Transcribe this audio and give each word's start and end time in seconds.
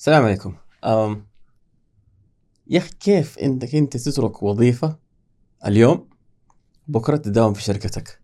السلام 0.00 0.24
عليكم. 0.24 0.54
أم 0.84 1.26
يا 2.66 2.78
أخي 2.78 2.90
كيف 3.00 3.38
إنك 3.38 3.74
أنت 3.74 3.96
تترك 3.96 4.42
وظيفة 4.42 4.98
اليوم 5.66 6.08
بكرة 6.88 7.16
تداوم 7.16 7.54
في 7.54 7.62
شركتك؟ 7.62 8.20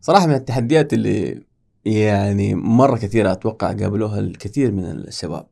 صراحة 0.00 0.26
من 0.26 0.34
التحديات 0.34 0.92
اللي 0.92 1.44
يعني 1.84 2.54
مرة 2.54 2.96
كثيرة 2.96 3.32
أتوقع 3.32 3.72
قابلوها 3.72 4.20
الكثير 4.20 4.72
من 4.72 4.84
الشباب 4.84 5.46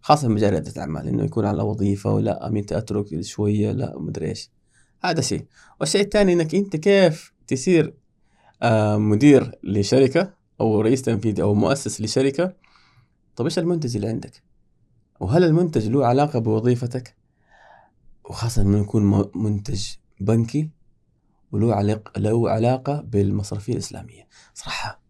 خاصة 0.00 0.28
في 0.28 0.34
مجال 0.34 0.50
ريادة 0.50 0.70
الأعمال 0.70 1.08
إنه 1.08 1.24
يكون 1.24 1.46
على 1.46 1.62
وظيفة 1.62 2.14
ولا 2.14 2.46
امين 2.46 2.66
أترك 2.72 3.20
شوية 3.20 3.72
لا 3.72 3.98
مدري 3.98 4.28
إيش. 4.28 4.50
هذا 5.00 5.20
شيء. 5.20 5.46
والشيء 5.80 6.00
الثاني 6.00 6.32
إنك 6.32 6.54
أنت 6.54 6.76
كيف 6.76 7.32
تصير 7.46 7.94
آه، 8.62 8.96
مدير 8.96 9.58
لشركة 9.62 10.34
أو 10.60 10.80
رئيس 10.80 11.02
تنفيذي 11.02 11.42
أو 11.42 11.54
مؤسس 11.54 12.00
لشركة؟ 12.00 12.56
طب 13.36 13.44
إيش 13.44 13.58
المنتج 13.58 13.96
اللي 13.96 14.08
عندك؟ 14.08 14.45
وهل 15.20 15.44
المنتج 15.44 15.88
له 15.88 16.06
علاقة 16.06 16.38
بوظيفتك؟ 16.38 17.16
وخاصة 18.24 18.62
إنه 18.62 18.78
يكون 18.78 19.30
منتج 19.34 19.86
بنكي 20.20 20.70
وله 21.52 21.74
علاقه 21.74 22.20
له 22.20 22.50
علاقة 22.50 23.00
بالمصرفيه 23.00 23.72
الإسلامية. 23.72 24.28
صراحة 24.54 25.00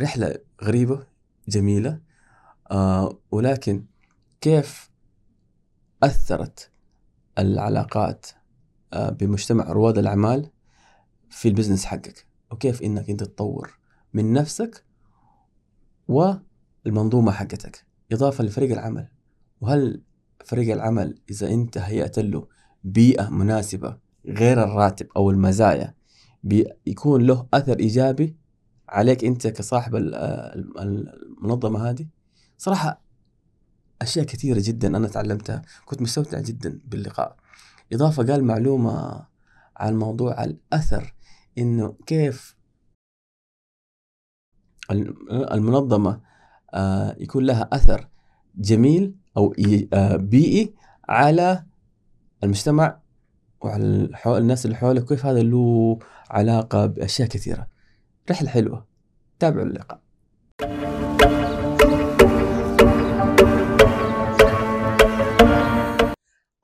رحلة 0.00 0.38
غريبة 0.62 1.06
جميلة 1.48 2.00
آه 2.70 3.18
ولكن 3.30 3.84
كيف 4.40 4.90
أثرت 6.02 6.70
العلاقات 7.38 8.26
آه 8.92 9.10
بمجتمع 9.10 9.72
رواد 9.72 9.98
الأعمال 9.98 10.50
في 11.30 11.48
البزنس 11.48 11.84
حقك؟ 11.84 12.26
وكيف 12.50 12.82
إنك 12.82 13.10
أنت 13.10 13.24
تطور 13.24 13.78
من 14.12 14.32
نفسك 14.32 14.84
والمنظومة 16.08 17.32
حقتك؟ 17.32 17.86
إضافة 18.12 18.44
لفريق 18.44 18.72
العمل. 18.72 19.08
وهل 19.60 20.02
فريق 20.44 20.74
العمل 20.74 21.18
إذا 21.30 21.48
أنت 21.50 21.78
هيأت 21.78 22.18
له 22.18 22.48
بيئة 22.84 23.28
مناسبة 23.30 23.98
غير 24.26 24.62
الراتب 24.64 25.06
أو 25.16 25.30
المزايا 25.30 25.94
بيكون 26.42 27.22
له 27.26 27.46
أثر 27.54 27.78
إيجابي 27.78 28.36
عليك 28.88 29.24
أنت 29.24 29.46
كصاحب 29.46 29.96
ال- 29.96 30.14
ال- 30.14 30.78
المنظمة 31.38 31.90
هذه؟ 31.90 32.06
صراحة 32.58 33.02
أشياء 34.02 34.24
كثيرة 34.24 34.60
جدا 34.64 34.96
أنا 34.96 35.08
تعلمتها 35.08 35.62
كنت 35.84 36.02
مستمتع 36.02 36.40
جدا 36.40 36.80
باللقاء. 36.84 37.36
إضافة 37.92 38.26
قال 38.26 38.44
معلومة 38.44 39.26
عن 39.76 39.96
موضوع 39.96 40.44
الأثر 40.44 41.14
إنه 41.58 41.96
كيف 42.06 42.56
الم- 44.90 45.16
المنظمة 45.52 46.20
آه، 46.74 47.16
يكون 47.18 47.44
لها 47.44 47.68
أثر 47.72 48.08
جميل 48.54 49.14
أو 49.38 49.54
آه، 49.92 50.16
بيئي 50.16 50.74
على 51.08 51.64
المجتمع 52.44 52.98
وعلى 53.60 54.08
الناس 54.26 54.64
اللي 54.66 54.76
حولك 54.76 55.04
كيف 55.08 55.26
هذا 55.26 55.42
له 55.42 55.98
علاقة 56.30 56.86
بأشياء 56.86 57.28
كثيرة. 57.28 57.66
رحلة 58.30 58.48
حلوة. 58.48 58.86
تابعوا 59.38 59.66
اللقاء. 59.66 60.00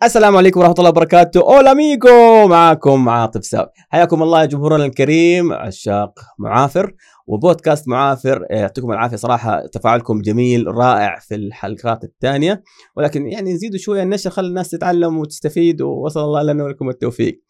السلام 0.05 0.37
عليكم 0.37 0.61
ورحمة 0.61 0.75
الله 0.79 0.91
وبركاته. 0.91 1.41
أولا 1.41 1.73
أميغو 1.73 2.49
معاكم 2.49 3.09
عاطف 3.09 3.45
ساوي. 3.45 3.67
حياكم 3.89 4.23
الله 4.23 4.41
يا 4.41 4.47
جمهورنا 4.47 4.85
الكريم 4.85 5.53
عشاق 5.53 6.19
معافر 6.39 6.95
وبودكاست 7.27 7.89
معافر. 7.89 8.47
يعطيكم 8.51 8.93
العافية 8.93 9.17
صراحة 9.17 9.67
تفاعلكم 9.67 10.23
جميل 10.23 10.67
رائع 10.67 11.19
في 11.19 11.35
الحلقات 11.35 12.05
الثانية. 12.05 12.63
ولكن 12.97 13.27
يعني 13.27 13.53
نزيدوا 13.53 13.79
شوية 13.79 14.03
النشر 14.03 14.31
خلي 14.31 14.49
الناس 14.49 14.71
تتعلم 14.71 15.19
وتستفيد 15.19 15.83
ووصل 15.83 16.21
الله 16.21 16.43
لنا 16.43 16.65
ولكم 16.65 16.89
التوفيق. 16.89 17.43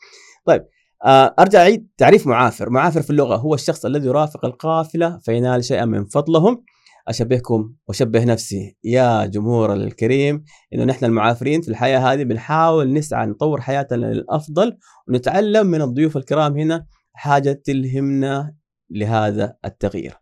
طيب 0.46 0.64
آه، 1.04 1.34
أرجع 1.38 1.60
أعيد 1.60 1.88
تعريف 1.98 2.26
معافر، 2.26 2.70
معافر 2.70 3.02
في 3.02 3.10
اللغة 3.10 3.36
هو 3.36 3.54
الشخص 3.54 3.84
الذي 3.84 4.06
يرافق 4.06 4.44
القافلة 4.44 5.18
فينال 5.18 5.64
شيئا 5.64 5.84
من 5.84 6.04
فضلهم. 6.04 6.64
أشبهكم 7.08 7.74
وأشبه 7.88 8.24
نفسي 8.24 8.76
يا 8.84 9.26
جمهور 9.26 9.72
الكريم 9.74 10.44
إنه 10.74 10.84
نحن 10.84 11.04
المعافرين 11.04 11.60
في 11.60 11.68
الحياة 11.68 11.98
هذه 11.98 12.22
بنحاول 12.22 12.92
نسعى 12.92 13.26
نطور 13.26 13.60
حياتنا 13.60 14.06
للأفضل 14.06 14.78
ونتعلم 15.08 15.66
من 15.66 15.82
الضيوف 15.82 16.16
الكرام 16.16 16.58
هنا 16.58 16.86
حاجة 17.12 17.52
تلهمنا 17.64 18.54
لهذا 18.90 19.56
التغيير. 19.64 20.14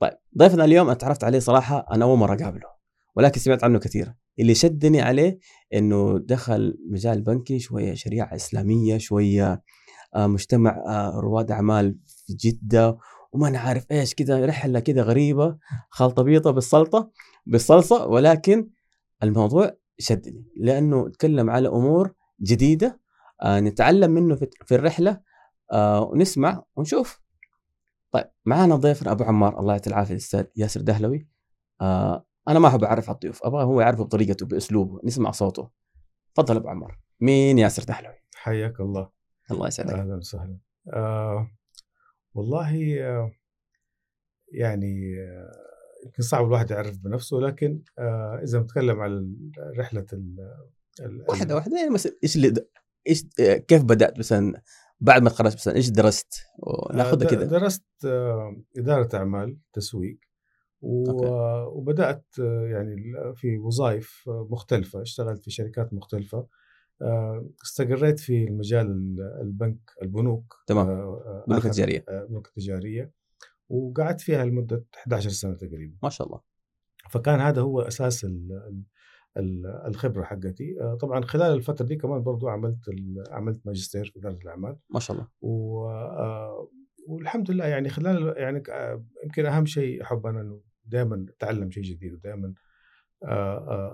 طيب 0.00 0.12
ضيفنا 0.38 0.64
اليوم 0.64 0.90
أتعرفت 0.90 1.24
عليه 1.24 1.38
صراحة 1.38 1.86
أنا 1.92 2.04
أول 2.04 2.18
مرة 2.18 2.34
أقابله 2.34 2.80
ولكن 3.16 3.40
سمعت 3.40 3.64
عنه 3.64 3.78
كثير 3.78 4.14
اللي 4.40 4.54
شدني 4.54 5.00
عليه 5.00 5.38
إنه 5.74 6.18
دخل 6.18 6.78
مجال 6.90 7.22
بنكي 7.22 7.58
شوية 7.58 7.94
شريعة 7.94 8.34
إسلامية 8.34 8.98
شوية 8.98 9.62
آه، 10.14 10.26
مجتمع 10.26 10.84
آه، 10.88 11.20
رواد 11.20 11.50
أعمال 11.50 11.98
في 12.06 12.34
جدة 12.34 12.98
وما 13.32 13.48
أنا 13.48 13.58
عارف 13.58 13.86
إيش 13.90 14.14
كذا 14.14 14.46
رحلة 14.46 14.80
كذا 14.80 15.02
غريبة 15.02 15.58
خلطة 15.90 16.22
بيضة 16.22 16.50
بالسلطة 16.50 17.10
بالصلصة 17.46 18.06
ولكن 18.06 18.70
الموضوع 19.22 19.76
شدني 19.98 20.44
لأنه 20.56 21.08
تكلم 21.08 21.50
على 21.50 21.68
أمور 21.68 22.14
جديدة 22.42 23.00
آه، 23.42 23.60
نتعلم 23.60 24.10
منه 24.10 24.34
في 24.34 24.50
في 24.66 24.74
الرحلة 24.74 25.20
آه، 25.72 26.02
ونسمع 26.02 26.62
ونشوف. 26.76 27.20
طيب 28.10 28.24
معانا 28.44 28.76
ضيفنا 28.76 29.12
أبو 29.12 29.24
عمار 29.24 29.60
الله 29.60 29.72
يعطيه 29.72 29.90
العافية 29.90 30.12
الاستاذ 30.12 30.44
ياسر 30.56 30.80
دهلوي. 30.80 31.28
آه، 31.80 32.26
أنا 32.48 32.58
ما 32.58 32.68
أحب 32.68 32.84
أعرف 32.84 33.08
على 33.08 33.14
الضيوف 33.14 33.44
أبغى 33.44 33.64
هو 33.64 33.80
يعرفه 33.80 34.04
بطريقته 34.04 34.46
بأسلوبه 34.46 35.00
نسمع 35.04 35.30
صوته. 35.30 35.70
تفضل 36.34 36.56
أبو 36.56 36.68
عمار. 36.68 36.98
مين 37.20 37.58
ياسر 37.58 37.84
دهلوي؟ 37.84 38.14
حياك 38.34 38.80
الله. 38.80 39.10
الله 39.50 39.66
يسعدك. 39.66 39.90
أهلا 39.90 40.16
وسهلا. 40.16 40.58
آه 40.92 41.50
والله 42.34 43.00
آه 43.00 43.30
يعني 44.52 45.20
آه، 45.20 45.52
يمكن 46.04 46.22
صعب 46.22 46.44
الواحد 46.44 46.70
يعرف 46.70 46.98
بنفسه 46.98 47.36
لكن 47.36 47.82
آه 47.98 48.40
إذا 48.42 48.58
بنتكلم 48.58 49.00
على 49.00 49.34
رحلة 49.78 50.06
واحدة 51.28 51.54
واحدة 51.54 51.76
يعني 51.78 51.90
مثلا 51.90 52.12
إيش 52.22 52.36
اللي 52.36 52.54
إيش 53.06 53.24
كيف 53.68 53.82
بدأت 53.82 54.18
مثلا؟ 54.18 54.62
بعد 55.00 55.22
ما 55.22 55.30
تخرجت 55.30 55.54
مثلا 55.54 55.74
إيش 55.74 55.88
درست؟ 55.88 56.42
ناخذها 56.94 57.28
كذا 57.28 57.44
درست 57.44 57.84
إدارة 58.76 59.08
أعمال 59.16 59.58
تسويق. 59.72 60.18
وبدأت 60.82 62.24
يعني 62.38 62.96
في 63.34 63.58
وظائف 63.58 64.24
مختلفة 64.26 65.02
اشتغلت 65.02 65.42
في 65.42 65.50
شركات 65.50 65.94
مختلفة 65.94 66.46
استقريت 67.62 68.20
في 68.20 68.44
المجال 68.44 68.86
ال- 68.86 69.38
البنك 69.42 69.78
البنوك 70.02 70.56
تمام. 70.66 70.88
آه، 70.88 70.92
آه، 70.92 71.44
بنوك 71.48 71.62
آخر- 71.62 71.66
التجارية. 71.66 72.04
آه، 72.08 72.28
التجاريه 72.46 73.12
وقعدت 73.68 74.20
فيها 74.20 74.44
لمدة 74.44 74.84
11 74.94 75.30
سنة 75.30 75.54
تقريبا. 75.54 75.96
ما 76.02 76.08
شاء 76.08 76.26
الله. 76.26 76.40
فكان 77.10 77.40
هذا 77.40 77.62
هو 77.62 77.80
أساس 77.80 78.24
ال- 78.24 78.82
ال- 79.36 79.66
الخبرة 79.86 80.24
حقتي. 80.24 80.76
آه، 80.80 80.94
طبعا 80.94 81.20
خلال 81.24 81.52
الفترة 81.54 81.86
دي 81.86 81.96
كمان 81.96 82.22
برضو 82.22 82.48
عملت 82.48 82.78
عملت 83.30 83.66
ماجستير 83.66 84.04
في 84.04 84.18
اداره 84.18 84.38
الأعمال. 84.42 84.76
ما 84.90 85.00
شاء 85.00 85.16
الله. 85.16 85.28
و 85.40 85.84
آه، 85.88 86.68
والحمد 87.08 87.50
لله 87.50 87.66
يعني 87.66 87.88
خلال 87.88 88.34
يعني 88.36 88.62
آه، 88.70 89.04
يمكن 89.24 89.46
أهم 89.46 89.66
شيء 89.66 90.02
احب 90.02 90.26
أنا 90.26 90.40
إنه 90.40 90.60
دائما 90.84 91.26
أتعلم 91.36 91.70
شيء 91.70 91.82
جديد 91.82 92.12
ودائما 92.12 92.54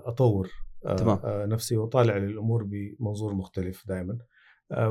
اطور 0.05 0.45
آه، 0.47 0.66
تمام. 0.95 1.19
آه، 1.23 1.45
نفسي 1.45 1.77
واطالع 1.77 2.17
للأمور 2.17 2.63
بمنظور 2.63 3.33
مختلف 3.33 3.87
دائما 3.87 4.17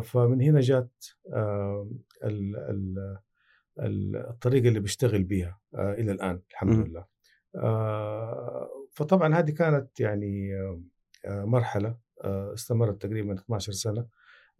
فمن 0.02 0.42
هنا 0.42 0.60
جات 0.60 1.04
آه، 1.32 1.90
ال- 2.24 2.56
ال- 2.56 3.18
ال- 3.80 4.16
الطريقة 4.16 4.68
اللي 4.68 4.80
بشتغل 4.80 5.22
بيها 5.22 5.60
آه، 5.74 5.92
إلى 5.94 6.12
الآن 6.12 6.40
الحمد. 6.50 6.88
لله 6.88 7.04
آه، 7.56 8.68
فطبعا 8.92 9.34
هذه 9.38 9.50
كانت 9.50 10.00
يعني 10.00 10.54
آه، 10.54 10.80
آه، 11.24 11.44
مرحلة 11.44 11.96
آه، 12.24 12.54
استمرت 12.54 13.02
تقريبا 13.02 13.34
12 13.34 13.72
سنة 13.72 14.06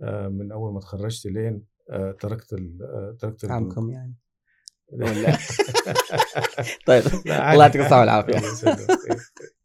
آه، 0.03 0.29
من 0.29 0.53
أول 0.53 0.73
ما 0.73 0.81
تخرجت 0.81 1.27
لين 1.27 1.63
آه، 1.91 2.13
تركت 2.13 2.53
آه، 2.53 3.17
تركت. 3.21 3.45
عامكم 3.51 3.91
يعني 3.91 4.15
ولا 4.93 5.09
طيب 6.87 7.03
الله. 7.27 7.65
يعطيك 7.65 7.81
الصحة 7.81 8.01
والعافية. 8.01 8.39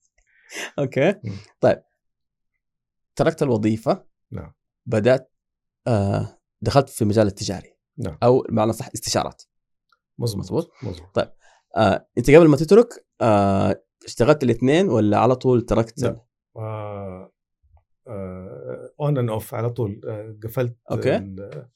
Okay. 0.79 1.15
طيب. 1.59 1.83
تركت 3.15 3.43
الوظيفة. 3.43 4.05
نعم. 4.31 4.53
بدأت 4.85 5.31
آه 5.87 6.39
دخلت 6.61 6.89
في 6.89 7.01
المجال 7.01 7.27
التجاري. 7.27 7.77
نعم. 7.97 8.17
أو 8.23 8.41
بمعنى 8.41 8.73
صح 8.73 8.89
استشارات. 8.95 9.41
مظبوط 10.17 10.39
مظبوط. 10.43 10.71
مظبوط. 10.83 11.17
آه 11.77 12.07
أنت 12.17 12.29
قبل 12.31 12.47
ما 12.47 12.57
تترك 12.57 13.05
آه 13.21 13.83
اشتغلت 14.05 14.43
الاثنين 14.43 14.89
ولا 14.89 15.17
على 15.19 15.35
طول 15.35 15.61
تركت؟ 15.61 15.99
لا. 16.03 16.25
on 19.01 19.17
and 19.17 19.29
off 19.29 19.53
على 19.53 19.69
طول. 19.69 20.01
آه، 20.07 20.37
قفلت 20.43 20.77
okay. 20.91 21.15
ال- 21.15 21.67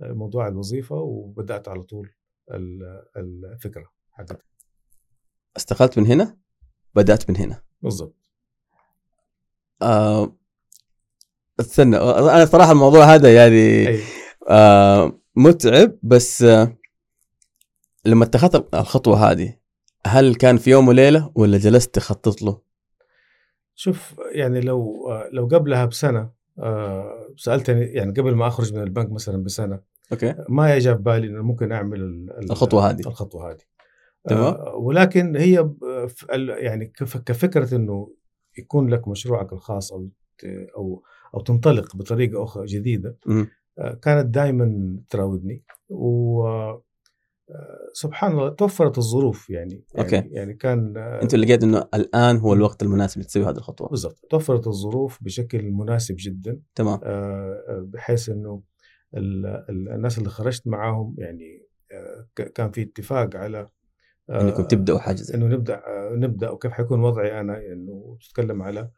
موضوع 0.00 0.48
الوظيفة 0.48 0.96
وبدأت 0.96 1.68
على 1.68 1.82
طول 1.82 2.10
ال- 2.50 3.04
الفكرة 3.16 3.92
حقت 4.10 4.42
استقلت 5.56 5.98
من 5.98 6.06
هنا؟ 6.06 6.38
بدأت 6.94 7.30
من 7.30 7.36
هنا. 7.36 7.62
بالضبط. 7.82 8.16
آه 9.82 10.36
استنى 11.60 11.96
أنا 11.96 12.44
صراحة 12.44 12.72
الموضوع 12.72 13.04
هذا 13.14 13.34
يعني. 13.34 13.98
آه 14.48 15.12
متعب 15.36 15.96
بس 16.02 16.42
آه 16.42 16.76
لما 18.04 18.24
اتخذت 18.24 18.74
الخطوة 18.74 19.30
هذه 19.30 19.54
هل 20.06 20.34
كان 20.34 20.56
في 20.56 20.70
يوم 20.70 20.88
وليلة 20.88 21.32
ولا 21.34 21.58
جلست 21.58 21.94
تخطط 21.94 22.42
له؟ 22.42 22.60
شوف 23.74 24.14
يعني 24.34 24.60
لو 24.60 25.08
لو 25.32 25.46
قبلها 25.46 25.84
بسنة 25.84 26.30
آه، 26.58 27.28
سألتني 27.36 27.84
يعني 27.84 28.12
قبل 28.12 28.34
ما 28.34 28.46
أخرج 28.46 28.74
من 28.74 28.82
البنك 28.82 29.12
مثلا 29.12 29.44
بسنة 29.44 29.80
Okay 30.12 30.34
ما 30.48 30.74
يجي 30.74 30.94
في 30.94 31.02
بالي 31.02 31.26
إنه 31.26 31.42
ممكن 31.42 31.72
أعمل 31.72 32.00
ال- 32.00 32.30
ال- 32.38 32.50
الخطوة 32.50 32.90
هذه. 32.90 33.00
الخطوة 33.06 33.50
هذه 33.50 33.58
تمام. 34.28 34.42
آه، 34.44 34.74
ولكن 34.74 35.36
هي 35.36 35.70
يعني 36.58 36.86
كف- 36.86 37.16
كفكرة 37.16 37.74
إنه 37.74 38.08
يكون 38.58 38.88
لك 38.88 39.08
مشروعك 39.08 39.52
الخاص 39.52 39.92
أو 39.92 40.08
أو 40.76 41.02
أو 41.34 41.40
تنطلق 41.40 41.96
بطريقة 41.96 42.42
أخرى 42.44 42.66
جديدة. 42.66 43.16
آه، 43.78 43.94
كانت 44.02 44.26
دائما 44.34 44.96
تراودني. 45.10 45.64
و 45.88 46.42
آه، 47.50 47.90
سبحان 47.92 48.32
الله 48.32 48.48
توفرت 48.48 48.98
الظروف 48.98 49.50
يعني 49.50 49.84
يعني, 49.94 50.04
okay. 50.16 50.28
يعني 50.34 50.54
كان 50.54 50.96
آه، 50.96 51.22
أنت 51.22 51.34
لقيت 51.34 51.62
إنه 51.62 51.88
الآن 51.94 52.36
هو 52.36 52.52
الوقت 52.52 52.82
المناسب 52.82 53.20
لتسوي 53.20 53.44
هذه 53.44 53.56
الخطوة. 53.56 53.88
بالضبط. 53.88 54.18
توفرت 54.30 54.66
الظروف 54.66 55.18
بشكل 55.22 55.70
مناسب 55.70 56.14
جدا 56.18 56.60
تمام. 56.74 57.00
بحيث 57.84 58.28
إنه 58.28 58.62
ال- 59.16 59.46
ال- 59.46 59.88
الناس 59.92 60.18
اللي 60.18 60.28
خرجت 60.30 60.66
معاهم 60.66 61.14
يعني 61.18 61.66
كان 62.54 62.70
في 62.70 62.82
اتفاق 62.82 63.36
على 63.36 63.68
إنكم 64.30 64.62
تبدأوا 64.62 64.98
حاجة 64.98 65.16
زي 65.16 65.34
إنه 65.34 65.46
نبدأ 65.46 65.74
آه، 65.74 66.10
نبدأ 66.14 66.50
وكيف 66.50 66.72
حيكون 66.72 67.00
وضعي 67.00 67.40
أنا؟ 67.40 67.58
إنه 67.72 68.18
تتكلم 68.28 68.62
على 68.62 68.90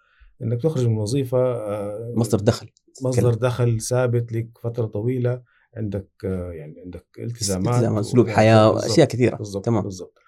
إنك 0.43 0.63
تخرج 0.63 0.87
من 0.87 0.97
وظيفة 0.97 1.39
آه، 1.39 2.13
مصدر 2.17 2.41
دخل 2.41 2.69
مصدر 3.05 3.35
دخل 3.35 3.81
ثابت 3.81 4.33
لك 4.33 4.49
فترة 4.59 4.87
طويلة 4.87 5.43
عندك 5.77 6.09
آه، 6.25 6.53
يعني 6.53 6.81
عندك 6.81 7.07
التزامات 7.19 7.75
التزام، 7.75 7.99
اسلوب 7.99 8.29
حياة 8.29 8.71
بالضبط. 8.73 8.91
أشياء 8.91 9.09
كثيرة. 9.09 9.37
بالضبط 9.37 9.65
تمام. 9.65 9.83
بالضبط. 9.83 10.19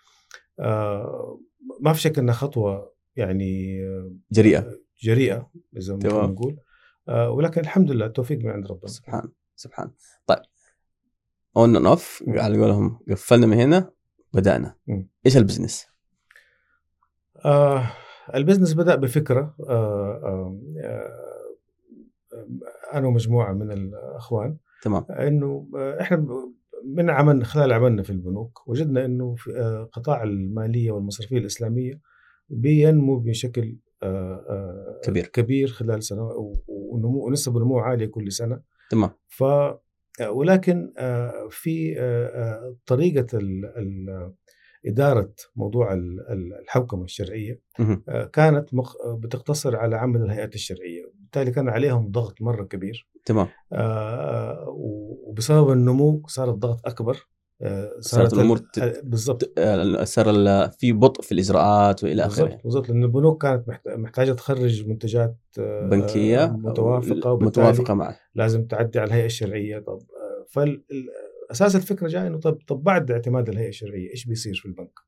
آه 0.61 1.41
ما 1.81 1.93
في 1.93 2.01
شك 2.01 2.19
إنها 2.19 2.35
خطوة 2.35 2.93
يعني 3.17 3.83
آه، 3.87 4.13
جريئة. 4.33 4.71
جريئة 5.03 5.51
إذا 5.77 5.93
ممكن 5.93 6.09
تمام. 6.09 6.31
نقول. 6.31 6.57
آه 7.09 7.31
ولكن 7.31 7.61
الحمد 7.61 7.91
لله 7.91 8.07
التوفيق 8.07 8.39
من 8.39 8.51
عند 8.51 8.67
ربنا. 8.67 8.87
سبحان 8.87 9.29
سبحان. 9.57 9.91
طيب 10.27 10.39
On 11.57 11.77
and 11.77 11.87
off. 11.87 12.25
على 12.29 12.59
قولهم 12.59 12.99
قفلنا 13.11 13.47
من 13.47 13.57
هنا. 13.57 13.91
بدأنا. 14.35 14.75
إيش 15.27 15.37
ال 15.37 15.42
business؟ 15.42 15.87
آه 17.45 17.91
ال 18.35 18.39
business 18.39 18.75
بدأ 18.75 18.95
بفكرة 18.95 19.55
آه 19.69 20.21
آه 20.25 20.61
آه 20.85 21.35
أنا 22.95 23.07
ومجموعة 23.09 23.53
من 23.53 23.73
الأخوان 23.73 24.57
تمام 24.83 25.05
إنه 25.11 25.69
آه، 25.77 26.01
إحنا 26.01 26.27
من 26.85 27.11
عمل 27.11 27.45
خلال 27.45 27.73
عملنا 27.73 28.03
في 28.03 28.11
البنوك 28.11 28.69
وجدنا 28.69 29.05
إنه 29.05 29.35
في 29.35 29.59
آه، 29.59 29.89
قطاع 29.93 30.23
المالية 30.23 30.91
والمصرفية 30.91 31.39
الإسلامية 31.39 32.01
بينمو 32.49 33.19
بشكل 33.19 33.77
آه، 34.03 35.01
كبير. 35.05 35.27
كبير 35.27 35.69
خلال 35.69 36.03
سنوات 36.03 36.37
ونمو 36.67 37.27
ونسب 37.27 37.57
النمو 37.57 37.79
عالية 37.79 38.07
كل 38.07 38.33
سنة 38.33 38.61
تمام 38.91 39.11
ف 39.29 39.45
ولكن 40.21 40.93
آه، 40.99 41.49
في 41.51 41.95
آه، 41.99 42.27
آه، 42.27 42.77
طريقة 42.87 43.39
إدارة 44.87 45.35
موضوع 45.57 45.93
ال- 45.93 46.21
ال- 46.31 46.55
الحوكمة 46.63 47.05
الشرعية 47.05 47.61
مهم. 47.79 48.05
آه، 48.09 48.25
كانت 48.25 48.69
بتقتصر 49.19 49.77
على 49.77 49.97
عمل 49.97 50.23
الهيئات 50.23 50.55
الشرعية، 50.55 51.03
بالتالي 51.21 51.51
كان 51.51 51.69
عليهم 51.69 52.11
ضغط 52.11 52.43
مرة 52.43 52.65
كبير. 52.65 53.09
تمام. 53.27 53.49
آه، 53.73 54.65
وبسبب 55.29 55.71
النمو 55.71 56.23
صار 56.27 56.51
الضغط 56.51 56.87
أكبر. 56.87 57.15
آه، 57.15 57.34
صارت 58.01 58.33
ال- 58.33 58.39
الأمور 58.39 58.57
تت- 58.59 58.79
آه، 58.79 59.01
بالضبط 59.05 59.53
آه، 59.59 60.05
صار 60.05 60.25
في 60.71 60.93
بطء 60.93 61.23
في 61.23 61.33
الإجراءات 61.33 62.05
وإلى 62.05 62.27
آخره 62.27 62.45
بالضبط 62.45 62.63
بالضبط 62.65 62.89
لأن 62.89 63.03
البنوك 63.05 63.43
كانت 63.43 63.69
محت- 63.69 63.89
محتاجة 63.89 64.33
تخرج 64.33 64.89
منتجات 64.89 65.37
آه، 65.59 65.89
بنكية 65.89 66.47
متوافقة 66.47 67.39
متوافقة 67.39 67.95
معه 67.95 68.17
لازم 68.35 68.65
تعدي 68.67 68.99
على 68.99 69.09
الهيئة 69.09 69.27
الشرعية 69.27 69.79
طب 69.79 69.99
آه، 69.99 70.47
فال 70.51 70.69
ال- 70.91 71.09
أساس 71.51 71.77
الفكرة 71.77 72.09
جاء 72.09 72.27
إنه 72.27 72.39
طب 72.39 72.59
طب 72.69 72.83
بعد 72.83 73.11
اعتماد 73.11 73.49
الهيئة 73.49 73.69
الشرعية 73.69 74.11
إيش 74.11 74.25
بيصير 74.25 74.55
في 74.55 74.67
البنك؟ 74.67 74.99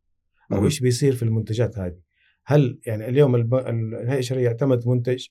أو. 0.52 0.64
إيش 0.64 0.80
بيصير 0.80 1.14
في 1.14 1.22
المنتجات 1.22 1.78
هذه؟ 1.78 1.98
هل 2.44 2.78
يعني 2.86 3.08
اليوم 3.08 3.34
الب... 3.34 3.54
الهيئة 3.54 4.18
الشرعية 4.18 4.48
اعتمد 4.48 4.88
منتج 4.88 5.26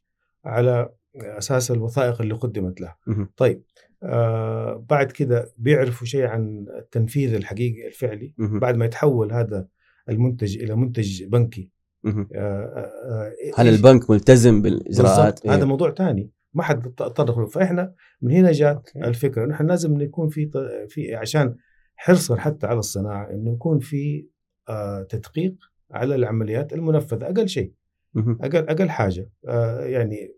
على 0.46 0.90
أساس 1.16 1.72
الوثائق 1.72 2.22
اللي 2.22 2.34
قدمت 2.34 2.82
له،. 2.82 2.96
طيب 3.38 3.64
آه 4.06 4.86
بعد 4.90 5.12
كده 5.12 5.54
بيعرفوا 5.58 6.08
شيء 6.08 6.26
عن 6.26 6.66
التنفيذ 6.78 7.34
الحقيقي 7.34 7.88
الفعلي 7.88 8.34
مهم. 8.38 8.60
بعد 8.60 8.76
ما 8.76 8.86
يتحول 8.86 9.34
هذا 9.34 9.68
المنتج 10.10 10.58
إلى 10.62 10.76
منتج 10.76 11.24
بنكي. 11.24 11.70
آه 12.06 12.12
آه 12.36 12.36
آه 12.36 13.34
هل 13.56 13.68
البنك 13.68 14.10
ملتزم 14.10 14.62
بالإجراءات؟ 14.62 15.34
بالضبط 15.34 15.48
هذا 15.48 15.66
موضوع 15.66 15.92
ثاني 15.94 16.32
ما 16.54 16.64
حد 16.64 16.82
تطرق 16.82 17.40
له 17.40 17.46
فإحنا 17.46 17.94
من 18.22 18.32
هنا 18.32 18.52
جات 18.52 18.76
أوكي. 18.76 19.08
الفكرة 19.08 19.46
نحن 19.46 19.66
لازم 19.68 20.02
يكون 20.02 20.30
في 20.30 20.52
في 20.90 21.16
عشان 21.16 21.56
حرصا 21.96 22.36
حتى 22.36 22.68
على 22.68 22.80
الصناعة 22.80 23.32
إنه 23.32 23.54
يكون 23.54 23.80
في 23.80 24.28
آه 24.70 25.02
تدقيق 25.04 25.56
على 25.92 26.16
العمليات 26.16 26.74
المنفذة 26.74 27.26
أقل 27.26 27.50
شيء. 27.50 27.74
أقل 28.18 28.70
أقل 28.70 28.90
حاجة 28.90 29.30
آه 29.48 29.86
يعني 29.86 30.36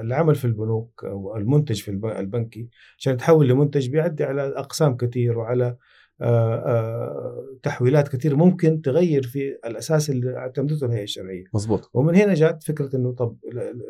العمل 0.00 0.34
في 0.34 0.44
البنوك 0.44 1.04
أو 1.04 1.36
المنتج 1.36 1.80
في 1.82 1.90
الب- 1.90 2.06
البنكي 2.06 2.68
عشان 2.98 3.12
يتحول 3.14 3.48
لمنتج 3.48 3.88
بيعدي 3.90 4.24
على 4.24 4.42
أقسام 4.58 4.96
كثير 4.96 5.38
وعلى 5.38 5.76
آه 6.20 6.54
آه 6.56 7.56
تحويلات 7.62 8.08
كثير 8.08 8.36
ممكن 8.36 8.82
تغير 8.82 9.22
في 9.22 9.58
الأساس 9.66 10.10
اللي 10.10 10.36
اعتمدته 10.36 10.86
الهيئة 10.86 11.02
الشرعية 11.02 11.44
مظبوط 11.54 11.90
ومن 11.94 12.14
هنا 12.14 12.34
جات 12.34 12.62
فكرة 12.62 12.96
إنه 12.96 13.12
طب 13.12 13.36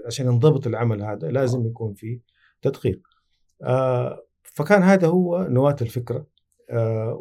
عشان 0.06 0.26
ينضبط 0.26 0.66
العمل 0.66 1.02
هذا 1.02 1.28
لازم 1.30 1.66
يكون 1.66 1.94
في 1.94 2.20
تدقيق. 2.62 3.00
آه 3.62 4.24
فكان 4.42 4.82
هذا 4.82 5.06
هو 5.08 5.46
نواة 5.50 5.76
الفكرة 5.82 6.26
آه 6.70 7.18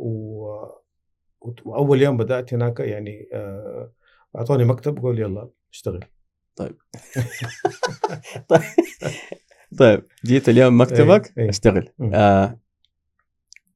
وأول 1.66 2.02
يوم 2.02 2.18
بدأت 2.18 2.54
هناك 2.54 2.80
يعني 2.80 3.30
آه 3.34 3.92
أعطوني 4.36 4.66
مكتب 4.66 4.98
قول 5.00 5.20
يلا 5.20 5.50
اشتغل. 5.74 6.00
طيب 9.80 10.04
جيت 10.26 10.50
اليوم 10.50 10.82
مكتبك 10.82 11.34
إيه، 11.38 11.44
إيه. 11.44 11.50
أشتغل. 11.50 11.90
آه 12.14 12.60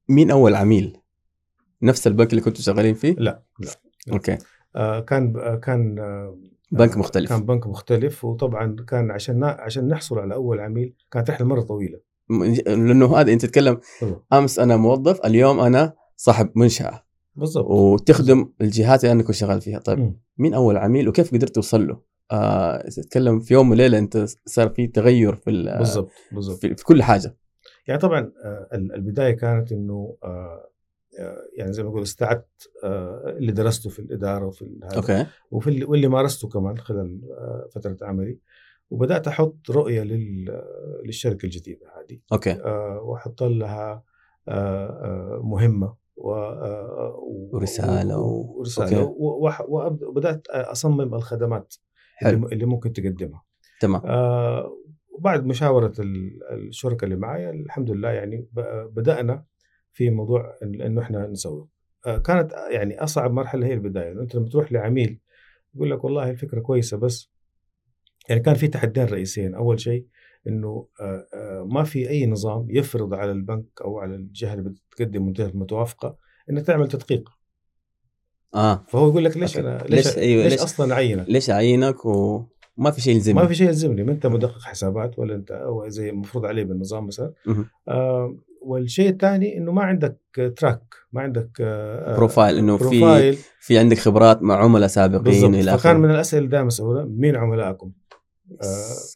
مين 0.08 0.30
أول 0.30 0.54
عميل؟ 0.54 0.96
نفس 1.82 2.06
البنك 2.06 2.30
اللي 2.30 2.40
كنتوا 2.40 2.62
شغالين 2.62 2.94
فيه؟ 2.94 3.14
لا 3.18 3.42
لا 3.58 3.70
أوكي 4.12 4.38
آه 4.76 5.00
كان 5.00 5.36
آه 5.36 5.56
كان 5.56 5.98
آه 5.98 6.38
بنك 6.72 6.96
مختلف 6.96 7.28
كان 7.28 7.46
بنك 7.46 7.66
مختلف 7.66 8.24
وطبعا 8.24 8.76
كان 8.88 9.10
عشان 9.10 9.44
عشان 9.44 9.88
نحصل 9.88 10.18
على 10.18 10.34
أول 10.34 10.60
عميل 10.60 10.94
كانت 11.10 11.30
رحلة 11.30 11.46
مرة 11.46 11.60
طويلة. 11.60 12.00
لأنه 12.66 13.16
هذا 13.16 13.32
أنت 13.32 13.46
تتكلم. 13.46 13.80
أمس 14.32 14.58
أنا 14.58 14.76
موظف 14.76 15.26
اليوم 15.26 15.60
أنا 15.60 15.94
صاحب 16.16 16.50
منشأة 16.54 17.04
بالضبط. 17.36 17.66
وتخدم 17.70 18.52
الجهات 18.60 19.04
اللي 19.04 19.12
أنا 19.12 19.22
كنت 19.22 19.34
شغال 19.34 19.60
فيها 19.60 19.78
طيب. 19.78 20.16
مين 20.38 20.54
أول 20.54 20.76
عميل 20.76 21.08
وكيف 21.08 21.34
قدرت 21.34 21.54
توصل 21.54 21.86
له؟ 21.86 22.11
آه 22.32 22.82
تتكلم 22.88 23.40
في 23.40 23.54
يوم 23.54 23.70
وليلة 23.70 23.98
أنت 23.98 24.24
صار 24.46 24.68
في 24.68 24.86
تغير 24.86 25.34
في 25.34 25.50
ال- 25.50 25.78
بالضبط 25.78 26.10
بالضبط. 26.32 26.58
في, 26.58 26.74
في 26.74 26.84
كل 26.84 27.02
حاجة. 27.02 27.36
يعني 27.88 28.00
طبعا 28.00 28.32
آه، 28.44 28.68
ال- 28.74 28.94
البداية 28.94 29.32
كانت 29.36 29.72
إنه 29.72 30.16
آه، 30.24 30.68
آه، 31.20 31.36
يعني 31.56 31.72
زي 31.72 31.82
ما 31.82 31.88
أقول 31.88 32.02
استعدت 32.02 32.70
آه، 32.84 33.34
اللي 33.38 33.52
درسته 33.52 33.90
في 33.90 33.98
الإدارة 33.98 34.46
وفي 34.46 34.78
هذا. 34.84 34.96
Okay. 34.96 35.26
وفي 35.50 35.70
اللي 35.70 35.84
واللي 35.84 36.08
مارسته 36.08 36.48
كمان 36.48 36.78
خلال 36.78 37.20
آه، 37.38 37.68
فترة 37.74 37.96
عملي. 38.02 38.38
وبدأت 38.90 39.28
أحط 39.28 39.70
رؤية 39.70 40.02
لل- 40.02 40.50
آه، 40.50 41.00
للشركة 41.04 41.44
الجديدة 41.46 41.86
هذه. 41.86 42.18
Okay. 42.32 42.52
آه، 42.52 43.00
وأحط 43.02 43.42
لها 43.42 44.02
آه، 44.48 44.86
آه، 44.86 45.40
مهمة 45.44 45.94
و- 46.16 46.32
آه، 46.34 47.16
ورسالة. 47.52 48.18
و- 48.18 49.48
وأبدأ- 49.48 50.02
وبدات 50.02 50.46
أصمم 50.50 51.14
الخدمات. 51.14 51.74
حلو. 52.24 52.48
اللي 52.48 52.66
ممكن 52.66 52.92
تقدمها. 52.92 53.42
تمام. 53.80 54.02
آه، 54.04 54.76
وبعد 55.18 55.46
مشاورة 55.46 55.92
ال- 55.98 56.38
الشركاء 56.52 57.04
اللي 57.04 57.16
معايا 57.16 57.50
الحمد 57.50 57.90
لله 57.90 58.10
يعني 58.10 58.48
ب- 58.52 58.94
بدأنا 58.94 59.44
في 59.92 60.10
موضوع 60.10 60.56
إنه 60.62 61.02
إحنا 61.02 61.26
نسوي. 61.26 61.68
آه، 62.06 62.18
كانت 62.18 62.52
يعني 62.70 63.02
أصعب 63.02 63.32
مرحلة 63.32 63.66
هي 63.66 63.72
البداية. 63.74 64.12
أنت 64.12 64.34
لما 64.34 64.48
تروح 64.48 64.72
لعميل 64.72 65.20
يقول 65.74 65.90
لك 65.90 66.04
والله 66.04 66.30
الفكرة 66.30 66.60
كويسة 66.60 66.96
بس 66.96 67.30
يعني 68.28 68.40
كان 68.40 68.54
في 68.54 68.68
تحديين 68.68 69.06
رئيسيين. 69.06 69.54
أول 69.54 69.80
شيء 69.80 70.06
إنه 70.48 70.88
آه، 71.00 71.26
آه، 71.34 71.66
ما 71.70 71.84
في 71.84 72.10
أي 72.10 72.26
نظام 72.26 72.66
يفرض 72.70 73.14
على 73.14 73.30
البنك 73.32 73.66
أو 73.84 73.98
على 73.98 74.14
الجهة 74.14 74.54
اللي 74.54 74.74
بتقدم 74.90 75.26
منتجات 75.26 75.56
متوافقة 75.56 76.16
انها 76.50 76.62
تعمل 76.62 76.88
تدقيق. 76.88 77.30
آه. 78.54 78.84
فهو 78.88 79.08
يقول 79.08 79.24
لك 79.24 79.36
ليش 79.36 79.56
okay. 79.56 79.68
أنا 79.68 79.78
ليش- 79.88 80.06
ليش 80.06 80.18
أيوة، 80.18 80.42
ليش 80.44 80.52
ليش- 80.52 80.62
أصلا 80.62 80.94
أعينك؟ 80.94 81.24
ليش 81.28 81.50
أعينك 81.50 82.04
وما 82.04 82.46
ما 82.76 82.90
في 82.90 83.00
شيء 83.00 83.14
يلزمني. 83.14 83.40
ما 83.40 83.46
في 83.46 83.54
شيء 83.54 83.66
يلزمني. 83.66 84.04
ما 84.04 84.12
أنت 84.12 84.26
مدقق 84.26 84.62
حسابات 84.62 85.18
ولا 85.18 85.34
انت 85.34 85.50
أو 85.50 85.88
زي 85.88 86.10
المفروض 86.10 86.44
عليه 86.46 86.64
بالنظام 86.64 87.06
مثلا. 87.06 87.32
آه 87.88 88.36
والشيء 88.62 89.08
الثاني 89.08 89.58
إنه 89.58 89.72
ما 89.72 89.82
عندك 89.82 90.18
track 90.56 90.82
ما 91.12 91.20
عندك 91.22 91.50
آه 91.60 92.16
profile 92.16 92.58
إنه 92.58 92.76
في 92.76 93.32
في 93.60 93.78
عندك 93.78 93.98
خبرات 93.98 94.42
مع 94.42 94.56
عملاء 94.56 94.88
سابقين 94.88 95.22
بالضبط. 95.22 95.50
إلى 95.54 95.62
فكان 95.62 95.74
اخره 95.74 95.92
من 95.98 96.10
الأسئلة 96.10 96.46
دائما 96.46 96.68
أسألها 96.68 97.04
مين 97.04 97.36
عملائكم؟ 97.36 97.92
آه 98.62 98.66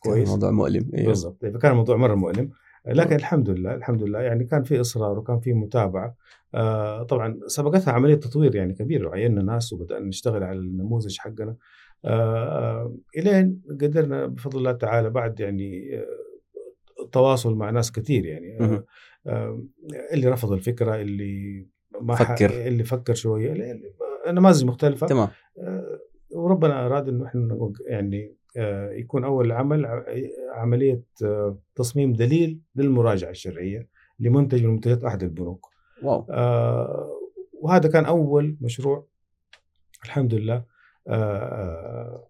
كويس. 0.02 0.28
موضوع 0.28 0.50
مؤلم. 0.50 0.90
أيوه. 0.94 1.06
بالضبط. 1.06 1.36
فكان 1.54 1.70
الموضوع 1.70 1.96
مرة 1.96 2.14
مؤلم. 2.14 2.50
لكن 2.86 3.16
الحمد 3.16 3.50
لله 3.50 3.74
الحمد 3.74 4.02
لله. 4.02 4.20
يعني 4.20 4.44
كان 4.44 4.62
في 4.62 4.80
إصرار 4.80 5.18
وكان 5.18 5.40
في 5.40 5.52
متابعة. 5.52 6.16
آه 6.54 7.02
طبعا 7.02 7.40
سبقتها 7.46 7.92
عملية 7.92 8.14
تطوير 8.14 8.54
يعني 8.54 8.74
كبيرة 8.74 9.08
وعيننا 9.08 9.42
ناس 9.42 9.72
وبدأنا 9.72 10.06
نشتغل 10.06 10.42
على 10.42 10.58
النموذج 10.58 11.18
حقنا. 11.18 11.56
آه 12.04 12.44
آه 12.44 12.94
إلين 13.18 13.62
قدرنا 13.80 14.26
بفضل 14.26 14.58
الله 14.58 14.72
تعالى 14.72 15.10
بعد 15.10 15.40
يعني 15.40 15.98
آه 15.98 16.06
تواصل 17.12 17.54
مع 17.54 17.70
ناس 17.70 17.92
كثير 17.92 18.26
يعني. 18.26 18.60
آه 18.60 18.84
آه 19.26 19.62
اللي 20.12 20.28
رفض 20.28 20.52
الفكرة 20.52 21.00
اللي 21.00 21.66
ما 22.00 22.14
فكر. 22.14 22.50
اللي 22.66 22.84
فكر 22.84 23.14
شوية. 23.14 23.80
نماذج 24.28 24.64
مختلفة. 24.64 25.06
تمام. 25.06 25.28
آه، 25.58 25.98
وربنا 26.30 26.86
أراد 26.86 27.08
إنه 27.08 27.26
إحنا 27.26 27.72
يعني 27.86 28.24
آه، 28.24 28.35
يكون 28.92 29.24
أول 29.24 29.52
عمل 29.52 30.04
عملية 30.54 31.02
آه، 31.24 31.58
تصميم 31.74 32.12
دليل 32.12 32.60
للمراجعة 32.76 33.30
الشرعية 33.30 33.88
لمنتج 34.20 34.64
من 34.64 34.70
منتجات 34.70 35.04
أحد 35.04 35.22
البنوك. 35.22 35.66
واو. 36.02 36.26
آه، 36.30 37.20
وهذا 37.60 37.88
كان 37.88 38.04
أول 38.04 38.56
مشروع 38.60 39.06
الحمد 40.04 40.34
لله. 40.34 40.64
آه، 41.08 41.12
آه، 41.12 42.26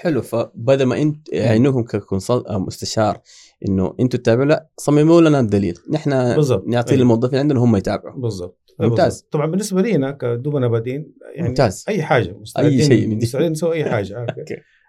حلو. 0.00 0.22
فبدل 0.22 0.84
ما 0.84 1.02
إنت 1.02 1.32
يعينوكم 1.32 1.82
ككونسل 1.82 2.44
أو 2.46 2.58
مستشار 2.58 3.20
إنه 3.68 3.94
إنتوا 4.00 4.18
تتابعوا 4.18 4.46
لا 4.46 4.68
صمموا 4.76 5.20
لنا 5.20 5.40
الدليل. 5.40 5.78
نحن 5.90 6.34
بالضبط. 6.36 6.66
نعطيه 6.66 6.92
أيوة. 6.92 7.02
للموظفين 7.02 7.38
عندنا 7.38 7.60
هم 7.60 7.76
يتابعوا. 7.76 8.20
بالضبط. 8.20 8.66
ممتاز. 8.80 9.26
طبعا 9.30 9.46
بالنسبة 9.46 9.82
لينا 9.82 10.10
كدوبنا 10.10 10.68
بادين 10.68 11.14
يعني 11.34 11.48
ممتاز. 11.48 11.84
أي 11.88 12.02
حاجة 12.02 12.32
مستعدين 12.32 12.80
شيء 12.80 13.06
من 13.06 13.18
دي. 13.18 13.26
مستعدين 13.26 13.52
نسوي 13.52 13.74
أي 13.74 13.84
حاجة. 13.84 14.16
آه، 14.18 14.26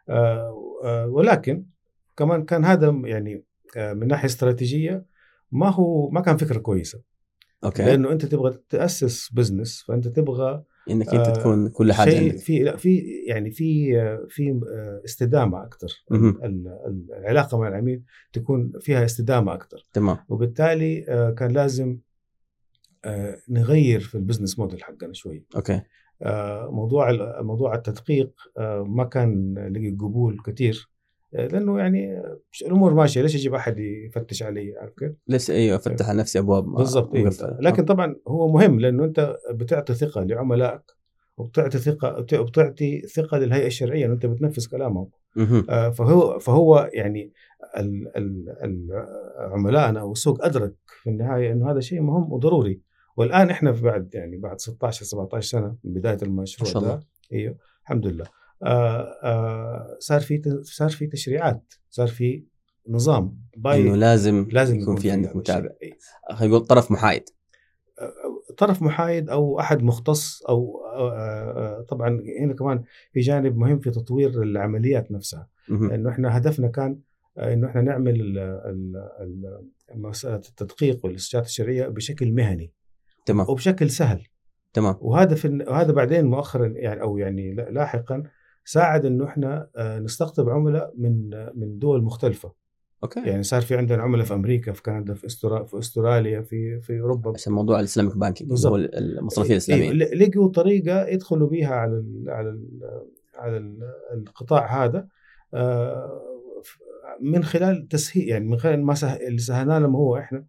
آه، 0.10 0.67
ولكن 0.86 1.66
كمان 2.18 2.46
كان 2.46 2.66
هذا 2.66 3.02
يعني 3.06 3.44
آه، 3.78 3.94
من 3.94 4.08
ناحية 4.08 4.26
استراتيجية 4.26 5.06
ما 5.52 5.70
هو 5.70 6.10
ما 6.10 6.22
كان 6.22 6.38
فكرة 6.38 6.58
كويسة. 6.60 7.02
Okay. 7.64 7.84
لأنه 7.84 8.12
أنت 8.12 8.26
تبغى 8.26 8.60
تأسس 8.70 9.30
business 9.34 9.84
فأنت 9.88 10.08
تبغى 10.08 10.64
إنك 10.90 11.08
أنت 11.08 11.28
آه، 11.28 11.34
تكون 11.34 11.70
كل 11.70 11.94
حاجة 11.94 12.10
شيء 12.10 12.38
في 12.38 12.60
لا 12.60 12.76
في 12.78 12.98
يعني 13.28 13.52
في 13.52 14.02
آه، 14.02 14.26
في 14.30 14.62
آه، 14.72 15.02
استدامة 15.06 15.64
أكثر. 15.64 15.88
العلاقة 17.18 17.58
مع 17.60 17.68
العميل 17.68 18.04
تكون 18.34 18.72
فيها 18.80 19.06
استدامة 19.06 19.54
أكثر 19.54 19.84
تمام. 19.94 20.18
وبالتالي 20.30 21.06
آه، 21.10 21.32
كان 21.32 21.52
لازم 21.52 22.00
آه، 23.06 23.38
نغير 23.50 24.00
في 24.00 24.16
ال 24.16 24.21
business 24.21 24.60
model 24.60 24.84
حقنا 24.84 25.14
شوي. 25.14 25.46
Okay. 25.56 25.74
آه، 25.74 25.86
موضوع 26.70 27.10
ال- 27.10 27.46
موضوع 27.46 27.76
التدقيق 27.76 28.32
آه، 28.58 28.84
ما 28.88 29.04
كان 29.04 29.54
لقي 29.74 29.90
قبول 29.90 30.38
كثير 30.46 30.90
آه، 31.36 31.48
لأنه 31.48 31.80
يعني 31.80 32.18
آه، 32.18 32.40
الأمور 32.66 32.94
ماشية. 32.94 33.22
ليش 33.22 33.36
أجيب 33.36 33.54
أحد 33.54 33.80
يفتش 33.80 34.44
علي؟ 34.44 34.74
عارف 34.82 34.94
كيف؟ 34.94 35.12
ليش؟ 35.28 35.52
أيوه 35.52 35.76
افتح 35.76 36.10
على 36.10 36.20
نفسي 36.20 36.40
أبواب 36.40 36.64
بالضبط 36.66 37.16
إيه. 37.16 37.30
لكن 37.60 37.86
طبعا 37.86 38.16
هو 38.28 38.48
مهم 38.52 38.80
لأنه 38.80 39.04
أنت 39.04 39.36
بتعطي 39.52 39.94
ثقة 39.94 40.24
لعملائك 40.24 40.82
وبتعطي 41.38 41.78
ثقة 41.78 42.26
وبتعطي 42.40 43.02
ثقة 43.02 43.38
للهيئة 43.38 43.68
الشرعية 43.68 44.06
إنه 44.06 44.14
أنت 44.14 44.26
بتنفذ 44.26 44.68
كلامهم. 44.68 45.10
مهم. 45.36 45.66
آه، 45.70 45.90
فهو 45.90 46.40
فهو 46.40 46.90
يعني 46.94 47.32
عملائنا 49.40 50.04
والسوق 50.04 50.46
أدرك 50.46 50.74
في 51.04 51.10
النهاية 51.10 51.52
إنه 51.52 51.72
هذا 51.72 51.80
شيء 51.80 52.02
مهم 52.02 52.34
وضروري. 52.34 52.82
والآن 53.18 53.50
إحنا 53.50 53.74
في 53.74 53.82
بعد 53.82 54.10
يعني 54.16 54.38
بعد 54.38 54.60
16 54.60 55.06
17 55.06 55.48
سنة 55.50 55.76
من 55.84 55.94
بداية 55.94 56.18
المشروع 56.22 56.68
ما 56.70 56.74
شاء 56.74 56.84
الله. 56.84 56.96
ده 56.96 57.08
إيوه 57.34 57.58
الحمد 57.82 58.08
لله 58.08 58.26
آه 58.64 59.02
آه 59.24 59.98
صار 60.00 60.20
في 60.22 60.42
صار 60.64 60.90
في 60.90 61.08
تشريعات 61.08 61.74
صار 61.90 62.08
في 62.08 62.44
نظام 62.90 63.38
إنه 63.66 63.96
لازم 63.96 64.48
لازم 64.52 64.80
يكون 64.80 64.96
في 64.96 65.12
عندك 65.12 65.36
متابع. 65.36 65.70
إيه. 65.84 65.98
خلينا 66.32 66.56
نقول 66.56 66.68
طرف 66.68 66.92
محايد 66.92 67.24
طرف 68.58 68.82
محايد 68.82 69.30
أو 69.30 69.60
أحد 69.60 69.84
مختص 69.84 70.42
أو 70.50 70.82
آه، 70.86 71.12
آه، 71.12 71.82
طبعا 71.90 72.22
هنا 72.42 72.54
كمان 72.54 72.84
في 73.14 73.20
جانب 73.20 73.58
مهم 73.58 73.80
في 73.80 73.92
تطوير 73.92 74.30
العمليات 74.44 75.12
نفسها. 75.12 75.50
إنه 75.70 76.10
إحنا 76.10 76.38
هدفنا 76.38 76.68
كان 76.68 77.00
آه، 77.38 77.54
إنه 77.54 77.68
إحنا 77.68 77.82
نعمل 77.82 78.22
ال- 78.22 78.40
ال- 78.40 79.10
ال- 79.22 79.68
مسألة 79.96 80.36
التدقيق 80.36 81.06
والاستشارات 81.06 81.46
الشرعية 81.46 81.88
بشكل 81.88 82.32
مهني 82.32 82.72
تمام. 83.28 83.46
وبشكل 83.50 83.90
سهل. 83.90 84.24
تمام. 84.74 84.96
وهذا 85.02 85.36
في 85.36 85.66
وهذا 85.68 85.92
بعدين 85.92 86.26
مؤخرا 86.26 86.68
يعني 86.68 87.02
أو 87.02 87.18
يعني 87.18 87.54
لا- 87.54 87.70
لاحقا 87.70 88.24
ساعد 88.66 89.06
إنه 89.06 89.26
إحنا 89.26 89.68
آه، 89.76 90.00
نستقطب 90.00 90.50
عملاء 90.50 90.94
من 90.98 91.34
آه، 91.34 91.52
من 91.56 91.80
دول 91.80 92.04
مختلفة. 92.04 92.54
Okay. 93.04 93.20
يعني 93.20 93.44
صار 93.44 93.62
في 93.62 93.76
عندنا 93.78 94.04
عملاء 94.04 94.26
في 94.26 94.34
أمريكا 94.34 94.72
في 94.72 94.82
كندا 94.82 95.14
في 95.14 95.26
استرا 95.26 95.64
في 95.64 95.80
أستراليا 95.80 96.42
في 96.42 96.80
في 96.82 97.00
أوروبا. 97.00 97.32
عشان 97.36 97.54
موضوع 97.54 97.80
ال 97.80 97.85
Islamic 97.85 98.18
banking 98.18 98.50
بالضبط. 98.50 98.72
هو 98.72 98.76
المصرفية 98.78 99.50
إيه، 99.50 99.56
الإسلامية. 99.58 99.92
لقوا 99.94 100.48
طريقة 100.50 101.08
يدخلوا 101.08 101.50
بها 101.50 101.76
على 101.76 101.92
ال 101.98 102.24
على 102.28 102.50
ال 102.50 102.80
على 103.36 103.58
ال 103.58 103.80
القطاع 104.14 104.84
هذا 104.86 105.08
آه، 105.54 106.22
من 107.22 107.44
خلال 107.44 107.88
تسهيل 107.88 108.30
يعني 108.30 108.46
من 108.46 108.58
خلال 108.58 108.84
ما 108.86 108.94
سه... 108.94 109.14
اللي 109.14 109.38
سهلنا 109.38 109.80
لهم 109.80 109.96
هو 109.96 110.18
إحنا 110.18 110.46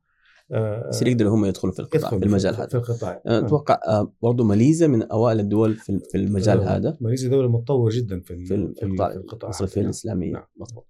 يصير 0.88 1.08
يقدروا 1.08 1.34
هم 1.34 1.44
يدخلوا 1.44 1.72
في 1.72 1.80
القطاع 1.80 2.10
في 2.10 2.16
المجال 2.16 2.54
هذا. 2.54 2.66
في 2.66 2.74
القطاع 2.74 3.22
أنا 3.26 3.38
أتوقع 3.38 3.80
آه، 3.88 4.12
برضو 4.22 4.44
ماليزيا 4.44 4.86
من 4.86 5.02
أوائل 5.02 5.40
الدول 5.40 5.74
في 5.76 5.98
في 6.10 6.18
المجال 6.18 6.60
آه، 6.60 6.76
هذا. 6.76 6.96
ماليزيا 7.00 7.28
دولة 7.30 7.48
متطور 7.48 7.90
جدا 7.90 8.20
في 8.20 8.44
في 8.44 8.54
ال- 8.54 8.74
في 8.74 8.82
ال- 8.84 8.90
القطاع 8.92 9.10
في 9.10 9.16
القطاع. 9.16 9.48
المصرفية 9.50 9.80
هذا. 9.80 9.84
الإسلامية. 9.86 10.32
نعم. 10.32 10.44
مضبوط 10.56 10.86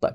طيب. 0.00 0.14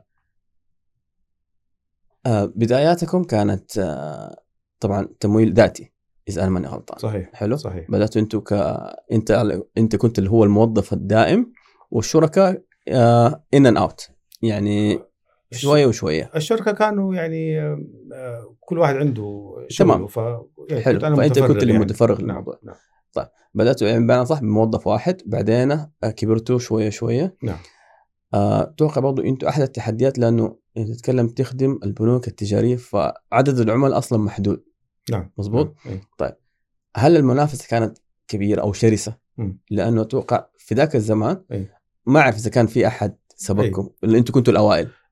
آه، 2.26 2.46
بداياتكم 2.46 3.24
كانت 3.24 3.78
آه، 3.78 4.42
طبعا 4.80 5.08
تمويل 5.20 5.54
ذاتي 5.54 5.92
إذا 6.30 6.42
أنا 6.42 6.50
ماني 6.50 6.68
غلطان. 6.68 7.00
صحيح. 7.00 7.30
حلو؟ 7.34 7.58
صحيح. 7.58 7.92
بدأتوا 7.92 8.22
أنتوا 8.22 8.42
ك 8.42 8.54
أنت 9.12 9.32
أنت 9.78 9.96
كنت 9.96 10.20
اللي 10.20 10.30
هو 10.30 10.44
الموظف 10.44 10.94
الدائم 10.94 11.52
والشركاء 11.92 12.62
in 12.90 13.66
and 13.66 13.78
out 13.78 14.08
يعني 14.42 15.00
شوية 15.58 15.86
وشوية 15.86 16.32
الشركة 16.36 16.72
كانوا 16.72 17.16
يعني 17.16 17.62
آه، 17.62 17.80
آه، 18.14 18.56
كل 18.60 18.78
واحد 18.78 18.96
عنده 18.96 19.56
تمام. 19.78 20.08
ف 20.08 20.18
يعني 20.70 20.84
حلو 20.84 21.00
كنت 21.00 21.18
فأنت 21.18 21.40
كنت 21.40 21.62
اللي 21.64 21.74
يعني. 21.74 21.86
متفرغ 21.86 22.22
نعم 22.22 22.28
للموضوع 22.30 22.60
نعم 22.64 22.76
بداتوا 23.56 23.88
يعني 23.88 24.00
بمعنى 24.00 24.26
صح 24.26 24.40
بموظف 24.40 24.88
واحد 24.88 25.22
بعدين 25.26 25.72
آه، 25.72 25.90
كبرتوا 26.04 26.60
شوية 26.60 26.90
شوية 26.90 27.36
نعم. 27.44 27.58
آه، 28.34 28.64
أتوقع 28.64 29.02
برضو 29.02 29.22
أنتوا 29.22 29.50
أحد 29.50 29.62
التحديات 29.62 30.20
لأنه 30.20 30.58
أنت 30.78 30.90
تتكلم 30.90 31.28
تخدم 31.28 31.80
البنوك 31.84 32.28
التجارية 32.28 32.76
فعدد 32.76 33.60
العملاء 33.60 33.98
أصلا 33.98 34.20
محدود 34.20 34.64
نعم 35.12 35.32
مظبوط 35.38 35.76
نعم. 35.86 36.00
إيه. 36.22 36.40
هل 36.98 37.18
المنافسة 37.18 37.68
كانت 37.68 37.98
كبيرة 38.28 38.62
أو 38.62 38.74
شرسة؟ 38.74 39.18
مم. 39.38 39.60
لأنه 39.70 40.02
أتوقع 40.02 40.48
في 40.58 40.76
ذاك 40.76 40.96
الزمان 40.96 41.42
أي. 41.52 41.68
ما 42.06 42.20
أعرف 42.20 42.36
إذا 42.36 42.50
كان 42.50 42.68
في 42.68 42.88
أحد 42.88 43.18
سبقكم 43.36 43.90
اللي 44.04 44.18
أنتوا 44.18 44.36
كنتوا 44.36 44.54
الأوائل 44.54 44.86
آه، 44.86 44.90
آه، 44.90 45.05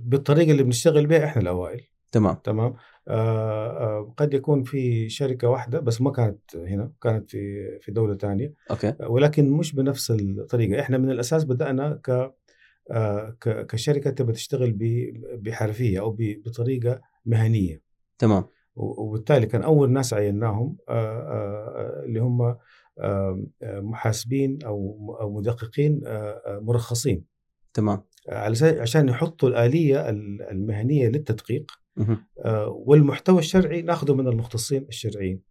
بالطريقة 0.00 0.50
اللي 0.52 0.62
بنشتغل 0.62 1.06
بها 1.06 1.24
إحنا 1.24 1.42
الأوائل. 1.42 1.80
تمام. 2.12 2.34
تمام؟ 2.44 2.74
آه، 3.08 3.68
آه، 3.98 4.14
قد 4.16 4.34
يكون 4.34 4.62
في 4.62 5.08
شركة 5.08 5.48
واحدة 5.48 5.80
بس 5.80 6.00
ما 6.00 6.10
كانت 6.10 6.56
هنا 6.56 6.92
كانت 7.02 7.30
في 7.30 7.78
في 7.80 7.92
دولة 7.92 8.16
ثانية 8.16 8.54
أوكي. 8.70 8.94
ولكن 9.00 9.50
مش 9.50 9.74
بنفس 9.74 10.10
الطريقة. 10.10 10.80
إحنا 10.80 10.98
من 10.98 11.10
الأساس 11.10 11.44
بدأنا 11.44 12.00
ك 12.04 12.34
آه، 12.90 13.36
كشركة 13.40 14.10
تبغى 14.10 14.32
تشتغل 14.32 14.76
بحرفية 15.34 16.00
أو 16.00 16.16
بطريقة 16.18 17.00
مهنية. 17.26 17.82
تمام. 18.18 18.44
وبالتالي 18.76 19.46
كان 19.46 19.62
أول 19.62 19.90
ناس 19.92 20.14
عيناهم 20.14 20.76
آه، 20.88 20.92
آه، 20.92 22.04
اللي 22.04 22.20
هم 22.20 22.42
آه، 22.42 22.56
آه، 22.98 23.80
محاسبين 23.80 24.58
أو 24.62 25.16
أو 25.20 25.32
مدققين 25.34 26.00
آه، 26.06 26.42
آه، 26.46 26.58
مرخصين. 26.62 27.24
تمام. 27.74 28.02
عشان 28.80 29.08
يحطوا 29.08 29.48
الآلية 29.48 30.08
ال- 30.08 30.42
المهنية 30.50 31.08
للتدقيق. 31.08 31.72
آه، 32.44 32.68
والمحتوى 32.86 33.38
الشرعي 33.38 33.82
ناخذه 33.82 34.14
من 34.14 34.28
المختصين 34.28 34.86
الشرعيين. 34.88 35.42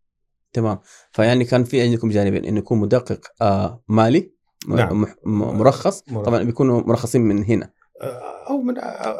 تمام. 0.53 0.79
فيعني 1.11 1.45
كان 1.45 1.63
في 1.63 1.81
عندكم 1.81 2.09
جانبين 2.09 2.45
إنه 2.45 2.57
يكون 2.57 2.79
مدقق 2.79 3.19
آه 3.41 3.83
مالي 3.87 4.31
نعم. 4.69 5.05
مرخص. 5.25 6.03
مرخص. 6.07 6.23
طبعا 6.25 6.43
بيكونوا 6.43 6.81
مرخصين 6.81 7.21
من 7.21 7.43
هنا. 7.43 7.69
آه، 8.01 8.49
أو 8.49 8.61
من 8.61 8.75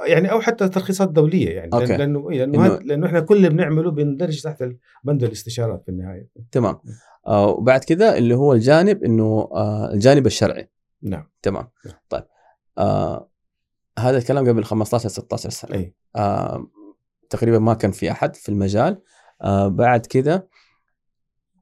يعني 0.06 0.32
أو 0.32 0.42
حتى 0.42 0.70
ترخيصات 0.70 1.10
دولية 1.10 1.50
يعني. 1.50 1.74
أوكي. 1.74 1.98
لأنه 1.98 2.30
إيه، 2.32 2.38
لأنه 2.46 2.78
إنه- 2.78 2.82
لأنه 2.86 3.08
إحنا 3.08 3.20
كل 3.20 3.36
اللي 3.38 3.50
بنعمله 3.50 3.92
بندرج 3.92 4.42
تحت 4.42 4.64
بند 5.04 5.24
الاستشارات 5.24 5.84
في 5.84 5.90
النهاية. 5.92 6.28
تمام. 6.52 6.80
آه 7.28 7.48
وبعد 7.48 7.84
كذا 7.84 8.18
اللي 8.18 8.36
هو 8.36 8.54
الجانب 8.54 9.04
إنه 9.04 9.50
آه 9.54 9.94
الجانب 9.94 10.26
الشرعي. 10.26 10.70
نعم. 11.04 11.30
تمام. 11.42 11.68
نعم. 11.86 11.96
طيب. 12.10 12.24
آه 12.78 13.30
هذا 14.00 14.18
الكلام 14.18 14.48
قبل 14.50 14.64
15 14.64 15.10
16 15.10 15.50
سنة. 15.50 15.76
إي. 15.76 15.94
آه 16.16 16.68
تقريبا 17.30 17.60
ما 17.60 17.74
كان 17.74 17.92
في 17.92 18.12
أحد 18.12 18.36
في 18.36 18.50
المجال. 18.50 19.02
آه 19.42 19.68
بعد 19.68 20.06
كده 20.06 20.50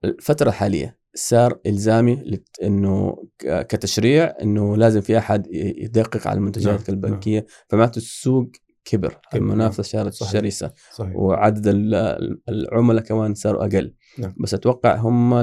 الفترة 0.05 0.49
الحالية 0.49 0.97
صار 1.15 1.59
إلزامي 1.65 2.15
لت- 2.15 2.63
إنه 2.63 3.23
كتشريع 3.41 4.33
إنه 4.41 4.77
لازم 4.77 5.01
في 5.01 5.17
أحد 5.17 5.47
يدقق 5.51 6.27
على 6.27 6.37
المنتجات 6.37 6.67
نعم، 6.79 6.83
البنكية. 6.89 7.45
فمعناته 7.69 7.97
السوق 7.97 8.47
كبر 8.85 9.07
كبر، 9.09 9.19
المنافسة 9.41 9.83
صارت. 9.83 10.13
شرسة. 10.13 10.73
صحيح. 10.93 11.15
وعدد 11.15 11.67
ال- 11.67 12.41
العملاء 12.49 13.03
كمان 13.03 13.33
صاروا 13.33 13.61
أقل. 13.65 13.93
نعم. 14.19 14.35
بس 14.39 14.53
أتوقع 14.53 14.95
هم 14.95 15.33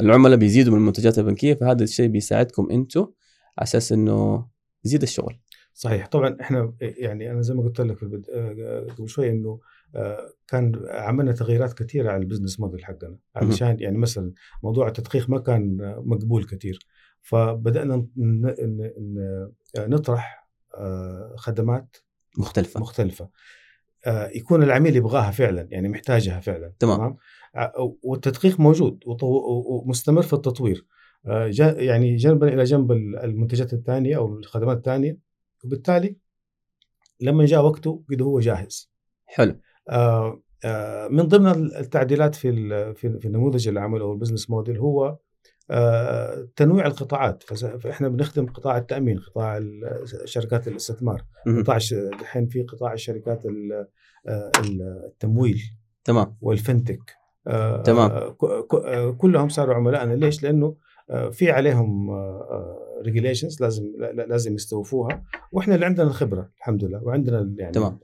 العملاء 0.00 0.38
بيزيدوا 0.38 0.72
من 0.72 0.78
المنتجات 0.78 1.18
البنكية 1.18 1.54
فهذا 1.54 1.84
الشيء 1.84 2.08
بيساعدكم 2.08 2.70
أنتم 2.70 3.00
على 3.58 3.62
أساس 3.62 3.92
إنه 3.92 4.46
يزيد 4.84 5.02
الشغل. 5.02 5.38
صحيح. 5.74 6.06
طبعا 6.06 6.36
إحنا 6.40 6.72
يعني 6.80 7.30
أنا 7.30 7.40
زي 7.42 7.54
ما 7.54 7.62
قلت 7.62 7.80
لك. 7.80 7.96
آه، 8.34 8.86
قبل 8.98 9.08
شوي 9.08 9.30
إنه 9.30 9.60
آه، 9.94 10.32
كان 10.48 10.72
عملنا 10.88 11.32
تغييرات 11.32 11.72
كثيره 11.72 12.10
على 12.10 12.22
البزنس 12.22 12.60
موديل 12.60 12.84
حقنا. 12.84 13.16
علشان 13.36 13.76
يعني 13.80 13.98
مثلا 13.98 14.32
موضوع 14.62 14.88
التدقيق 14.88 15.30
ما 15.30 15.38
كان 15.38 15.80
آه، 15.80 16.02
مقبول 16.06 16.44
كثير 16.44 16.78
فبدأنا 17.20 18.06
ن- 18.16 19.48
نطرح 19.78 20.48
آه، 20.74 21.34
خدمات 21.36 21.96
مختلفة. 22.38 22.80
مختلفة. 22.80 23.28
آه، 24.06 24.28
يكون 24.34 24.62
العميل 24.62 24.96
يبغاها 24.96 25.30
فعلا 25.30 25.68
يعني 25.70 25.88
محتاجها 25.88 26.40
فعلا. 26.40 26.72
تمام. 26.78 27.16
آه، 27.56 27.96
والتدقيق 28.02 28.60
موجود 28.60 29.02
ومستمر 29.06 30.22
في 30.22 30.32
التطوير. 30.32 30.86
آه، 31.26 31.50
يعني 31.58 32.16
جنبا 32.16 32.48
إلى 32.48 32.64
جنب 32.64 32.92
المنتجات 32.92 33.72
الثانية 33.72 34.16
أو 34.16 34.38
الخدمات 34.38 34.76
الثانية. 34.76 35.31
وبالتالي 35.64 36.16
لما 37.20 37.44
جاء 37.44 37.64
وقته 37.64 38.02
قد 38.10 38.22
هو 38.22 38.40
جاهز. 38.40 38.92
حلو. 39.26 39.56
آه، 39.90 40.42
آه، 40.64 41.08
من 41.08 41.22
ضمن 41.22 41.76
التعديلات 41.76 42.34
في 42.34 42.52
في 42.94 43.18
في 43.20 43.28
نموذج 43.28 43.68
العمل 43.68 44.00
أو 44.00 44.12
البزنس 44.12 44.50
موديل 44.50 44.78
هو 44.78 45.18
آه، 45.70 46.48
تنويع 46.56 46.86
القطاعات. 46.86 47.42
فإحنا 47.42 48.08
بنخدم 48.08 48.46
قطاع 48.46 48.78
التأمين 48.78 49.18
قطاع 49.18 49.60
شركات 50.24 50.68
الاستثمار. 50.68 51.24
قطاع 51.62 51.78
الحين 51.92 52.46
في 52.46 52.62
قطاع 52.62 52.92
الشركات 52.92 53.46
ال- 53.46 53.86
آه، 54.28 54.50
التمويل 55.06 55.60
تمام. 56.04 56.36
والفنتك. 56.40 57.12
آه، 57.46 57.82
تمام. 57.82 58.10
آه، 58.10 59.10
كلهم 59.10 59.48
صاروا 59.48 59.74
عملائنا 59.74 60.12
ليش؟ 60.14 60.42
لأنه 60.42 60.76
في 61.32 61.50
عليهم 61.50 62.10
ريجيليشنز 63.04 63.62
لازم 63.62 63.92
لا- 63.98 64.12
لا- 64.12 64.22
لازم 64.22 64.54
يستوفوها. 64.54 65.22
وإحنا 65.52 65.74
اللي 65.74 65.86
عندنا 65.86 66.06
الخبرة 66.06 66.50
الحمد 66.58 66.84
لله. 66.84 67.04
وعندنا 67.04 67.54
يعني 67.58 67.72
تمام. 67.72 67.98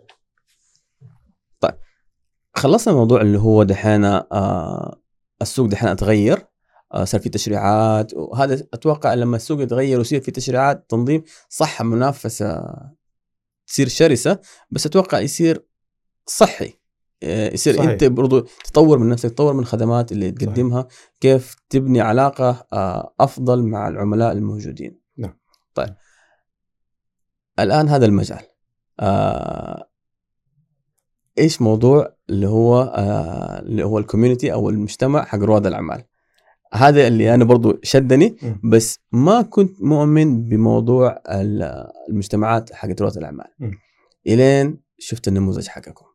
خلصنا 2.55 2.93
الموضوع 2.95 3.21
اللي 3.21 3.39
هو 3.39 3.63
دحين 3.63 4.05
آه 4.05 5.01
السوق 5.43 5.67
دحين 5.67 5.89
اتغير 5.89 6.47
آه 6.95 7.05
صار 7.05 7.21
في 7.21 7.29
تشريعات. 7.29 8.15
وهذا 8.15 8.55
أتوقع 8.75 9.15
لما 9.15 9.37
السوق 9.37 9.61
يتغير 9.63 9.99
ويصير 9.99 10.21
في 10.21 10.31
تشريعات 10.31 10.87
تنظيم 10.91 11.23
صح 11.49 11.83
منافسة 11.83 12.63
تصير 13.67 13.89
شرسة 13.89 14.39
بس 14.71 14.87
أتوقع 14.87 15.21
يصير 15.21 15.67
صحي. 16.27 16.67
آه، 16.67 16.78
يصير 17.23 17.77
صحيح. 17.77 17.91
أنت 17.91 18.05
برضو 18.05 18.41
تطور 18.41 18.99
من 18.99 19.09
نفسك 19.09 19.31
تطور 19.31 19.53
من 19.53 19.61
الخدمات 19.61 20.13
اللي 20.13 20.31
تقدمها 20.31 20.89
كيف 21.21 21.57
تبني 21.71 22.01
علاقة 22.01 22.67
آه، 22.73 23.15
أفضل 23.21 23.63
مع 23.63 23.89
العملاء 23.89 24.33
الموجودين 24.33 25.01
نعم. 25.17 25.39
طيب 25.75 25.95
الآن 27.59 27.89
هذا 27.89 28.07
المجال 28.07 28.43
آه، 29.01 29.89
إيش 31.39 31.63
موضوع 31.63 32.17
اللي 32.31 32.49
هو 32.49 32.81
آه، 32.83 33.59
اللي 33.61 33.85
هو 33.85 33.99
الكوميونتي 33.99 34.53
أو 34.53 34.69
المجتمع 34.71 35.25
حق 35.25 35.39
رواد 35.39 35.67
الأعمال 35.67 36.05
هذا 36.73 37.07
اللي 37.07 37.35
أنا 37.35 37.45
برضو 37.45 37.79
شدني. 37.83 38.37
بس 38.65 38.99
ما 39.13 39.43
كنت 39.43 39.83
مؤمن 39.83 40.49
بموضوع 40.49 41.23
ال- 41.31 41.89
المجتمعات 42.11 42.73
حقت 42.73 43.03
رواد 43.03 43.17
الأعمال. 43.17 43.47
إلين 44.27 44.81
شفت 44.99 45.29
النموذج 45.29 45.67
حقكم 45.69 46.07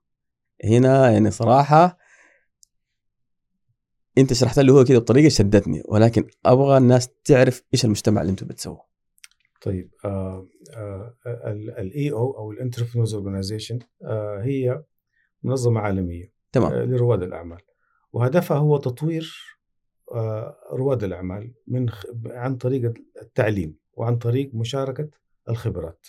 هنا 0.63 1.11
يعني 1.11 1.31
صراحة 1.31 1.97
أنت 4.17 4.33
شرحت 4.33 4.59
لي 4.59 4.71
هو 4.71 4.83
كده 4.83 4.99
بطريقة 4.99 5.29
شدتني 5.29 5.83
ولكن 5.85 6.27
أبغى 6.45 6.77
الناس 6.77 7.09
تعرف 7.25 7.63
إيش 7.73 7.85
المجتمع 7.85 8.21
اللي 8.21 8.31
أنتم 8.31 8.47
بتسووه. 8.47 8.85
طيب 9.61 9.91
ال 11.77 11.88
EO 11.88 12.11
أو 12.11 12.37
ال 12.37 12.51
Entrepreneurs' 12.51 13.13
Organization 13.13 13.79
هي 14.41 14.83
منظمة 15.43 15.79
عالمية 15.79 16.33
تمام. 16.51 16.71
آه، 16.71 16.85
لرواد 16.85 17.23
الأعمال. 17.23 17.61
وهدفها 18.13 18.57
هو 18.57 18.77
تطوير 18.77 19.57
آه، 20.11 20.57
رواد 20.71 21.03
الأعمال 21.03 21.53
من 21.67 21.89
عن 22.25 22.57
طريق 22.57 22.93
التعليم 23.21 23.77
وعن 23.93 24.17
طريق 24.17 24.55
مشاركة 24.55 25.09
الخبرات. 25.49 26.07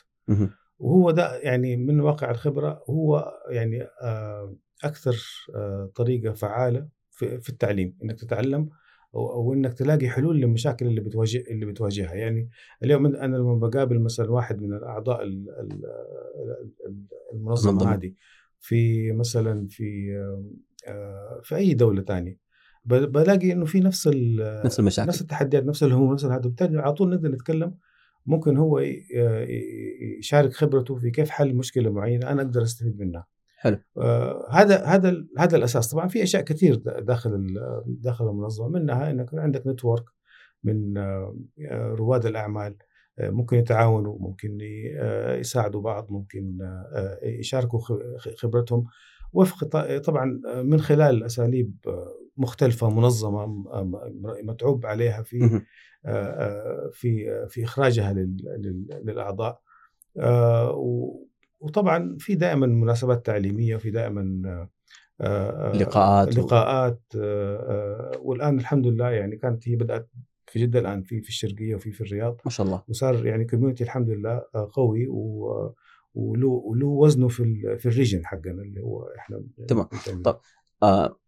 وهو 0.84 1.10
ده 1.10 1.36
يعني 1.38 1.76
من 1.76 2.00
واقع 2.00 2.30
الخبرة 2.30 2.82
هو 2.90 3.32
يعني 3.50 3.82
آه، 4.02 4.56
أكثر 4.84 5.16
آه، 5.54 5.90
طريقة 5.94 6.32
فعالة 6.32 6.88
في 7.10 7.48
التعليم 7.48 7.96
إنك 8.02 8.20
تتعلم 8.20 8.68
أو 9.14 9.32
أو 9.32 9.52
انك 9.54 9.72
تلاقي 9.74 10.08
حلول 10.08 10.36
للمشاكل 10.40 10.86
اللي 10.86 11.00
بتواجه 11.00 11.44
اللي 11.50 11.66
بتواجهها. 11.66 12.14
يعني 12.14 12.48
اليوم 12.82 13.06
أنا 13.06 13.36
لما 13.36 13.54
بقابل 13.54 14.00
مثلا 14.00 14.30
واحد 14.30 14.62
من 14.62 14.72
الأعضاء 14.74 15.22
ال- 15.22 15.50
ال- 15.60 15.84
ال- 16.86 17.06
المنظمة. 17.32 17.94
هذه 17.94 18.12
في 18.60 19.12
مثلا 19.12 19.66
في 19.70 20.16
آه، 20.88 21.40
في 21.42 21.56
أي 21.56 21.74
دولة 21.74 22.02
ثانية 22.02 22.38
بلاقي 22.84 23.52
إنه 23.52 23.64
في 23.64 23.80
نفس 23.80 24.08
نفس 24.64 24.80
المشاكل. 24.80 25.08
نفس 25.08 25.20
التحديات 25.20 25.64
نفس 25.64 25.82
الهموم 25.82 26.12
نفس 26.12 26.24
هذا 26.24 26.36
بالتالي 26.38 26.78
على 26.80 26.92
طول 26.92 27.10
نقدر 27.10 27.28
نتكلم 27.28 27.74
ممكن 28.26 28.56
هو 28.56 28.78
ي- 28.78 29.06
يشارك 30.18 30.52
خبرته 30.52 30.94
في 30.96 31.10
كيف 31.10 31.30
حل 31.30 31.54
مشكلة 31.54 31.90
معينة 31.92 32.30
أنا 32.30 32.42
أقدر 32.42 32.62
أستفيد 32.62 32.98
منها. 33.00 33.26
حلو. 33.58 33.78
آه 33.98 34.46
هذا 34.50 34.84
هذا 34.84 35.24
هذا 35.38 35.56
الأساس. 35.56 35.88
طبعا 35.88 36.08
في 36.08 36.22
أشياء 36.22 36.42
كثير 36.42 36.74
داخل 36.98 37.54
داخل 37.86 38.28
المنظمة. 38.28 38.68
منها 38.68 39.10
إنك 39.10 39.34
عندك 39.34 39.66
نتورك 39.66 40.04
من 40.64 40.98
آه، 40.98 41.36
آه، 41.70 41.88
رواد 41.94 42.26
الأعمال. 42.26 42.76
آه، 43.18 43.30
ممكن 43.30 43.56
يتعاونوا 43.56 44.18
ممكن 44.20 44.58
آه، 44.98 45.36
يساعدوا 45.36 45.80
بعض 45.80 46.06
ممكن 46.10 46.58
آه، 46.62 47.18
آه، 47.22 47.26
يشاركوا 47.26 47.80
خبرتهم. 48.38 48.84
وفق 49.32 49.64
طبعا 49.98 50.40
آه، 50.48 50.62
من 50.62 50.80
خلال 50.80 51.24
أساليب 51.24 51.74
آه، 51.86 52.14
مختلفة 52.36 52.90
منظمة 52.90 53.64
متعوب 54.44 54.86
عليها 54.86 55.22
في. 55.22 55.44
آه، 55.44 55.62
في 56.92 57.44
في 57.48 57.64
إخراجها 57.64 58.12
لل- 58.12 58.44
لل- 58.58 59.00
للأعضاء 59.04 59.60
آه، 60.18 60.70
وطبعا 61.60 62.16
في 62.18 62.34
دائما 62.34 62.66
مناسبات 62.66 63.26
تعليمية 63.26 63.76
وفي 63.76 63.90
دائما 63.90 64.42
آه، 64.48 64.68
آه، 65.20 65.76
لقاءات 65.76 66.38
لقاءات 66.38 67.00
والآن 68.18 68.58
الحمد 68.58 68.86
لله 68.86 69.10
يعني 69.10 69.36
كانت 69.36 69.68
هي 69.68 69.76
بدأت 69.76 70.08
في 70.46 70.58
جدة 70.58 70.78
الآن 70.80 71.02
في 71.02 71.20
في 71.22 71.28
الشرقية 71.28 71.74
وفي 71.74 71.90
في 71.92 72.00
الرياض 72.00 72.40
ما 72.44 72.50
شاء 72.50 72.66
الله 72.66 72.82
وصار 72.88 73.26
يعني 73.26 73.44
community 73.44 73.84
الحمد 73.84 74.10
لله 74.10 74.42
قوي 74.72 75.06
و 75.08 75.74
وله 76.14 76.48
وله 76.48 76.86
وزنه 76.86 77.28
في 77.28 77.42
ال- 77.42 77.78
في 77.78 77.86
ال 77.86 77.92
region 77.92 78.26
حقنا 78.26 78.62
اللي 78.62 78.80
هو 78.82 79.08
إحنا 79.18 79.42
تمام. 79.68 79.88
طب. 80.24 80.40
آه 80.82 81.18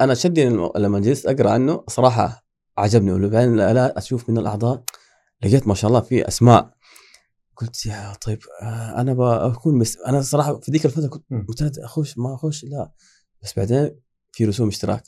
أنا 0.00 0.14
شدني 0.14 0.70
لما 0.76 1.00
جلست 1.00 1.26
أقرأ 1.26 1.50
عنه 1.50 1.84
صراحة 1.88 2.44
عجبني. 2.78 3.12
وبعدين 3.12 3.56
لا 3.56 3.98
أشوف 3.98 4.30
من 4.30 4.38
الأعضاء 4.38 4.82
لقيت 5.42 5.68
ما 5.68 5.74
شاء 5.74 5.88
الله 5.88 6.00
في 6.00 6.28
أسماء. 6.28 6.70
قلت 7.56 7.86
يا 7.86 8.12
طيب 8.22 8.38
آه 8.62 9.00
أنا 9.00 9.12
بكون 9.48 9.78
بس 9.78 9.98
أنا 10.06 10.22
صراحة 10.22 10.60
في 10.60 10.72
ذيك 10.72 10.84
الفترة 10.86 11.06
كنت. 11.06 11.24
متردد 11.30 11.78
أخش 11.78 12.18
ما 12.18 12.34
أخش؟ 12.34 12.64
لا. 12.64 12.92
بس 13.42 13.58
بعدين 13.58 14.00
في 14.32 14.44
رسوم 14.44 14.68
اشتراك. 14.68 15.02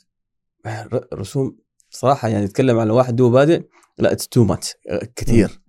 ر- 0.67 1.07
رسوم 1.13 1.57
صراحة 1.89 2.27
يعني 2.27 2.43
يتكلم 2.45 2.79
على 2.79 2.91
واحد 2.93 3.21
هو 3.21 3.29
بادئ 3.29 3.63
لا 3.97 4.11
it's 4.11 4.27
too 4.27 4.43
much 4.43 4.73
كثير. 5.15 5.61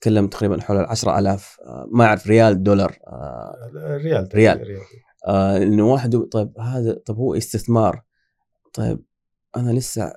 تكلم 0.00 0.26
تقريبا 0.26 0.60
حول 0.62 0.76
ال 0.76 0.84
10000 0.86 1.56
آه 1.66 1.86
ما 1.92 2.04
أعرف 2.04 2.26
ريال 2.26 2.62
دولار 2.62 2.98
آه 3.06 3.70
ريال 3.74 4.28
ريال. 4.34 4.58
ريال. 4.66 4.80
آه 5.26 5.56
إنه 5.56 5.86
واحد 5.92 6.16
طيب 6.16 6.58
هذا 6.60 6.92
طب 7.06 7.16
هو 7.16 7.34
استثمار. 7.34 8.02
طيب 8.72 9.04
أنا 9.56 9.70
لسه 9.70 10.12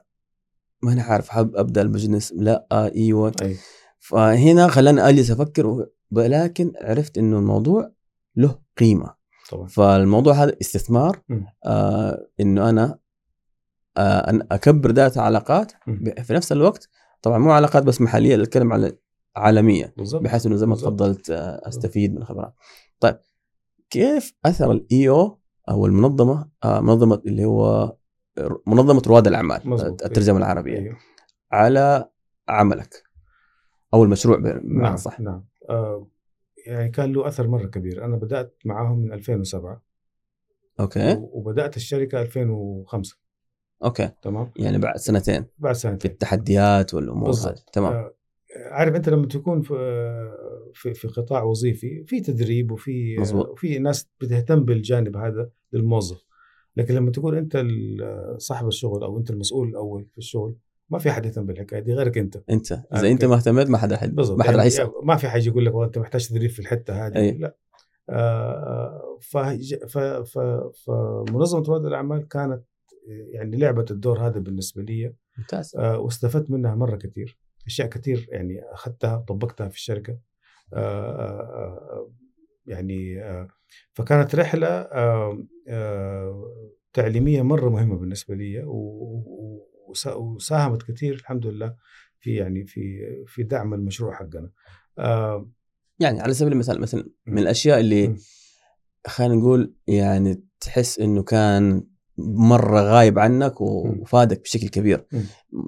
ماني 0.84 1.02
عارف 1.02 1.30
حاب 1.30 1.56
أبدأ 1.56 1.82
ال 1.82 1.87
business 1.87 2.34
لا 2.36 2.67
آه 2.72 2.91
إيوه. 2.96 3.32
اي 3.41 3.56
فهنا 4.00 4.67
خلاني 4.67 5.10
اجلس 5.10 5.32
أفكر 5.32 5.88
ولكن 6.12 6.72
عرفت 6.82 7.17
إنه 7.17 7.39
الموضوع 7.39 7.91
له 8.36 8.60
قيمة. 8.78 9.15
طبعا. 9.52 9.67
فالموضوع 9.67 10.34
هذا 10.34 10.56
استثمار. 10.62 11.22
آه 11.65 12.28
إنه 12.39 12.69
أنا 12.69 13.00
آه 13.98 14.30
أن 14.30 14.48
أكبر 14.52 14.91
data 14.91 15.19
علاقات 15.19 15.72
في 16.24 16.34
نفس 16.34 16.52
الوقت 16.52 16.89
طبعا 17.22 17.38
مو 17.38 17.52
علاقات 17.52 17.84
بس 17.84 18.02
محلية 18.02 18.43
أتكلم 18.43 18.74
على 18.74 18.98
عالمية. 19.36 19.93
بالضبط. 19.98 20.22
بحيث 20.22 20.46
إنه 20.46 20.56
زي 20.56 20.65
ما. 20.65 20.76
تفضلت 20.76 21.30
آه، 21.30 21.62
أستفيد 21.67 22.12
من 22.12 22.22
الخبرات. 22.22 22.54
طيب 23.00 23.17
كيف 23.89 24.34
أثر 24.46 24.72
الاي 24.72 25.10
أو 25.10 25.39
أو 25.69 25.86
المنظمة 25.86 26.50
آه، 26.63 26.80
منظمة 26.80 27.22
اللي 27.26 27.46
هو 27.46 27.96
منظمة 28.67 29.02
رواد 29.08 29.28
الأعمال 29.28 29.62
مظبوط. 29.65 30.04
الترجمة 30.04 30.38
العربية 30.38 30.78
أيوه. 30.78 30.98
على 31.52 32.10
عملك 32.50 33.04
أو 33.93 34.04
المشروع 34.04 34.38
بمعنى 34.38 34.62
نعم 34.65 34.96
صح. 34.96 35.19
نعم. 35.19 35.46
آه 35.69 36.08
يعني 36.67 36.89
كان 36.89 37.13
له 37.13 37.28
أثر 37.28 37.48
مرة 37.48 37.65
كبير. 37.65 38.06
أنا 38.06 38.17
بدأت 38.17 38.58
معاهم 38.65 39.00
من 39.00 39.13
2007 39.13 39.82
okay. 40.80 41.17
وبدأت 41.19 41.78
الشركة 41.78 42.22
2005 42.22 43.17
okay. 43.84 44.10
تمام. 44.22 44.52
يعني 44.56 44.78
بعد 44.78 44.98
سنتين. 44.98 45.46
بعد 45.58 45.76
في 45.76 45.82
سنتين 45.82 46.12
التحديات 46.12 46.93
والأمور 46.93 47.26
بالضبط. 47.26 47.69
تمام. 47.74 47.93
آه، 47.93 48.13
عارف 48.72 48.96
أنت 48.96 49.10
لما 49.10 49.28
تكون 49.28 49.62
في 49.62 49.74
في, 50.74 50.93
في 50.93 51.08
قطاع 51.08 51.43
وظيفي 51.43 52.04
في 52.04 52.22
تدريب 52.22 52.72
وفي 52.72 53.17
مظبوط. 53.19 53.50
وفي 53.50 53.80
ناس 53.80 54.08
بتهتم 54.22 54.65
بالجانب 54.65 55.17
هذا 55.17 55.50
للموظف. 55.74 56.26
لكن 56.78 56.94
لما 56.96 57.12
تكون 57.12 57.38
أنت 57.38 57.66
صاحب 58.38 58.68
الشغل 58.68 59.04
أو 59.04 59.18
أنت 59.18 59.30
المسؤول 59.32 59.68
الأول 59.68 60.06
في 60.12 60.18
الشغل 60.18 60.56
ما 60.90 61.00
في 61.00 61.12
حد 61.12 61.26
يهتم 61.26 61.46
بالحكاية 61.46 61.80
دي 61.80 61.94
غيرك 61.94 62.18
أنت. 62.18 62.38
أنت. 62.50 62.72
إذا. 62.72 63.12
أنت 63.12 63.26
ما 63.26 63.36
اهتميت 63.36 63.70
ما 63.70 63.78
حدا 63.78 63.98
حد 63.98 64.14
ما 64.20 64.46
يعني 64.46 64.58
راح 64.58 64.66
يسأل. 64.66 64.92
ما 65.04 65.16
في 65.16 65.28
حاجة 65.30 65.48
يقول 65.50 65.66
لك 65.66 65.74
والله 65.74 65.88
أنت 65.88 65.98
محتاج 65.98 66.28
تدريب 66.28 66.50
في 66.50 66.60
الحتة 66.60 67.08
هذه. 67.08 67.16
أي. 67.16 67.32
لا. 67.32 67.56
آه، 68.10 69.18
ف- 69.22 69.98
ف- 69.98 70.72
فمنظمة 70.86 71.64
رواد 71.68 71.86
الأعمال 71.86 72.28
كانت 72.28 72.64
يعني 73.08 73.58
لعبت 73.58 73.92
الدور 73.92 74.20
هذا 74.28 74.40
بالنسبة 74.40 74.82
لي. 74.84 75.14
ممتاز. 75.38 75.76
آه، 75.78 76.00
واستفدت 76.00 76.52
منها 76.52 76.76
مرة 76.76 76.96
كثير. 76.96 77.38
أشياء 77.66 77.88
كثير 77.88 78.28
يعني 78.30 78.62
أخذتها 78.74 79.18
طبقتها 79.28 79.68
في 79.68 79.76
الشركة. 79.76 80.18
آه، 80.74 80.78
آه، 80.78 81.80
آه، 81.92 82.10
يعني 82.65 83.23
آه، 83.23 83.47
فكانت 83.93 84.36
رحلة 84.36 84.67
آه، 84.67 85.45
تعليمية 86.93 87.41
مرة 87.41 87.69
مهمة 87.69 87.95
بالنسبة 87.95 88.36
لي 88.36 88.63
وساهمت 90.17 90.84
كثير 90.84 91.13
الحمد 91.13 91.45
لله 91.45 91.76
في 92.19 92.36
يعني 92.36 92.65
في 92.65 92.99
في 93.28 93.43
دعم 93.43 93.73
المشروع 93.73 94.15
حقنا 94.15 94.52
يعني 95.99 96.21
على 96.21 96.34
سبيل 96.34 96.54
المثال 96.54 96.82
مثلا 96.82 97.10
من. 97.26 97.38
الأشياء 97.38 97.80
اللي. 97.80 98.15
خلينا 99.08 99.36
نقول 99.36 99.76
يعني 99.88 100.43
تحس 100.60 100.99
إنه 100.99 101.23
كان 101.23 101.88
مرة 102.17 102.82
غايب 102.82 103.19
عنك. 103.19 103.62
وفادك 103.62 104.41
بشكل 104.41 104.67
كبير. 104.67 105.08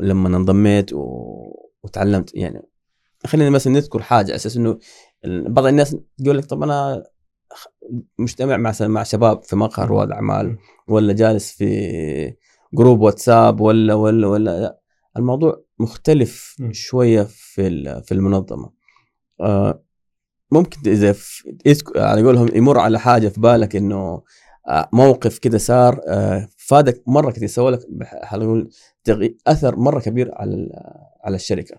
لما 0.02 0.38
انضميت 0.38 0.94
و... 0.94 1.04
وتعلمت 1.84 2.36
يعني 2.36 2.62
خلينا 3.26 3.50
مثلا 3.50 3.74
نذكر 3.74 4.02
حاجة 4.02 4.26
على 4.26 4.36
أساس 4.36 4.58
إنه 4.58 4.80
بعض 5.24 5.66
الناس 5.66 5.98
يقول 6.20 6.38
لك 6.38 6.46
طب 6.46 6.64
أنا 6.64 7.04
مجتمع 8.20 8.58
مع 8.58 8.74
مع 8.82 9.04
شباب 9.04 9.44
في 9.44 9.56
مقهى. 9.56 9.86
رواد 9.86 10.12
أعمال. 10.12 10.58
ولا 10.88 11.14
جالس 11.14 11.52
في 11.52 12.34
جروب 12.74 13.02
واتساب 13.02 13.62
ولا 13.62 13.94
ولا 13.94 14.28
ولا 14.28 14.62
لا. 14.62 14.80
الموضوع 15.18 15.64
مختلف. 15.80 16.56
شوية 16.72 17.24
في 17.24 18.02
في 18.02 18.12
المنظمة 18.12 18.72
آه، 19.42 19.84
ممكن 20.52 20.90
إذا 20.92 21.16
على 21.96 22.24
قولهم 22.24 22.48
يمر 22.56 22.80
على 22.80 23.00
حاجة 23.00 23.28
في 23.28 23.42
بالك 23.42 23.76
إنه 23.76 24.22
آه، 24.68 24.90
موقف 24.94 25.38
كده 25.38 25.58
صار 25.58 26.02
آه، 26.08 26.48
فادك 26.58 27.04
مرة 27.08 27.32
كثير 27.32 27.48
سوى 27.48 27.72
لك 27.72 27.80
أثر 29.48 29.76
مرة 29.76 30.00
كبير 30.00 30.32
على 30.36 30.70
على 31.24 31.36
الشركة 31.36 31.76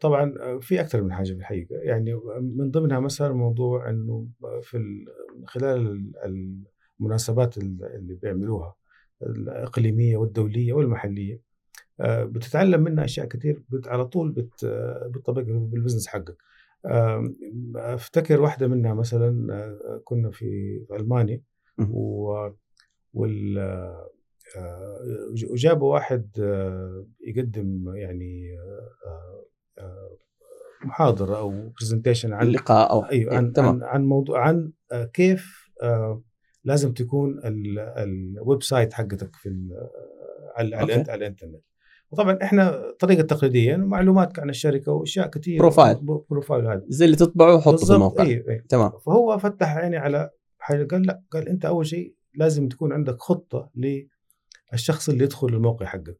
طبعا 0.00 0.34
آه، 0.40 0.58
في 0.58 0.80
أكثر 0.80 1.02
من 1.02 1.12
حاجة 1.12 1.26
في 1.26 1.32
الحقيقة 1.38 1.76
يعني 1.76 2.14
من 2.40 2.70
ضمنها 2.70 3.00
مثلا 3.00 3.32
موضوع 3.32 3.90
إنه 3.90 4.26
في 4.62 4.76
ال- 4.76 5.04
من 5.38 5.46
خلال 5.46 5.86
ال- 6.24 6.62
المناسبات 7.00 7.58
ال- 7.58 7.84
اللي 7.94 8.14
بيعملوها 8.14 8.74
الإقليمية 9.22 10.16
والدولية 10.16 10.72
والمحلية 10.72 11.40
آه، 12.00 12.24
بتتعلم 12.24 12.80
منها 12.82 13.04
أشياء 13.04 13.26
كثير 13.26 13.62
على 13.86 14.04
طول 14.06 14.32
بت- 14.32 14.64
آه، 14.64 15.10
بتطبقها 15.14 15.58
بالبزنس 15.58 16.06
حقك 16.06 16.36
أفتكر 17.76 18.40
واحدة 18.40 18.68
منها 18.68 18.94
مثلا 18.94 19.54
آه، 19.54 20.00
كنا 20.04 20.30
في 20.30 20.80
في 20.88 20.96
المانيا. 20.96 21.42
و 21.90 22.48
وال 23.14 23.58
آه، 23.58 24.08
وجابوا 25.50 25.92
واحد 25.94 26.30
آه، 26.40 27.06
يقدم 27.20 27.96
يعني 27.96 28.58
آه، 28.58 29.08
آه، 29.08 29.44
محاضرة 30.84 31.38
أو 31.38 31.68
presentation 31.80 32.32
عن 32.32 32.46
اللقاء 32.46 32.90
أو 32.90 33.04
إيه، 33.04 33.30
عن 33.36 33.52
تمام. 33.52 33.68
عن, 33.74 33.82
عن 33.82 34.04
موضوع 34.04 34.40
عن 34.48 34.72
آه، 34.92 35.04
كيف 35.04 35.70
آه، 35.82 36.22
لازم 36.64 36.92
تكون 36.92 37.38
ال- 37.44 37.78
ال 37.78 38.62
website 38.62 38.92
حقتك 38.92 39.36
في 39.36 39.48
آه، 39.48 39.90
على 40.56 40.76
على, 40.76 40.84
الإنترنت. 40.94 41.40
وطبعا 42.10 42.38
إحنا 42.42 42.82
طريقة 43.00 43.22
تقليدية 43.22 43.76
معلومات 43.76 44.38
عن 44.38 44.50
الشركة 44.50 44.92
وأشياء 44.92 45.26
كثير 45.30 45.58
profile. 45.58 45.96
profile 46.30 46.66
هذا. 46.66 46.82
زي 46.88 47.04
اللي 47.04 47.16
تطبعه 47.16 47.54
وحطه 47.54 47.86
في 47.86 47.92
الموقع. 47.92 48.24
أيوه 48.24 48.44
أيوه 48.48 48.62
تمام. 48.68 48.90
فهو 49.06 49.38
فتح 49.38 49.76
عيني 49.76 49.96
على 49.96 50.30
حاجة 50.58 50.84
قال 50.84 51.02
لا 51.02 51.22
قال 51.30 51.48
أنت 51.48 51.64
أول 51.64 51.86
شيء 51.86 52.14
لازم 52.34 52.68
تكون 52.68 52.92
عندك 52.92 53.16
خطة 53.20 53.70
للشخص 54.72 55.08
اللي 55.08 55.24
يدخل 55.24 55.46
الموقع 55.48 55.86
حقك. 55.86 56.18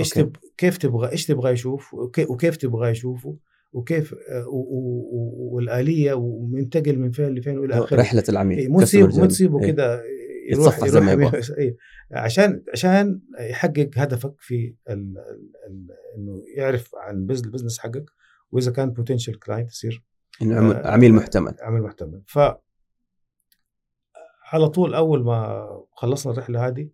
إيش. 0.00 0.10
تب... 0.10 0.36
كيف 0.56 0.76
تبغى 0.76 1.12
إيش 1.12 1.26
تبغى 1.26 1.52
يشوف 1.52 1.94
وكي... 1.94 2.24
وكيف 2.24 2.56
تبغى 2.56 2.90
يشوفه 2.90 3.36
وكيف 3.72 4.14
آه، 4.14 4.48
و... 4.48 4.56
و... 4.56 5.08
و... 5.12 5.54
والآلية 5.54 6.12
ومنتقل 6.14 6.98
من 6.98 7.10
فين 7.10 7.34
لفين 7.34 7.58
وإلى 7.58 7.74
آخره 7.78 8.00
رحلة 8.00 8.24
العميل 8.28 8.70
مو 8.70 8.80
customer 8.80 8.84
تسيب 8.84 9.08
مو. 9.18 9.26
تسيبه. 9.26 9.66
كده 9.66 10.02
يتصفح 10.50 10.88
زي 10.88 11.00
ما 11.00 11.12
يبغى. 11.12 11.40
إيه. 11.58 11.76
عشان 12.12 12.62
عشان 12.72 13.20
يحقق 13.40 13.90
هدفك 13.96 14.34
في 14.38 14.74
ال... 14.88 14.92
ال... 14.92 15.18
ال... 15.66 15.86
إنه 16.16 16.42
يعرف 16.56 16.90
عن 16.94 17.26
بز- 17.26 17.44
البزنس 17.44 17.78
حقك 17.78 18.04
وإذا 18.50 18.72
كان 18.72 18.90
potential 18.90 19.38
client 19.38 19.70
يصير 19.70 20.04
إنه 20.42 20.72
آه، 20.72 20.90
عميل 20.90 21.14
محتمل 21.14 21.54
عمل 21.60 21.82
محتمل 21.82 22.22
ف 22.26 22.38
على 24.52 24.68
طول 24.68 24.94
أول 24.94 25.24
ما 25.24 25.68
خلصنا 25.92 26.32
الرحلة 26.32 26.66
هذه 26.66 26.88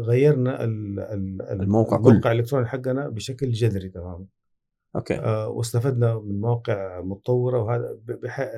غيرنا 0.00 0.64
ال- 0.64 1.00
ال- 1.00 1.42
الموقع 1.42 1.96
الموقع 1.96 2.32
الإلكتروني 2.32 2.66
حقنا 2.66 3.08
بشكل 3.08 3.50
جذري 3.50 3.88
تماما 3.88 4.26
okay 4.96 5.14
آه، 5.14 5.48
واستفدنا 5.48 6.18
من 6.18 6.40
مواقع 6.40 7.00
متطورة 7.00 7.62
وهذا 7.62 7.98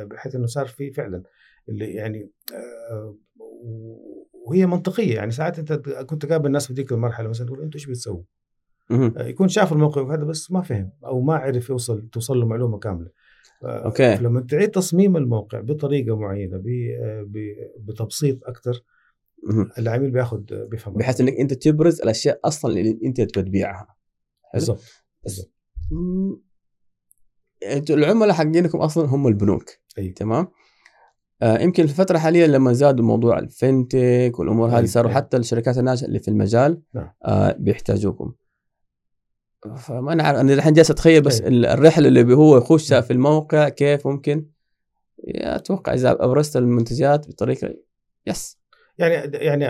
بحيث 0.04 0.34
إنه 0.34 0.46
صار 0.46 0.66
في 0.66 0.92
فعلا 0.92 1.22
اللي 1.68 1.92
يعني 1.94 2.30
آه، 2.90 3.16
وهي 4.46 4.66
منطقية 4.66 5.14
يعني 5.14 5.30
ساعات 5.30 5.58
أنت 5.58 5.72
كنت 5.88 6.26
تقابل 6.26 6.46
الناس 6.46 6.66
في 6.66 6.72
ذيك 6.72 6.92
المرحلة 6.92 7.28
مثلا 7.28 7.46
تقول 7.46 7.62
أنتوا 7.62 7.80
إيش 7.80 7.86
بتسووا؟ 7.86 8.22
آه، 8.90 9.12
يكون 9.18 9.48
شاف 9.48 9.72
الموقع 9.72 10.14
هذا 10.14 10.24
بس 10.24 10.52
ما 10.52 10.62
فهم 10.62 10.90
أو 11.04 11.20
ما 11.20 11.34
عرف 11.34 11.70
يوصل 11.70 12.08
توصل 12.12 12.38
له 12.40 12.46
معلومة 12.46 12.78
كاملة 12.78 13.10
آه، 13.64 13.84
أوكي. 13.84 14.16
لما 14.16 14.40
تعيد 14.40 14.70
تصميم 14.70 15.16
الموقع 15.16 15.60
بطريقة 15.60 16.16
معينة 16.16 16.56
آه، 16.56 17.26
بتبسيط 17.78 18.44
أكثر. 18.44 18.82
العميل 19.78 20.10
بياخذ 20.10 20.38
بيفهم 20.50 20.94
بحيث 20.94 21.20
إنك 21.20 21.32
أنت 21.32 21.54
تبرز 21.54 22.00
الأشياء 22.00 22.40
أصلا 22.44 22.72
اللي 22.72 22.98
أنت 23.04 23.20
بتبيعها 23.20 23.86
حلو؟ 24.42 24.60
بالضبط 24.60 24.82
بالضبط. 25.24 25.50
أنتوا 27.72 27.96
العملاء 27.96 28.32
حقينكم 28.32 28.78
أصلا 28.78 29.06
هم 29.08 29.26
البنوك 29.28 29.70
اي 29.98 30.08
تمام 30.10 30.48
آه 31.42 31.58
يمكن 31.58 31.86
في 31.86 31.92
الفترة 31.92 32.16
الحالية 32.16 32.46
لما 32.46 32.72
زادوا 32.72 33.04
موضوع 33.04 33.38
الفنتك 33.38 34.32
والأمور 34.38 34.68
هذه 34.68 34.76
أيوة، 34.76 34.86
صاروا 34.86 35.10
أيوة. 35.10 35.20
حتى 35.20 35.36
الشركات 35.36 35.78
الناشئه 35.78 36.06
اللي 36.06 36.18
في 36.18 36.28
المجال 36.28 36.82
نعم. 36.94 37.10
آه 37.24 37.52
بيحتاجوكم 37.58 38.32
فما 39.76 40.12
أنا 40.12 40.22
عارف 40.22 40.38
أنا 40.38 40.52
الحين 40.54 40.72
جالس 40.72 40.90
أتخيل 40.90 41.22
بس 41.22 41.40
أيوة. 41.40 41.48
ال- 41.52 41.66
الرحلة 41.66 42.08
اللي 42.08 42.34
هو 42.34 42.56
يخشها 42.56 43.00
في 43.00 43.12
الموقع 43.12 43.68
كيف 43.68 44.06
ممكن 44.06 44.46
أتوقع 45.28 45.94
إذا 45.94 46.10
أبرزت 46.24 46.56
المنتجات 46.56 47.28
بطريقة 47.28 47.74
يس 48.26 48.58
يعني 48.98 49.14
يعني 49.36 49.66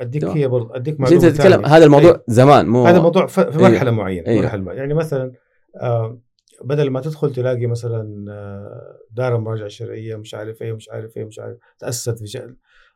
أديك. 0.00 0.24
هي 0.24 0.48
برضه 0.48 0.76
أديك 0.76 1.00
معلومة 1.00 1.26
انت 1.26 1.36
تتكلم. 1.36 1.64
هذا 1.66 1.84
الموضوع 1.84 2.10
أيوة. 2.10 2.24
زمان 2.28 2.66
مو 2.66 2.86
هذا 2.86 3.00
موضوع 3.00 3.26
ف- 3.26 3.40
في 3.40 3.58
أيوة. 3.58 3.70
مرحلة 3.70 3.90
معينة 3.90 4.26
أيوة. 4.26 4.42
مرحلة 4.42 4.62
معينة. 4.62 4.80
يعني 4.80 4.94
مثلا 4.94 5.32
آه، 5.80 6.20
بدل 6.64 6.90
ما 6.90 7.00
تدخل 7.00 7.32
تلاقي 7.32 7.66
مثلا 7.66 8.26
آه، 8.32 8.98
دار 9.10 9.38
مراجعة 9.38 9.68
شرعية 9.68 10.16
مش 10.16 10.34
عارف 10.34 10.62
إيه 10.62 10.72
مش 10.72 10.88
عارف 10.88 11.16
إيه 11.16 11.24
مش 11.24 11.38
عارف 11.38 11.56
تأسست 11.78 12.18
في 12.18 12.26
شيء 12.26 12.54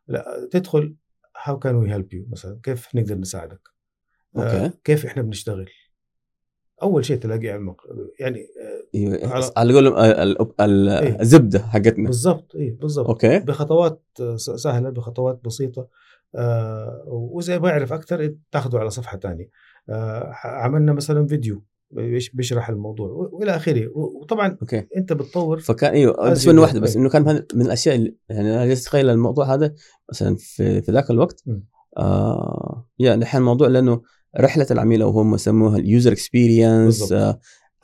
لا 0.09 0.49
تدخل 0.51 0.95
how 1.45 1.59
can 1.59 1.75
we 1.77 1.93
help 1.93 2.15
you 2.15 2.27
مثلا 2.31 2.61
كيف 2.63 2.95
نقدر 2.95 3.15
نساعدك 3.15 3.61
آه، 4.37 4.41
okay 4.65 4.77
كيف 4.85 5.07
إحنا 5.07 5.23
بنشتغل 5.23 5.71
أول 6.83 7.05
شيء 7.05 7.17
تلاقيه 7.17 7.51
على 7.51 7.59
الموقع 7.59 7.85
يعني 8.21 8.47
أيوه 8.97 9.19
على- 9.43 9.53
على 9.57 9.75
قولهم 9.75 9.95
إيه. 9.97 11.21
الزبدة 11.21 11.59
حقتنا. 11.59 12.07
بالضبط 12.07 12.57
اي 12.57 12.71
بالضبط. 12.71 13.07
okay. 13.09 13.39
بخطوات 13.39 14.03
آه، 14.21 14.37
سهلة 14.37 14.91
بخطوات 14.91 15.41
بسيطة. 15.45 15.89
آه، 16.35 17.03
واذا 17.07 17.59
ما 17.59 17.69
يعرف 17.69 17.93
أكثر 17.93 18.35
تاخذه 18.53 18.79
على 18.79 18.91
صفحة 18.91 19.19
ثانية 19.19 19.51
آه، 19.91 20.31
عملنا 20.45 20.93
مثلا 20.93 21.27
فيديو 21.27 21.63
بيش- 21.91 22.31
بيشرح 22.31 22.69
الموضوع 22.69 23.09
وإلى 23.09 23.57
آخره. 23.57 23.91
وطبعا 23.95 24.57
okay. 24.63 24.87
أنت 24.97 25.13
بتطور. 25.13 25.59
فكان 25.59 25.93
إيوه 25.93 26.31
بس 26.31 26.47
من 26.49 26.59
واحدة 26.59 26.81
بس. 26.81 26.97
إنه 26.97 27.09
كان 27.09 27.43
من 27.55 27.63
الأشياء 27.67 27.95
اللي 27.95 28.17
يعني 28.29 28.55
أنا 28.55 28.67
جالس 28.67 28.83
أتخيل 28.83 29.11
الموضوع 29.11 29.55
هذا 29.55 29.75
مثلا 30.13 30.37
في 30.39 30.83
في 30.83 30.93
ذاك 30.93 31.11
الوقت. 31.11 31.45
آه 31.99 32.87
يعني 32.99 33.23
الحين 33.23 33.41
الموضوع 33.41 33.69
لأنه 33.69 34.03
رحلة 34.41 34.67
العميل 34.71 35.03
أو 35.03 35.11
هم 35.11 35.35
يسموها 35.35 35.77
ال 35.79 35.85
user 35.85 36.13
experience 36.13 37.15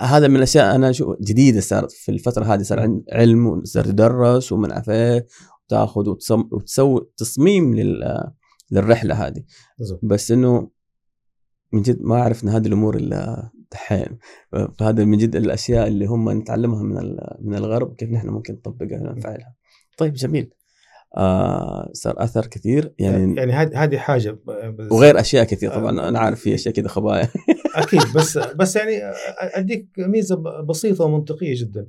هذا 0.03 0.29
من 0.29 0.37
الأشياء 0.37 0.75
أنا 0.75 0.91
أشوف 0.91 1.17
جديدة 1.21 1.61
صارت 1.61 1.93
في 1.93 2.11
الفترة 2.13 2.45
هذه 2.45 2.63
صار 2.63 3.01
علم 3.13 3.47
وصار 3.47 3.85
تدرس 3.85 4.53
ومن 4.53 4.73
عارف 4.73 4.91
إيه 4.91 5.27
وتأخذ 5.67 6.09
وتسوي 6.53 7.09
تصميم 7.17 7.75
لل 7.75 8.31
للرحلة 8.71 9.27
هذه. 9.27 9.43
بس 10.03 10.31
إنه 10.31 10.71
من 11.73 11.83
جد 11.83 12.03
ما 12.03 12.23
عرفنا 12.23 12.57
هذه 12.57 12.67
الأمور 12.67 12.97
إلا 12.97 13.51
دحين. 13.73 14.19
فهذا 14.79 15.05
من 15.05 15.19
جد 15.19 15.37
الأشياء 15.37 15.89
اللي 15.89 16.07
هم 16.07 16.31
نتعلمها 16.31 16.83
من 16.83 17.17
من 17.41 17.55
الغرب 17.55 17.95
كيف 17.95 18.11
نحن 18.11 18.29
ممكن 18.29 18.55
نطبقها 18.55 19.01
ونفعلها. 19.01 19.55
طيب 19.99 20.13
جميل. 20.15 20.51
آه 21.17 21.91
صار 21.93 22.15
أثر 22.25 22.47
كثير 22.47 22.95
يعني 22.99 23.37
يعني 23.37 23.53
هذه 23.53 23.85
هذه 23.85 23.97
حاجة 23.99 24.31
بس- 24.79 24.93
وغير 24.93 25.21
أشياء 25.21 25.45
كثير 25.45 25.73
آه. 25.73 25.77
طبعا 25.79 26.09
أنا 26.09 26.19
عارف 26.19 26.41
في 26.41 26.55
أشياء 26.55 26.75
كذا 26.75 26.89
خبايا. 26.89 27.29
أكيد 27.75 28.03
بس 28.17 28.39
بس 28.39 28.77
يعني 28.77 29.01
أديك 29.39 29.87
ميزة 29.99 30.37
بسيطة 30.63 31.05
ومنطقية 31.05 31.55
جدا. 31.57 31.87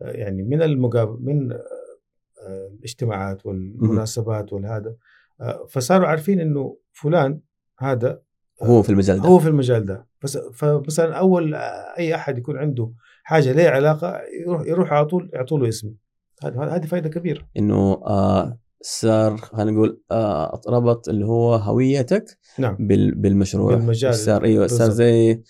يعني 0.00 0.42
من 0.42 0.62
المقابل 0.62 1.18
من 1.20 1.52
آه، 1.52 2.70
الاجتماعات 2.78 3.46
والمناسبات 3.46 4.52
والهذا 4.52 4.94
آه، 5.40 5.66
فصاروا 5.70 6.06
عارفين 6.06 6.40
إنه 6.40 6.76
فلان 6.92 7.40
هذا 7.78 8.20
هو 8.62 8.82
في 8.82 8.90
المجال 8.90 9.20
ده. 9.20 9.28
هو 9.28 9.38
في 9.38 9.48
المجال 9.48 9.86
ده. 9.86 10.06
بس 10.22 10.38
فمثلا 10.38 11.14
أول 11.14 11.54
أي 11.98 12.14
أحد 12.14 12.38
يكون 12.38 12.56
عنده 12.56 12.92
حاجة 13.22 13.52
لها 13.52 13.70
علاقة 13.70 14.20
يروح 14.40 14.66
يروح 14.66 14.92
على 14.92 15.04
طول 15.04 15.30
يعطوا 15.32 15.58
له 15.58 15.68
اسمي 15.68 15.94
هذه 16.42 16.86
فائده 16.86 17.08
كبيرة. 17.08 17.48
إنه 17.56 17.92
آه 17.92 18.58
صار 18.86 19.36
خلينا 19.36 19.70
نقول 19.70 20.00
آه 20.10 20.60
ربط 20.68 21.08
اللي 21.08 21.26
هو 21.26 21.54
هويتك 21.54 22.38
نعم. 22.58 22.76
بال 22.80 23.14
بالمشروع. 23.14 23.74
بالمجال. 23.74 24.14
صار 24.14 24.44
أيوه 24.44 24.66
صار. 24.66 24.90
زي 24.90 25.42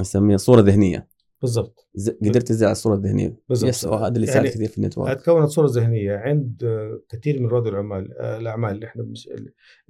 نسميها 0.00 0.36
صورة 0.36 0.60
ذهنية. 0.60 1.08
بالضبط. 1.42 1.88
قدرت 2.22 2.48
تزرع 2.48 2.70
الصورة 2.70 2.94
الذهنيه 2.94 3.36
بالضبط. 3.48 3.86
هذا 3.94 4.08
اللي 4.08 4.22
يساعد 4.22 4.44
يعني 4.44 4.56
كثير 4.56 4.68
في 4.68 4.78
النتورك. 4.78 5.20
تكونت 5.20 5.48
صورة 5.48 5.68
ذهنية 5.70 6.16
عند 6.16 6.64
آه، 6.64 7.00
كثير 7.08 7.40
من 7.40 7.46
رواد 7.46 7.66
العمال 7.66 8.18
آه، 8.18 8.38
الأعمال 8.38 8.70
اللي 8.70 8.86
إحنا. 8.86 9.12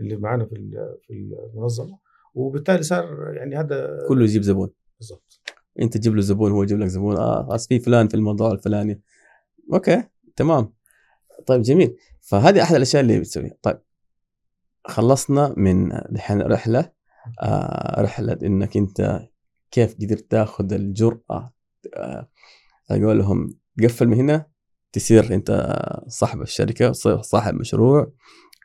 اللي 0.00 0.16
معنا 0.16 0.44
في 0.44 0.54
في 1.06 1.34
المنظمة. 1.54 1.98
وبالتالي 2.34 2.82
صار 2.82 3.32
يعني 3.36 3.56
هذا 3.56 3.98
كله 4.08 4.24
يجيب 4.24 4.42
زبون. 4.42 4.70
بالضبط. 4.98 5.40
أنت 5.80 5.96
تجيب 5.96 6.14
له 6.14 6.20
زبون 6.20 6.52
هو 6.52 6.62
يجيب 6.62 6.78
لك 6.78 6.86
زبون. 6.86 7.16
آه 7.16 7.56
في 7.56 7.78
فلان 7.78 8.08
في 8.08 8.14
الموضوع 8.14 8.52
الفلاني. 8.52 9.00
أوكي 9.72 10.02
تمام. 10.36 10.72
طيب 11.46 11.62
جميل. 11.62 11.96
فهذه 12.20 12.62
أحد 12.62 12.74
الأشياء 12.74 13.02
اللي 13.02 13.20
بتسويها. 13.20 13.54
طيب 13.62 13.78
خلصنا 14.86 15.54
من 15.56 15.92
الحين 15.92 16.42
رحلة. 16.42 16.92
آه 17.42 18.00
رحلة 18.02 18.38
إنك 18.42 18.76
أنت 18.76 19.28
كيف 19.70 19.94
قدرت 19.94 20.30
تاخذ 20.30 20.72
الجرأة 20.72 21.52
آه 21.96 22.28
أقول 22.90 23.18
لهم 23.18 23.54
تقفل 23.78 24.08
من 24.08 24.14
هنا 24.14 24.46
تصير 24.92 25.34
أنت 25.34 25.76
صاحب 26.06 26.42
الشركة 26.42 26.90
تصير 26.90 27.22
صاحب 27.22 27.54
مشروع. 27.54 28.12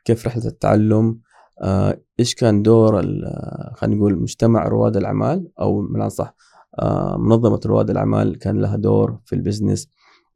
كيف 0.04 0.26
رحلة 0.26 0.46
التعلم؟ 0.46 1.20
آه 1.62 2.00
إيش 2.20 2.34
كان 2.34 2.62
دور 2.62 3.02
خلينا 3.74 3.96
نقول 3.96 4.18
مجتمع 4.18 4.68
رواد 4.68 4.96
الأعمال؟ 4.96 5.48
أو 5.60 5.80
من 5.80 6.08
صح 6.08 6.34
آه 6.78 7.16
منظمة 7.18 7.60
رواد 7.66 7.90
الأعمال 7.90 8.38
كان 8.38 8.60
لها 8.60 8.76
دور 8.76 9.20
في 9.24 9.34
ال 9.34 9.39
business. 9.39 9.88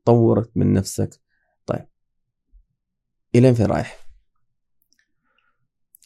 طورت 0.04 0.50
من 0.56 0.72
نفسك. 0.72 1.20
طيب 1.66 1.86
الين 3.34 3.54
فين 3.54 3.66
رايح؟ 3.66 3.98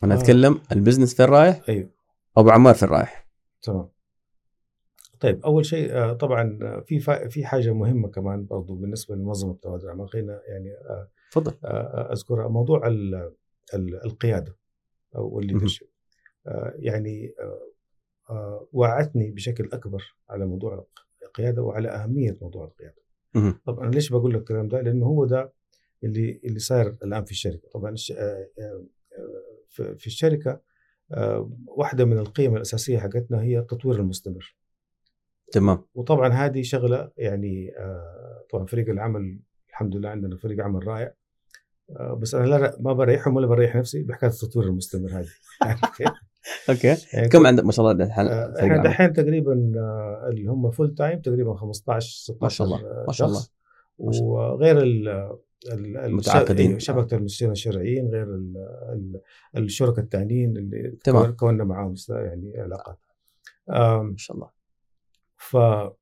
أنا 0.04 0.14
آه. 0.14 0.18
أتكلم 0.18 0.60
ال 0.72 0.77
business 0.77 1.14
فين 1.14 1.26
رايح 1.26 1.62
أيوه 1.68 1.90
أبو 2.36 2.50
عمار 2.50 2.74
فين 2.74 2.88
رايح؟ 2.88 3.26
تمام 3.62 3.88
طيب 5.20 5.44
أول 5.44 5.64
شيء 5.66 5.92
آه، 5.92 6.12
طبعا 6.12 6.58
آه، 6.62 6.80
في 6.80 7.00
فا- 7.00 7.28
في 7.28 7.46
حاجة 7.46 7.72
مهمة 7.72 8.08
كمان 8.08 8.46
برضو 8.46 8.74
بالنسبة 8.74 9.14
لمنظمة 9.14 9.56
رواد 9.64 9.82
الاعمال 9.82 10.08
خلينا 10.08 10.40
يعني 10.48 10.70
آه، 10.72 11.08
تفضل 11.32 11.52
اذكرها 12.12 12.48
موضوع 12.48 12.86
ال- 12.86 13.32
ال- 13.74 14.04
القيادة 14.04 14.56
أو 15.16 15.40
الليدرشيب 15.40 15.88
يعني 16.78 17.34
وعتني 18.72 19.30
بشكل 19.30 19.68
أكبر 19.72 20.14
على 20.30 20.46
موضوع 20.46 20.86
القيادة 21.22 21.62
وعلى 21.62 21.88
أهمية 21.88 22.38
موضوع 22.42 22.64
القيادة 22.64 23.02
مهم. 23.34 23.60
طب 23.66 23.80
أنا 23.80 23.90
ليش 23.90 24.10
بقول 24.10 24.34
لك 24.34 24.40
الكلام 24.40 24.68
ده؟ 24.68 24.80
لأنه 24.80 25.06
هو 25.06 25.24
ده 25.24 25.52
اللي 26.04 26.40
اللي 26.44 26.58
صاير 26.58 26.96
الآن 27.04 27.24
في 27.24 27.30
الشركة، 27.30 27.68
طبعا 27.68 27.94
آه، 28.12 28.48
آه، 28.58 28.84
آه، 29.80 29.94
في 29.98 30.06
الشركة 30.06 30.60
واحدة 31.66 32.04
من 32.04 32.18
القيم 32.18 32.56
الأساسية 32.56 32.98
حقتنا 32.98 33.42
هي 33.42 33.58
التطوير 33.58 34.00
المستمر، 34.00 34.56
تمام. 35.52 35.84
وطبعا 35.94 36.28
هذه 36.28 36.62
شغلة 36.62 37.10
يعني 37.16 37.72
طبعا 38.50 38.66
فريق 38.66 38.88
العمل 38.88 39.40
الحمد 39.68 39.96
لله 39.96 40.08
عندنا 40.08 40.36
فريق 40.36 40.64
عمل 40.64 40.86
رائع. 40.86 41.14
بس 42.18 42.34
أنا 42.34 42.46
لا 42.46 42.76
ما 42.80 42.92
بريحهم 42.92 43.36
ولا 43.36 43.46
بريح 43.46 43.76
نفسي 43.76 44.02
بحكاية 44.02 44.30
التطوير 44.30 44.66
المستمر 44.66 45.10
هذه. 45.10 45.28
okay. 46.70 46.96
يعني 47.12 47.28
كم 47.28 47.46
عندك 47.46 47.64
ما 47.64 47.72
شاء 47.72 47.90
الله 47.90 48.04
الحين 48.04 48.70
إحنا؟ 48.70 48.82
دحين 48.82 49.12
تقريبا 49.12 49.52
اللي 50.28 50.46
هم 50.46 50.70
full 50.70 50.94
time 50.94 51.20
تقريبا 51.20 51.54
15 51.54 52.34
16 52.34 52.42
ما 52.42 52.48
شاء 52.48 52.66
الله، 52.66 53.04
ما 53.06 53.12
شاء 53.12 53.28
الله. 53.28 53.42
وغير 53.98 54.82
المتعاقدين. 55.72 56.78
شبكة 56.78 57.14
المستشارين 57.16 57.52
الشرعيين 57.52 58.08
غير 58.08 58.22
ال- 58.34 58.54
ال- 58.92 59.20
الشركاء 59.62 60.04
الثانيين 60.04 60.56
اللي 60.56 60.96
تمام. 61.04 61.22
كون- 61.24 61.32
كوننا 61.32 61.64
معاهم 61.64 61.94
يعني 62.10 62.52
علاقات 62.58 62.98
ما 64.02 64.14
شاء 64.16 64.36
الله 64.36 64.50
ف 65.36 65.56
ال- 65.56 65.94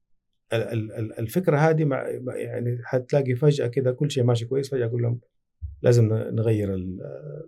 ال- 0.52 0.92
ال- 0.92 1.18
الفكرة 1.18 1.56
هذه 1.58 1.84
مع 1.84 2.08
يعني 2.34 2.78
حتلاقي 2.84 3.34
فجأة 3.34 3.66
كده 3.66 3.92
كل 3.92 4.10
شيء 4.10 4.24
ماشي 4.24 4.44
كويس 4.44 4.70
فجأة 4.70 4.86
أقول 4.86 5.02
لهم 5.02 5.20
لازم 5.82 6.08
نغير 6.14 6.74
ال- 6.74 7.00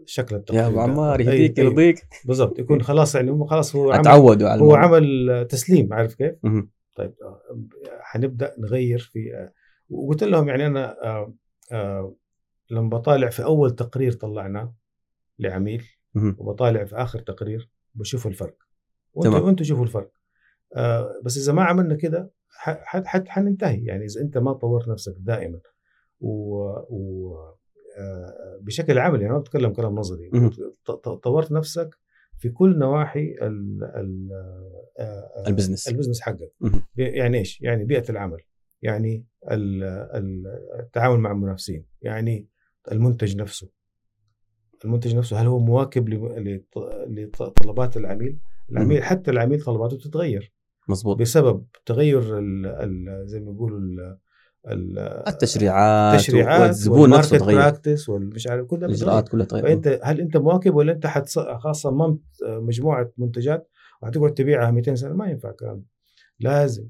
الشكل 0.03 0.37
التقليدي 0.37 0.63
يا 0.65 0.69
أبو. 0.69 0.81
عمار 0.81 1.21
يهديك 1.21 1.59
يرضيك 1.59 2.07
بالضبط 2.25 2.59
يكون 2.59 2.83
خلاص 2.83 3.15
يعني 3.15 3.31
هم 3.31 3.45
خلاص 3.47 3.77
هو 3.77 3.91
عمل 3.91 4.01
اتعودوا 4.01 4.49
على 4.49 4.63
هو. 4.63 4.75
عمل 4.75 5.47
تسليم 5.51 5.93
عارف 5.93 6.15
كيف؟ 6.15 6.35
طيب 6.97 7.15
آه، 7.23 7.41
حنبدأ 8.01 8.55
نغير 8.59 8.99
في 8.99 9.35
آه، 9.35 9.53
وقلت 9.91 10.25
لهم 10.25 10.49
يعني 10.49 10.67
أنا 10.67 11.05
آه، 11.05 11.35
لما 12.71 12.89
بطالع 12.89 13.31
في 13.31 13.45
أول 13.45 13.71
تقرير 13.71 14.13
طلعناه 14.13 14.75
لعميل. 15.39 15.85
وبطالع 16.39 16.85
في 16.85 16.97
آخر 16.97 17.19
تقرير 17.19 17.71
بشوف 17.95 18.27
الفرق 18.27 18.57
وأنتوا. 19.15 19.39
وأنتوا 19.47 19.67
شوفوا 19.67 19.85
الفرق 19.85 20.11
آه، 20.77 21.21
بس 21.25 21.37
إذا 21.37 21.53
ما 21.53 21.65
عملنا 21.65 21.95
كده 21.95 22.31
ح- 22.49 22.71
ح- 22.85 23.05
ح- 23.05 23.29
حننتهي 23.29 23.85
يعني 23.85 24.05
إذا 24.05 24.21
أنت 24.21 24.39
ما 24.39 24.53
طورت 24.53 24.89
نفسك 24.89 25.15
دائما 25.19 25.61
و, 26.21 26.31
و 26.91 27.35
آه، 27.99 28.59
بشكل 28.63 28.99
عملي 28.99 29.25
أنا 29.27 29.33
ما 29.33 29.39
بتكلم 29.39 29.73
كلام 29.73 29.95
نظري 29.95 30.31
طورت 31.23 31.53
نفسك 31.53 31.95
في 32.39 32.49
كل 32.49 32.79
نواحي 32.79 33.35
ال 33.43 33.85
ال 33.85 34.29
آه، 34.99 35.03
آه، 35.03 35.49
ال 35.49 35.53
business. 35.53 35.89
ال 35.89 35.92
business 35.92 36.21
حقك 36.21 36.53
يعني 36.97 37.39
إيش؟ 37.39 37.61
يعني 37.63 37.85
بيئة 37.85 38.11
العمل 38.11 38.39
يعني 38.83 39.25
ال- 39.51 39.85
ال- 40.15 40.47
التعامل 40.81 41.19
مع 41.21 41.31
المنافسين 41.33 41.85
يعني 42.03 42.47
المنتج 42.93 43.37
نفسه. 43.37 43.69
المنتج 44.85 45.17
نفسه 45.17 45.41
هل 45.43 45.47
هو 45.47 45.59
مواكب 45.59 46.09
لطلبات 47.09 47.97
العميل؟ 47.97 48.39
العميل 48.73 49.03
حتى 49.03 49.31
العميل 49.31 49.63
طلباته 49.65 49.97
تتغير 49.97 50.53
مظبوط. 50.89 51.17
بسبب 51.19 51.65
تغير 51.87 52.39
ال 52.39 52.67
ال 52.67 53.27
زي 53.29 53.41
ما 53.41 53.53
يقولوا 53.53 53.79
ال- 53.79 54.19
ال- 54.69 54.99
التشريعات 55.29 56.15
التشريعات 56.21 56.61
والزبون 56.61 57.11
نفسه 57.11 57.39
تغير. 57.39 57.59
براكتس 57.59 58.09
والمش 58.09 58.47
عارف 58.47 58.67
كل 58.67 58.79
ده 58.79 58.87
بيتغير. 58.87 59.03
الاجراءات 59.09 59.29
كلها 59.29 59.47
تغير. 59.47 59.63
فأنت 59.65 60.01
هل 60.03 60.21
أنت 60.21 60.37
مواكب 60.37 60.75
ولا 60.75 60.93
أنت 60.93 61.07
صممت 61.73 62.21
مجموعة 62.43 63.13
منتجات 63.19 63.69
وهتقعد 64.03 64.35
تبيعها 64.35 64.71
200 64.71 64.95
سنة؟ 64.95 65.15
ما 65.15 65.27
ينفع 65.27 65.51
الكلام. 65.51 65.85
لازم. 66.41 66.89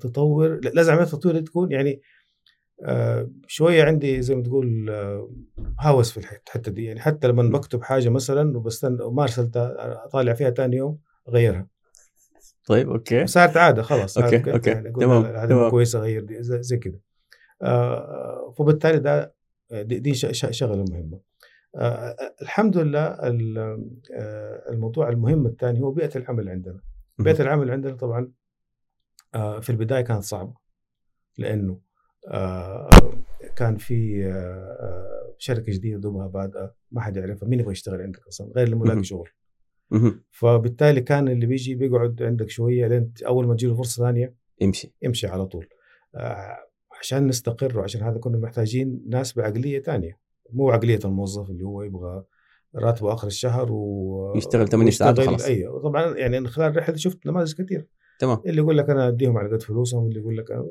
تطور 0.00 0.60
لازم 0.74 0.92
عملية 0.92 1.04
التطوير 1.06 1.38
دي 1.38 1.42
تكون 1.44 1.72
يعني 1.72 2.00
آه 2.84 3.30
شوية 3.46 3.84
عندي 3.84 4.22
زي 4.22 4.34
ما 4.34 4.42
تقول 4.42 4.90
آه 4.90 5.30
هوس 5.80 6.10
في 6.12 6.18
الحت- 6.18 6.42
الحتة 6.48 6.72
دي 6.72 6.84
يعني 6.84 7.00
حتى 7.00 7.28
لما 7.28 7.42
بكتب 7.58 7.82
حاجة 7.82 8.08
مثلا 8.08 8.56
وبستنى 8.58 9.02
وما 9.02 9.22
ارسلتها 9.22 10.04
أطالع 10.04 10.34
فيها 10.34 10.50
ثاني 10.50 10.76
يوم 10.76 10.98
أغيرها 11.28 11.66
طيب 12.66 12.90
okay 12.90 13.26
صارت 13.26 13.56
عادة 13.56 13.82
خلاص 13.82 14.18
okay، 14.18 14.34
عارف 14.36 14.44
كيف؟ 14.44 14.54
okay. 14.54 14.70
يعني 14.70 14.92
تمام،. 14.92 15.52
مو 15.52 15.70
كويسة 15.70 15.98
اغير 15.98 16.24
دي 16.24 16.42
زي, 16.42 16.80
آه 17.62 18.54
فبالتالي 18.58 18.98
ده 18.98 19.34
دي, 19.72 20.14
شغلة 20.14 20.84
مهمة 20.90 21.20
آه 21.76 22.16
الحمد 22.42 22.76
لله 22.76 23.06
ال- 23.06 23.58
آه، 24.14 24.70
الموضوع 24.70 25.08
المهم 25.08 25.46
الثاني 25.46 25.80
هو 25.80 25.90
بيئة 25.90 26.10
العمل 26.16 26.48
عندنا 26.48 26.80
بيئه 27.18 27.42
العمل 27.42 27.70
عندنا 27.70 27.94
طبعا 27.94 28.32
آه، 29.34 29.60
في 29.60 29.70
البداية 29.70 30.00
كانت 30.00 30.22
صعبه 30.22 30.54
لأنه 31.38 31.80
آه، 32.28 32.90
كان 33.56 33.76
في 33.76 34.26
آه، 34.26 35.34
شركة 35.38 35.72
جديدة 35.72 35.98
دوبها 35.98 36.26
بادئه 36.26 36.74
ما 36.90 37.00
حد 37.00 37.16
يعرفها 37.16 37.48
مين 37.48 37.60
يبغى 37.60 37.72
يشتغل 37.72 38.00
عندك 38.00 38.26
أصلا؟ 38.28 38.52
غير 38.56 38.64
اللي 38.64 38.76
مهم. 38.76 38.84
ملاقي 38.84 39.04
شغل. 39.04 39.28
فبالتالي 40.30 41.00
كان 41.00 41.28
اللي 41.28 41.46
بيجي 41.46 41.74
بيقعد 41.74 42.22
عندك 42.22 42.50
شوية 42.50 42.86
لين 42.86 43.12
أول 43.26 43.46
ما 43.46 43.54
تجيله 43.54 43.74
فرصة 43.74 44.04
ثانية 44.04 44.34
يمشي. 44.60 44.94
يمشي 45.02 45.26
على 45.26 45.46
طول. 45.46 45.68
عشان 47.00 47.26
نستقر 47.26 47.78
وعشان 47.78 48.02
هذا 48.02 48.18
كنا 48.18 48.38
محتاجين 48.38 49.04
ناس 49.08 49.32
بعقلية 49.32 49.82
ثانية 49.82 50.18
مو 50.50 50.70
عقلية 50.70 51.00
الموظف 51.04 51.50
اللي 51.50 51.64
هو 51.64 51.82
يبغى 51.82 52.24
راتبه 52.76 53.12
آخر 53.12 53.26
الشهر 53.26 53.72
و 53.72 54.32
يشتغل 54.36 54.68
8 54.68 54.90
ساعات 54.90 55.18
وخلاص. 55.18 55.44
أيوه. 55.44 55.82
طبعا 55.82 56.16
يعني 56.16 56.46
خلال 56.48 56.68
الرحلة 56.72 56.96
شفت 56.96 57.26
نماذج 57.26 57.54
كثير 57.62 57.86
تمام. 58.20 58.42
اللي 58.46 58.60
يقول 58.60 58.78
لك 58.78 58.90
أنا 58.90 59.08
أديهم 59.08 59.38
على 59.38 59.48
قد 59.52 59.62
فلوسهم 59.62 60.06
اللي 60.06 60.20
يقول 60.20 60.36
لك 60.36 60.50
أنا... 60.50 60.64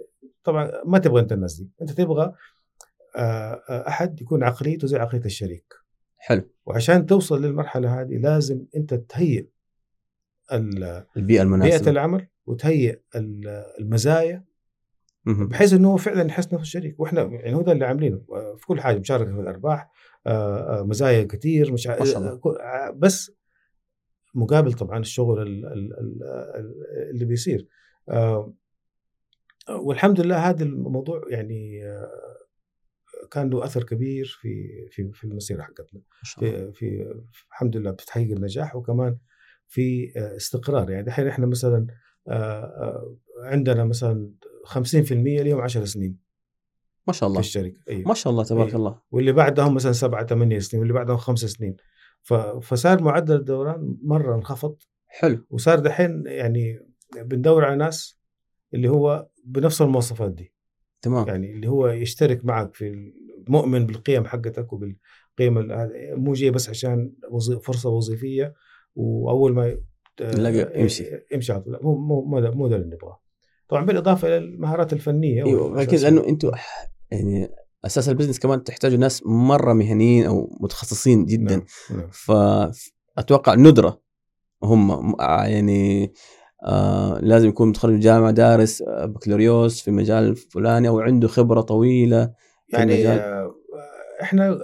طبعا 0.43 0.71
ما 0.85 0.97
تبغى 0.99 1.21
أنت 1.21 1.31
الناس 1.31 1.55
دي. 1.61 1.69
أنت 1.81 1.91
تبغى 1.91 2.33
آه، 3.15 3.61
آه، 3.69 3.87
أحد 3.87 4.21
يكون 4.21 4.43
عقليته 4.43 4.87
زي 4.87 4.97
عقلية 4.97 5.25
الشريك. 5.25 5.73
حلو. 6.17 6.41
وعشان 6.65 7.05
توصل 7.05 7.41
للمرحلة 7.41 8.01
هذه 8.01 8.17
لازم 8.17 8.65
أنت 8.75 8.93
تهيئ 8.93 9.47
ال- 10.53 10.83
البيئة 10.83 11.03
بيئة 11.27 11.41
المناسبه 11.41 11.91
العمل 11.91 12.27
وتهيئ 12.45 12.99
ال- 13.15 13.63
المزايا. 13.79 14.45
بحيث 15.25 15.73
إنه 15.73 15.97
فعلا 15.97 16.23
يحس 16.27 16.53
نفسه 16.53 16.63
شريك. 16.63 16.99
وإحنا 16.99 17.21
يعني 17.21 17.55
هو 17.55 17.61
ده 17.61 17.71
اللي 17.71 17.85
عاملينه 17.85 18.21
آه، 18.31 18.55
في 18.57 18.65
كل 18.65 18.81
حاجة 18.81 18.99
مشاركة 18.99 19.33
في 19.35 19.39
الأرباح 19.41 19.91
مزايا 20.83 21.23
كثير 21.23 21.71
مش 21.73 21.87
ع- 21.87 21.99
ما 21.99 22.05
شاء 22.05 22.17
الله. 22.17 22.29
آه، 22.45 22.87
آه، 22.87 22.91
بس 22.91 23.31
مقابل 24.35 24.73
طبعا 24.73 24.99
الشغل 24.99 25.41
ال- 25.41 25.65
ال- 25.65 25.93
ال- 25.99 26.23
ال- 26.55 27.09
اللي 27.09 27.25
بيصير. 27.25 27.67
آه، 28.09 28.53
والحمد 29.69 30.21
لله 30.21 30.37
هذا 30.49 30.63
الموضوع 30.63 31.21
يعني 31.29 31.85
آه، 31.85 32.11
كان 33.31 33.49
له 33.49 33.63
أثر 33.65 33.83
كبير 33.83 34.37
في 34.41 34.67
في 34.91 35.11
في 35.13 35.23
المسيرة 35.23 35.61
حقتنا. 35.63 36.01
في 36.39 36.71
في 36.73 37.13
الحمد 37.49 37.77
لله 37.77 37.91
بتحقيق 37.91 38.31
النجاح 38.35 38.75
وكمان 38.75 39.17
في 39.67 40.11
آه، 40.17 40.35
استقرار. 40.35 40.89
يعني 40.89 41.03
دحين 41.03 41.27
إحنا 41.27 41.45
مثلا 41.45 41.87
آه، 42.27 42.31
آه، 42.63 43.17
عندنا 43.39 43.83
مثلا 43.83 44.31
50% 44.65 45.41
اليوم 45.41 45.61
10 45.61 45.85
سنين. 45.85 46.17
ما 47.07 47.13
شاء 47.13 47.27
في 47.29 47.31
الله 47.31 47.39
الشركة 47.39 47.79
أيوه 47.89 48.07
ما 48.07 48.13
شاء 48.13 48.31
الله 48.31 48.43
تبارك 48.43 48.69
إيه. 48.69 48.75
الله. 48.75 48.99
واللي 49.11 49.31
بعدهم 49.31 49.73
مثلا 49.75 49.91
سبعة 49.91 50.25
ثمانية 50.25 50.59
سنين 50.59 50.79
واللي 50.79 50.93
بعدهم 50.93 51.17
خمس 51.17 51.39
سنين. 51.45 51.75
ف- 52.21 52.33
فصار 52.33 53.03
معدل 53.03 53.35
الدوران 53.35 53.97
مرة 54.03 54.35
انخفض. 54.35 54.75
حلو. 55.07 55.45
وصار 55.49 55.79
دحين 55.79 56.23
يعني 56.25 56.79
بندور 57.21 57.65
على 57.65 57.75
ناس 57.75 58.19
اللي 58.73 58.89
هو 58.89 59.27
بنفس 59.45 59.81
المواصفات 59.81 60.31
دي. 60.31 60.53
تمام. 61.01 61.27
يعني 61.27 61.51
اللي 61.53 61.67
هو 61.69 61.87
يشترك 61.87 62.45
معك 62.45 62.73
في 62.75 63.13
مؤمن 63.49 63.85
بالقيم 63.85 64.25
حقتك 64.25 64.73
وبالقيم. 64.73 64.97
مو 66.19 66.33
جاي 66.33 66.51
بس 66.51 66.69
عشان 66.69 67.13
وظي- 67.31 67.59
فرصة 67.59 67.89
وظيفية 67.89 68.53
وأول 68.95 69.53
ما 69.53 69.77
يمشي. 70.75 71.05
يمشي 71.31 71.53
على 71.53 71.61
طول. 71.61 71.73
لا، 71.73 71.79
مو 71.83 71.97
مو 71.97 72.21
مو 72.51 72.67
ده, 72.67 72.75
اللي 72.75 72.95
نبغاه. 72.95 73.19
طبعا 73.67 73.85
بالإضافة 73.85 74.27
إلى 74.27 74.37
المهارات 74.37 74.93
الفنية 74.93 75.45
إيوه 75.45 75.83
لأنه 75.83 76.27
أنتم 76.27 76.51
يعني 77.11 77.49
أساس 77.85 78.09
البزنس 78.09 78.39
كمان 78.39 78.63
تحتاجوا 78.63 78.97
ناس 78.97 79.23
مرة 79.25 79.73
مهنيين 79.73 80.25
أو 80.25 80.57
متخصصين 80.59 81.25
جدا 81.25 81.55
نعم. 81.55 81.65
نعم. 81.99 82.09
فاتوقع 82.11 83.55
ندرة 83.55 84.01
هم 84.63 85.11
م- 85.11 85.15
يعني 85.21 86.13
آه 86.63 87.19
لازم 87.19 87.49
يكون 87.49 87.69
متخرج 87.69 87.93
من 87.93 87.99
جامعة 87.99 88.31
دارس 88.31 88.81
آه، 88.81 89.05
بكالوريوس 89.05 89.81
في 89.81 89.91
مجال 89.91 90.35
فلاني 90.35 90.87
أو 90.87 90.99
عنده 90.99 91.27
خبرة 91.27 91.61
طويلة 91.61 92.33
يعني. 92.69 93.07
آه، 93.07 93.55
إحنا 94.21 94.59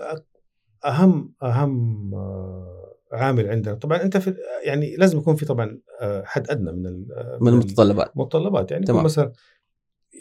أهم 0.86 1.34
أهم 1.44 2.12
آه، 2.14 2.96
عامل 3.14 3.50
عندنا 3.50 3.76
طبعا 3.76 4.02
أنت 4.02 4.18
في 4.18 4.36
يعني 4.66 4.96
لازم 4.96 5.18
يكون 5.18 5.36
في 5.36 5.46
طبعا 5.46 5.80
آه، 6.02 6.24
حد 6.26 6.50
أدنى 6.50 6.72
من 6.72 7.06
من 7.42 7.48
المتطلبات 7.48 8.12
المتطلبات 8.16 8.72
يعني 8.72 8.86
تمام. 8.86 9.04
مثلا 9.04 9.32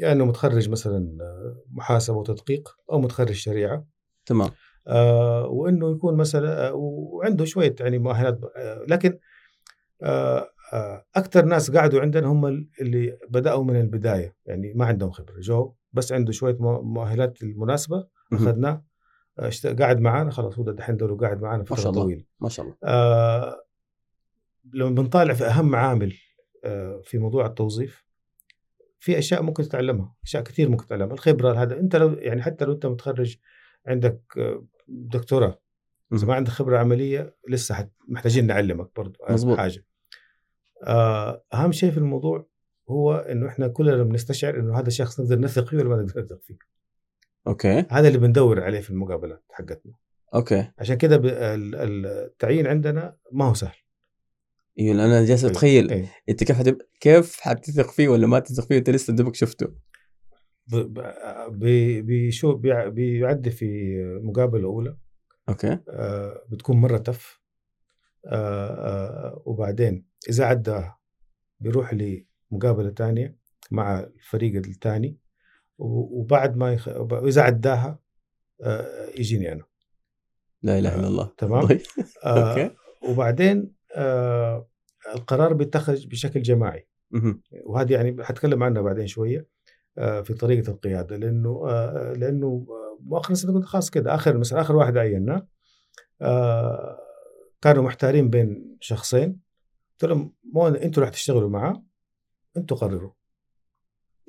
يعني 0.02 0.22
متخرج 0.24 0.68
مثلا 0.70 1.18
آه، 1.20 1.62
محاسبه 1.72 2.16
وتدقيق 2.16 2.68
أو 2.92 3.00
متخرج 3.00 3.32
شريعة. 3.32 3.86
تمام. 4.26 4.50
آه، 4.88 5.46
وإنه 5.46 5.90
يكون 5.90 6.16
مثلا 6.16 6.68
آه، 6.68 6.72
وعنده 6.74 7.44
شوية 7.44 7.74
يعني 7.80 7.98
مؤهلات 7.98 8.40
آه، 8.56 8.84
لكن 8.88 9.18
آه، 10.02 10.48
آه، 10.72 11.04
أكثر 11.16 11.44
ناس 11.44 11.70
قعدوا 11.70 12.00
عندنا 12.00 12.26
هم 12.26 12.46
اللي 12.80 13.18
بدأوا 13.28 13.64
من 13.64 13.80
البداية. 13.80 14.36
يعني 14.46 14.72
ما 14.74 14.84
عندهم 14.86 15.10
خبرة. 15.10 15.40
جو 15.40 15.74
بس 15.92 16.12
عنده 16.12 16.32
شوية 16.32 16.54
مؤ- 16.56 16.82
مؤهلات 16.82 17.42
المناسبة. 17.42 18.08
أخذناه. 18.32 18.84
اشت- 19.38 19.66
قاعد 19.80 20.00
معانا 20.00 20.30
خلاص 20.30 20.58
هو 20.58 20.64
دحين 20.64 20.96
دوره 20.96 21.14
قاعد 21.16 21.42
معانا 21.42 21.64
فترة 21.64 21.76
شاء 21.76 21.90
الله. 21.92 22.02
طويلة. 22.02 22.24
ما 22.40 22.48
شاء 22.48 22.66
الله. 22.66 22.76
آه، 22.84 23.62
لما 24.74 24.90
بنطالع 24.90 25.34
في 25.34 25.44
أهم 25.44 25.74
عامل 25.74 26.12
آه، 26.64 27.00
في 27.04 27.18
موضوع 27.18 27.46
التوظيف 27.46 28.04
في 29.02 29.18
أشياء 29.18 29.42
ممكن 29.42 29.62
تتعلمها 29.62 30.14
أشياء 30.24 30.42
كثير 30.42 30.68
ممكن 30.68 30.86
تتعلمها. 30.86 31.12
الخبرة 31.14 31.52
هذا 31.62 31.80
أنت 31.80 31.96
لو 31.96 32.12
يعني 32.12 32.42
حتى 32.42 32.64
لو 32.64 32.72
أنت 32.72 32.86
متخرج 32.86 33.36
عندك 33.86 34.20
آه، 34.38 34.64
دكتوراه 34.88 35.58
اذا 36.12 36.26
ما 36.26 36.34
عندك 36.34 36.50
خبرة 36.50 36.78
عملية 36.78 37.36
لسه 37.48 37.74
حت- 37.74 37.92
محتاجين 38.08 38.46
نعلمك 38.46 38.90
برضو 38.96 39.18
مظبوط. 39.30 39.58
حاجة. 39.58 39.84
آه، 40.86 41.44
أهم 41.54 41.72
شيء 41.72 41.90
في 41.90 41.98
الموضوع 41.98 42.46
هو 42.90 43.14
إنه 43.14 43.48
إحنا 43.48 43.68
كلنا 43.68 44.02
بنستشعر 44.02 44.58
إنه 44.60 44.78
هذا 44.78 44.86
الشخص 44.86 45.20
نقدر 45.20 45.38
نثق 45.38 45.66
فيه 45.68 45.76
ولا 45.76 45.88
ما 45.88 45.96
نقدر 46.02 46.22
نثق 46.22 46.40
فيه. 46.42 46.56
okay. 47.46 47.84
هذا 47.90 48.08
اللي 48.08 48.18
بندور 48.18 48.60
عليه 48.62 48.80
في 48.80 48.90
المقابلات 48.90 49.44
حقتنا. 49.50 49.92
okay. 50.34 50.70
عشان 50.78 50.96
كده 50.96 51.20
التعيين 51.24 52.66
عندنا 52.66 53.16
ما 53.32 53.44
هو 53.44 53.54
سهل. 53.54 53.76
أيوه 54.78 55.04
أنا 55.04 55.24
جالس 55.24 55.44
أيوة. 55.44 55.52
أتخيل 55.52 55.90
أيوة. 55.90 56.08
أنت 56.28 56.44
كيف 56.44 56.56
حتب... 56.58 56.78
كيف 57.00 57.40
حتثق 57.40 57.90
فيه 57.90 58.08
ولا 58.08 58.26
ما 58.26 58.38
تثق 58.38 58.68
فيه 58.68 58.78
انت 58.78 58.90
لسه 58.90 59.12
دوبك 59.12 59.34
شفته؟ 59.34 59.66
ب- 60.66 60.76
ب- 60.76 61.58
بي- 61.58 62.02
بيشو 62.02 62.54
بيع- 62.54 62.88
بيعدي 62.88 63.50
في 63.50 63.94
مقابلة 64.22 64.64
أولى. 64.68 64.96
okay. 65.48 65.78
آه، 65.88 66.42
بتكون 66.48 66.76
مرة 66.76 66.98
tough. 66.98 67.40
آه، 68.26 68.68
آه، 68.68 69.42
وبعدين 69.46 70.06
إذا 70.28 70.44
عداها 70.44 70.98
بيروح 71.60 71.94
لمقابلة 71.94 72.90
ثانية 72.90 73.36
مع 73.70 74.00
الفريق 74.00 74.56
الثاني 74.56 75.18
وبعد 75.78 76.56
ما 76.56 76.72
يخ... 76.72 76.88
واذا 76.88 77.42
عداها 77.42 77.98
آه، 78.62 79.08
يجيني 79.18 79.52
أنا. 79.52 79.64
لا 80.62 80.78
إله 80.78 80.94
إلا 80.94 81.08
الله. 81.08 81.32
تمام. 81.38 81.66
طيب. 81.66 81.80
آه، 82.24 82.50
okay. 82.52 82.74
وبعدين 83.08 83.58
آه، 83.58 83.81
القرار 85.14 85.52
بيتخذ 85.52 86.06
بشكل 86.06 86.42
جماعي. 86.42 86.86
وهذه 87.64 87.92
يعني 87.92 88.24
حتكلم 88.24 88.62
عنها 88.62 88.82
بعدين 88.82 89.06
شوية 89.06 89.46
آه، 89.98 90.20
في 90.20 90.34
طريقة 90.34 90.70
القيادة. 90.70 91.16
لأنه 91.16 91.62
آه، 91.68 92.12
لأنه 92.12 92.66
آه، 92.68 92.98
مؤخرا 93.04 93.52
قلت 93.52 93.64
خلاص 93.64 93.90
كده 93.90 94.14
آخر 94.14 94.38
مثلا 94.38 94.60
آخر 94.60 94.76
واحد 94.76 94.96
عيناه 94.96 95.46
آه، 96.22 96.98
كانوا 97.60 97.82
محتارين 97.82 98.30
بين 98.30 98.76
شخصين. 98.80 99.40
قلت 99.92 100.10
لهم 100.10 100.32
مو 100.52 100.68
أنتوا 100.68 101.02
راح 101.02 101.10
تشتغلوا 101.10 101.48
معاه 101.50 101.84
أنتوا 102.56 102.76
قرروا. 102.76 103.10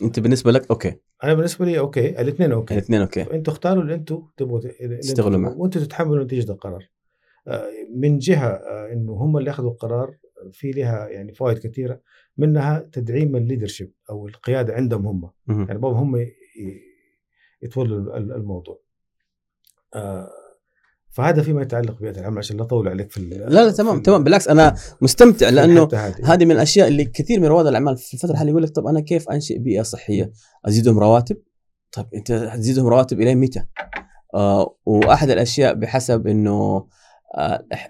أنت 0.04 0.20
بالنسبة 0.20 0.52
لك 0.52 0.70
okay. 0.72 0.96
أنا 1.24 1.34
بالنسبة 1.34 1.66
لي 1.66 1.80
okay 1.80 2.22
الاثنين 2.22 2.52
okay. 2.52 2.74
الاثنين 2.74 3.02
okay. 3.02 3.22
أنتوا 3.22 3.54
اختاروا 3.54 3.84
اللي 3.84 3.94
أنتوا 3.94 4.22
تبغوا 4.38 4.62
تشتغلوا 5.02 5.38
معه. 5.38 5.58
وأنتوا 5.58 5.82
تتحملوا 5.82 6.24
نتيجة 6.24 6.52
القرار. 6.52 6.82
آه، 6.82 6.93
من 7.96 8.18
جهة 8.18 8.48
آه، 8.48 8.94
إنه 8.94 9.14
هم 9.14 9.38
اللي 9.38 9.50
أخذوا 9.50 9.72
القرار 9.72 10.18
في 10.52 10.72
لها 10.72 11.08
يعني 11.08 11.34
فوائد 11.34 11.58
كثيرة 11.58 12.02
منها 12.38 12.90
تدعيم 12.92 13.36
الليدرشيب 13.36 13.92
أو 14.10 14.28
القيادة 14.28 14.74
عندهم 14.74 15.08
هم. 15.08 15.32
يعني 15.68 15.80
بابا 15.80 15.98
هم 15.98 16.26
يتولوا 17.62 18.18
ال- 18.18 18.32
الموضوع 18.32 18.80
آه، 19.96 20.30
فهذا 21.10 21.42
فيما 21.44 21.62
يتعلق 21.62 21.98
ببيئه 22.00 22.20
العمل 22.20 22.38
عشان 22.38 22.58
لا 22.58 22.64
أطول 22.64 22.88
عليك 22.88 23.12
في 23.12 23.22
لا 23.22 23.46
لا 23.50 23.72
تمام 23.72 24.02
تمام 24.02 24.24
بالعكس 24.24 24.48
أنا 24.48 24.76
مستمتع 25.02 25.50
لأنه 25.50 25.90
هذه. 25.94 26.46
من 26.46 26.52
الأشياء 26.52 26.88
اللي 26.88 27.06
كثير 27.06 27.40
من 27.40 27.46
رواد 27.46 27.68
الأعمال 27.68 27.98
في 27.98 28.14
الفترة 28.14 28.32
الحالية 28.32 28.52
يقول 28.52 28.64
لك 28.64 28.70
طب 28.70 28.88
أنا 28.88 29.00
كيف 29.00 29.30
أنشئ 29.30 29.58
بيئة 29.58 29.82
صحية؟ 29.82 30.32
أزيدهم 30.66 31.00
رواتب؟ 31.00 31.38
طيب 31.92 32.06
أنت 32.16 32.32
هتزيدهم 32.32 32.88
رواتب 32.88 33.22
إلى 33.22 33.36
متى؟ 33.36 33.66
آه 34.36 34.76
وأحد 34.86 35.30
الأشياء 35.30 35.74
بحسب 35.74 36.28
إنه 36.28 36.52
آه 36.52 36.88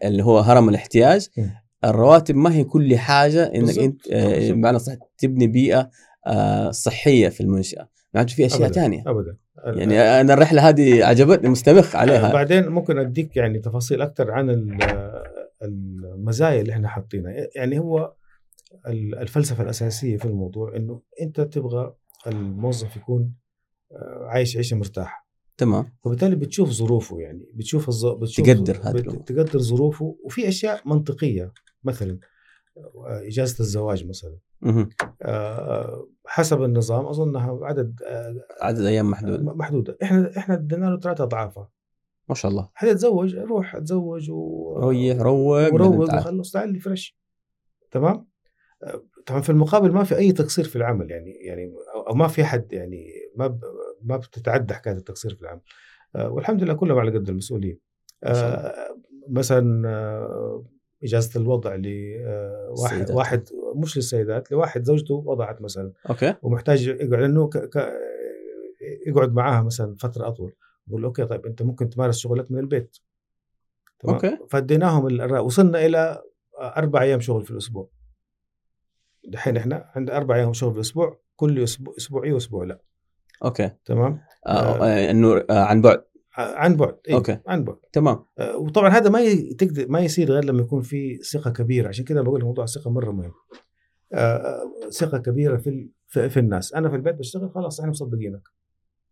اللي 0.04 0.24
هو 0.24 0.40
هرم 0.40 0.70
الاحتياج 0.70 1.28
م. 1.38 1.42
الرواتب 1.86 2.36
ما 2.36 2.54
هي 2.56 2.64
كل 2.64 2.98
حاجة 2.98 3.44
إنك. 3.56 3.78
أنت 3.80 4.12
آه. 4.12 4.52
بمعنى 4.52 4.80
صح 4.80 4.94
تبني 5.18 5.48
بيئة 5.48 5.90
آه 6.28 6.72
صحية 6.72 7.30
في 7.30 7.42
المنشأة 7.42 7.90
معناته 8.14 8.36
في 8.36 8.46
أشياء. 8.46 8.72
ثانية 8.72 9.04
ابدا 9.08 9.38
يعني 9.66 10.02
أنا 10.22 10.34
الرحلة 10.34 10.70
هذه 10.70 11.06
عجبتني 11.06 11.50
مستمخ 11.50 11.96
عليها 11.96 12.34
بعدين 12.34 12.68
ممكن 12.68 12.98
أديك 12.98 13.38
يعني 13.38 13.60
تفاصيل 13.60 14.02
أكثر 14.02 14.32
عن 14.32 14.50
ال- 14.50 14.78
المزايا 15.62 16.62
اللي 16.62 16.74
إحنا 16.74 16.88
حاطينها 16.88 17.32
يعني 17.56 17.80
هو 17.80 18.14
ال- 18.88 19.16
الفلسفة 19.20 19.64
الأساسية 19.64 20.18
في 20.18 20.26
الموضوع 20.26 20.76
إنه 20.76 21.02
أنت 21.22 21.42
تبغى 21.42 21.94
الموظف 22.28 22.96
يكون 22.98 23.34
آه، 23.92 24.26
عايش 24.28 24.58
عيشة 24.58 24.78
مرتاحه 24.78 25.23
تمام. 25.58 25.94
فبالتالي 26.04 26.36
بتشوف 26.36 26.70
ظروفه 26.70 27.20
يعني 27.20 27.50
بتشوف 27.54 27.90
الظ... 27.90 28.08
بتشوف 28.08 28.46
تقدر 28.46 28.80
هذه 28.84 29.02
بت... 29.02 29.28
تقدر 29.28 29.60
ظروفه. 29.60 30.18
وفي 30.24 30.48
أشياء 30.48 30.82
منطقية 30.86 31.54
مثلا 31.84 32.20
آه، 32.78 33.28
إجازة 33.28 33.60
الزواج 33.60 34.08
مثلا. 34.08 34.38
آه، 35.22 36.08
حسب 36.26 36.64
النظام 36.64 37.06
اظنها 37.06 37.60
عدد 37.62 38.02
آه، 38.08 38.36
عدد 38.62 38.86
أيام 38.86 39.12
محدود. 39.12 39.44
محدودة. 39.44 39.98
إحنا 40.04 40.38
إحنا 40.38 40.56
ادينا 40.56 40.86
له 40.86 41.00
ثلاثة 41.00 41.24
اضعافها 41.24 41.70
ما 42.30 42.36
شاء 42.36 42.52
الله. 42.52 42.70
حد 42.74 42.88
يتزوج؟ 42.88 43.36
روح 43.36 43.76
اتزوج 43.76 44.32
و... 44.32 44.90
ريح 44.90 45.22
روق 45.22 45.74
وروق. 45.74 46.14
وخلص. 46.14 46.52
تعال 46.52 46.74
لي 46.74 46.80
fresh. 46.80 47.18
تمام؟ 47.92 48.28
آه، 48.84 49.04
طبعا 49.26 49.42
في 49.42 49.50
المقابل 49.50 49.92
ما 49.92 50.04
في 50.04 50.18
أي 50.18 50.32
تقصير 50.32 50.66
في 50.66 50.76
العمل 50.76 51.12
يعني 51.12 51.32
يعني 51.32 51.74
أو 52.08 52.14
ما 52.14 52.28
في 52.28 52.44
حد 52.44 52.74
يعني 52.74 53.06
ما 53.36 53.48
ب... 53.48 53.60
ما 54.04 54.18
بتتعدى 54.18 54.74
حكاية 54.74 54.94
التقصير 54.94 55.36
في 55.36 55.42
العمل. 55.42 55.62
آه، 56.16 56.30
والحمد 56.30 56.64
لله 56.64 56.74
كلهم 56.74 57.00
على 57.00 57.18
قد 57.18 57.30
المسؤوليه. 57.30 57.80
آه، 58.24 58.98
مثلا 59.30 59.90
آه، 59.90 60.66
إجازة 61.04 61.40
الوضع 61.42 61.76
لواحد. 61.76 63.12
واحد 63.12 63.50
مش 63.76 63.98
للسيدات 63.98 64.52
لواحد 64.52 64.84
زوجته 64.84 65.16
وضعت 65.16 65.62
مثلا. 65.62 65.92
okay. 66.10 66.36
ومحتاج 66.42 66.88
يقعد 66.88 67.14
لأنه 67.14 67.50
ك... 67.50 67.58
ك... 67.58 67.94
يقعد 69.08 69.34
معاها 69.34 69.64
مثلا 69.64 69.96
فترة 70.00 70.28
أطول. 70.28 70.54
يقول 70.88 71.02
له 71.02 71.08
okay 71.08 71.26
طيب 71.26 71.46
أنت 71.46 71.62
ممكن 71.62 71.90
تمارس 71.90 72.18
شغلك 72.18 72.52
من 72.52 72.60
البيت. 72.60 72.98
تمام؟ 74.00 74.16
okay. 74.16 74.38
فاديناهم 74.50 75.32
وصلنا 75.32 75.86
إلى 75.86 76.22
أربع 76.60 77.02
أيام 77.02 77.20
شغل 77.20 77.44
في 77.46 77.52
الأسبوع. 77.52 77.90
دحين 79.28 79.58
إحنا 79.58 79.92
عندنا 79.96 80.18
أربع 80.18 80.36
أيام 80.36 80.54
شغل 80.54 80.72
في 80.72 80.76
الأسبوع 80.76 81.20
كل 81.36 81.64
أسبوع 81.64 81.96
أسبوع 81.98 82.32
إي 82.32 82.36
وأسبوع 82.36 82.64
لا. 82.64 82.82
okay. 83.44 83.72
تمام؟ 83.86 84.20
آه، 84.48 84.86
آه، 84.86 85.12
انه 85.12 85.44
آه، 85.50 85.64
عن 85.64 85.82
بعد. 85.82 86.04
عن 86.38 86.76
بعد 86.76 86.98
إيه؟ 87.08 87.16
okay. 87.16 87.38
عن 87.48 87.64
بعد. 87.64 87.76
تمام. 87.94 88.26
آه، 88.40 88.58
وطبعا 88.58 88.90
هذا 88.90 89.10
ما 89.10 89.20
تقدر 89.58 89.86
ما 89.90 90.00
يصير 90.00 90.32
غير 90.32 90.46
لما 90.46 90.62
يكون 90.62 90.82
في 90.82 91.20
ثقة 91.32 91.52
كبيرة. 91.52 91.88
عشان 91.88 92.06
كده 92.06 92.22
بقول 92.22 92.44
موضوع 92.44 92.64
الثقة 92.64 92.92
مرة 92.92 93.12
مهم. 93.12 93.32
آه، 94.14 94.18
آه، 94.18 94.90
ثقة 94.90 95.18
كبيرة 95.18 95.58
في 95.58 95.70
ال- 95.70 95.90
في, 96.30 96.40
الناس. 96.40 96.74
أنا 96.74 96.90
في 96.90 96.96
البيت 96.96 97.16
بشتغل 97.16 97.52
خلاص 97.56 97.80
إحنا 97.80 97.92
مصدقينك. 97.92 98.42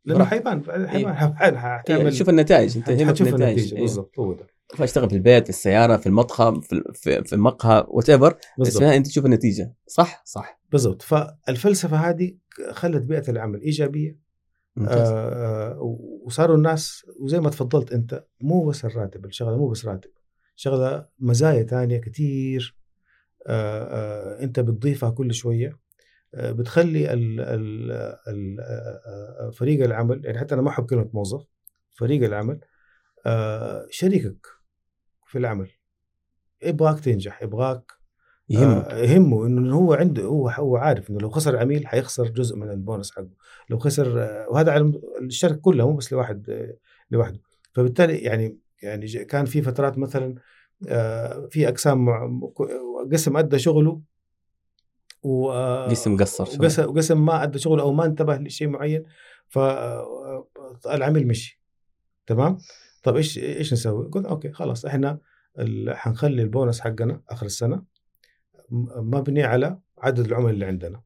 لأنه 0.06 0.20
براحتك. 0.20 0.34
حيبان 0.38 0.88
حيبان 0.88 1.58
حتعمل 1.58 2.14
شوف 2.14 2.30
النتائج 2.30 2.78
أنت 2.78 2.88
يهمك 2.90 3.08
حتشوف 3.10 3.28
النتائج 3.28 3.74
أيوه. 3.74 3.86
بالضبط 3.86 4.20
هو 4.20 4.34
ده. 4.34 4.48
اشتغل 4.80 5.10
في 5.10 5.16
البيت 5.16 5.44
في 5.44 5.50
السيارة 5.50 5.98
في 5.98 6.08
المطخه 6.08 6.60
في 6.60 7.24
في, 7.24 7.34
المقهى 7.34 7.86
وات 7.88 8.10
ايفر 8.10 8.38
بس 8.60 8.82
أنت 8.82 9.08
تشوف 9.08 9.26
النتيجة. 9.26 9.74
صح؟ 9.88 10.22
صح. 10.26 10.62
بالضبط. 10.72 11.02
فالفلسفة 11.02 11.98
هذه 11.98 12.34
خلت 12.72 13.04
بيئة 13.04 13.30
العمل 13.32 13.62
إيجابية. 13.62 14.18
آه 14.78 14.84
آه 14.88 15.80
وصاروا 16.26 16.58
الناس 16.58 17.06
وزي 17.20 17.40
ما 17.40 17.50
تفضلت 17.50 17.92
أنت 17.92 18.26
مو 18.42 18.66
بس 18.66 18.86
الراتب 18.86 19.26
الشغلة 19.26 19.58
مو 19.58 19.70
بس 19.70 19.86
راتب 19.86 20.10
شغلة 20.56 21.08
مزايا 21.20 21.64
تانية 21.64 21.98
كتير. 21.98 22.78
آه 23.48 23.84
آه 23.84 24.44
أنت 24.44 24.60
بتضيفها 24.60 25.10
كل 25.10 25.34
شوية. 25.34 25.80
آه 26.36 26.52
بتخلي 26.52 27.14
ال 27.14 27.40
ال 27.40 27.92
ال 28.28 28.60
آه، 28.60 29.02
آه، 29.48 29.50
فريق 29.50 29.84
العمل 29.84 30.26
يعني 30.26 30.40
حتى 30.40 30.54
أنا 30.54 30.62
ما 30.62 30.70
أحب 30.70 30.86
كلمة 30.86 31.10
موظف 31.14 31.46
فريق 31.92 32.24
العمل 32.24 32.60
شريكك 33.90 34.48
في 35.26 35.38
العمل. 35.38 35.70
يبغاك 36.64 37.00
تنجح 37.00 37.44
يبغاك 37.44 37.92
يهمك 38.52 38.86
آه، 38.86 38.98
يهمه 38.98 39.46
إنه 39.46 39.76
هو 39.76 39.94
عنده 39.94 40.24
هو 40.24 40.50
هو 40.50 40.78
عارف 40.78 41.10
إنه 41.10 41.20
لو 41.20 41.30
خسر 41.30 41.58
عميل 41.58 41.88
حيخسر 41.88 42.28
جزء 42.28 42.56
من 42.56 42.70
البونص 42.70 43.12
حقه. 43.12 43.30
لو 43.70 43.80
خسر 43.80 44.24
آه، 44.24 44.48
وهذا 44.50 44.72
على 44.72 45.02
الشركة 45.22 45.56
كلها 45.56 45.86
مو 45.86 45.96
بس 45.96 46.14
لواحد 46.14 46.50
آه، 46.50 46.74
لوحده. 47.12 47.40
فبالتالي 47.74 48.18
يعني 48.18 48.58
يعني 48.84 49.08
كان 49.08 49.46
في 49.46 49.62
فترات 49.62 49.98
مثلا 49.98 50.36
آه، 50.88 51.48
في 51.52 51.68
أقسام 51.68 52.10
قسم 53.14 53.38
أدى 53.38 53.60
شغله 53.60 54.02
و 55.24 55.52
آه، 55.52 55.90
قسم 55.90 56.18
قصر. 56.18 56.44
وقسم 56.44 56.86
وقسم 56.90 57.26
ما 57.26 57.44
أدى 57.44 57.60
شغله 57.60 57.84
أو 57.84 57.94
ما 57.94 58.06
انتبه 58.06 58.38
لشيء 58.38 58.68
معين 58.68 59.04
فالعميل 59.48 61.28
مشي. 61.28 61.62
تمام؟ 62.28 62.58
طب 63.04 63.16
إيش 63.16 63.38
إيش 63.38 63.74
نسوي؟ 63.74 64.10
قلنا 64.10 64.30
okay 64.30 64.52
خلاص 64.52 64.86
إحنا 64.86 65.20
حنخلي 65.90 66.42
البونص 66.42 66.80
حقنا 66.80 67.22
آخر 67.30 67.46
السنة. 67.46 67.91
مبني 68.96 69.44
على 69.44 69.78
عدد 69.98 70.26
العملاء 70.26 70.52
اللي 70.52 70.66
عندنا. 70.66 71.02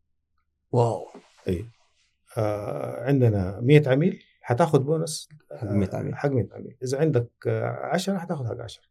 wow. 0.71 1.07
اي 1.47 1.65
آه 2.37 3.03
عندنا 3.03 3.59
100 3.61 3.89
عميل 3.89 4.23
حتاخذ 4.41 4.79
بونص 4.79 5.29
حق 5.51 5.71
100 5.71 5.89
عميل. 5.93 6.15
حق 6.15 6.29
100 6.29 6.47
عميل. 6.53 6.77
إذا 6.83 6.99
عندك 6.99 7.31
10 7.47 8.17
حتاخذ 8.17 8.47
حق 8.47 8.61
10 8.61 8.83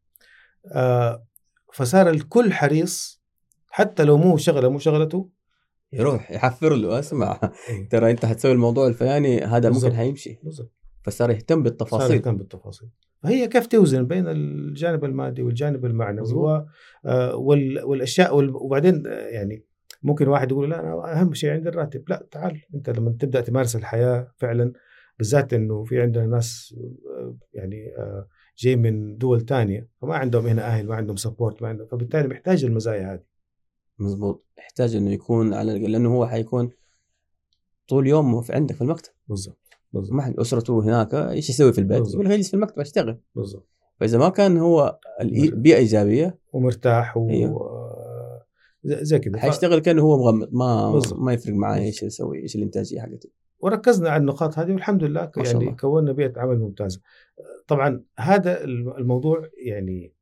آه 0.72 1.26
فصار 1.72 2.10
الكل 2.10 2.52
حريص 2.52 3.22
حتى 3.70 4.04
لو 4.04 4.16
مو 4.16 4.36
شغلة 4.36 4.68
مو 4.68 4.78
شغلته. 4.78 5.30
يروح 5.92 6.30
يحفر 6.30 6.74
له 6.74 6.98
اسمع. 6.98 7.40
إيه. 7.68 7.88
ترى 7.88 8.10
أنت 8.10 8.26
حتسوي 8.26 8.52
الموضوع 8.52 8.86
الفلاني 8.86 9.40
هذا. 9.40 9.70
ممكن 9.70 9.96
حيمشي. 9.96 10.40
بالضبط. 10.42 10.72
فصار 11.04 11.30
يهتم 11.30 11.54
صار 11.54 11.62
بالتفاصيل. 11.62 12.16
يهتم 12.16 12.36
بالتفاصيل. 12.36 12.88
فهي 13.22 13.48
كيف 13.48 13.66
توزن 13.66 14.06
بين 14.06 14.28
الجانب 14.28 15.04
المادي 15.04 15.42
والجانب 15.42 15.84
المعنوي. 15.84 16.34
و- 16.34 16.66
آه، 17.06 17.36
وال- 17.36 17.84
والأشياء 17.84 18.36
وال- 18.36 18.56
وبعدين 18.56 19.06
آه، 19.06 19.10
يعني 19.28 19.64
ممكن 20.02 20.28
واحد 20.28 20.50
يقول 20.50 20.70
لا 20.70 20.80
أنا 20.80 21.20
أهم 21.20 21.34
شيء 21.34 21.50
عندي 21.50 21.68
الراتب. 21.68 22.04
لا 22.08 22.26
تعال. 22.30 22.60
أنت 22.74 22.90
لما 22.90 23.10
تبدأ 23.20 23.40
تمارس 23.40 23.76
الحياة 23.76 24.32
فعلا 24.36 24.72
بالذات 25.18 25.52
إنه 25.52 25.84
في 25.84 26.00
عندنا 26.02 26.26
ناس 26.26 26.74
آه، 27.18 27.36
يعني 27.52 27.86
جاي 28.58 28.76
من 28.76 29.16
دول 29.16 29.40
تانية 29.40 29.88
فما 30.02 30.14
عندهم 30.14 30.46
هنا 30.46 30.66
أهل 30.66 30.86
ما 30.88 30.94
عندهم 30.94 31.16
سبورت 31.16 31.62
ما 31.62 31.68
عندهم. 31.68 31.86
فبالتالي 31.86 32.28
محتاج 32.28 32.64
المزايا 32.64 33.12
هذه. 33.14 33.22
مزبوط 33.98 34.44
يحتاج 34.58 34.96
إنه 34.96 35.10
يكون 35.10 35.54
على 35.54 35.78
لأنه 35.88 36.14
هو 36.14 36.26
حيكون 36.26 36.70
طول 37.88 38.06
يومه 38.06 38.40
في 38.40 38.52
عندك 38.52 38.74
في 38.74 38.80
المكتب. 38.82 39.12
بالضبط. 39.28 39.58
ما 40.10 40.22
عند 40.22 40.40
أسرته 40.40 40.84
هناك 40.84 41.14
إيش 41.14 41.50
يسوي 41.50 41.72
في 41.72 41.78
البيت؟ 41.78 42.14
يقول 42.14 42.30
يجلس 42.30 42.48
في 42.48 42.54
المكتب 42.54 42.80
أشتغل 42.80 43.18
بالضبط 43.34 43.68
فإذا 44.00 44.18
ما 44.18 44.28
كان 44.28 44.56
هو 44.56 44.98
بيئة 45.52 45.76
إيجابية 45.76 46.38
ومرتاح 46.52 47.16
و 47.16 47.30
أيوه. 47.30 47.60
آه، 47.60 48.44
زي 48.84 49.18
كذا 49.18 49.38
حيشتغل 49.38 49.78
كأنه 49.78 50.02
هو 50.02 50.16
مغمض 50.16 50.48
ما 50.52 50.92
بالضبط. 50.92 51.18
ما 51.18 51.32
يفرق 51.32 51.54
معاه 51.54 51.78
إيش 51.78 52.02
يسوي 52.02 52.38
إيش 52.38 52.56
الإنتاجية 52.56 53.00
حقته 53.00 53.28
وركزنا 53.58 54.10
على 54.10 54.20
النقاط 54.20 54.58
هذه 54.58 54.72
والحمد 54.72 55.04
لله 55.04 55.30
يعني. 55.36 55.76
كونا 55.76 56.12
بيئة 56.12 56.40
عمل 56.40 56.58
ممتازة. 56.58 57.00
طبعا 57.66 58.02
هذا 58.18 58.64
الموضوع 58.64 59.48
يعني 59.66 60.12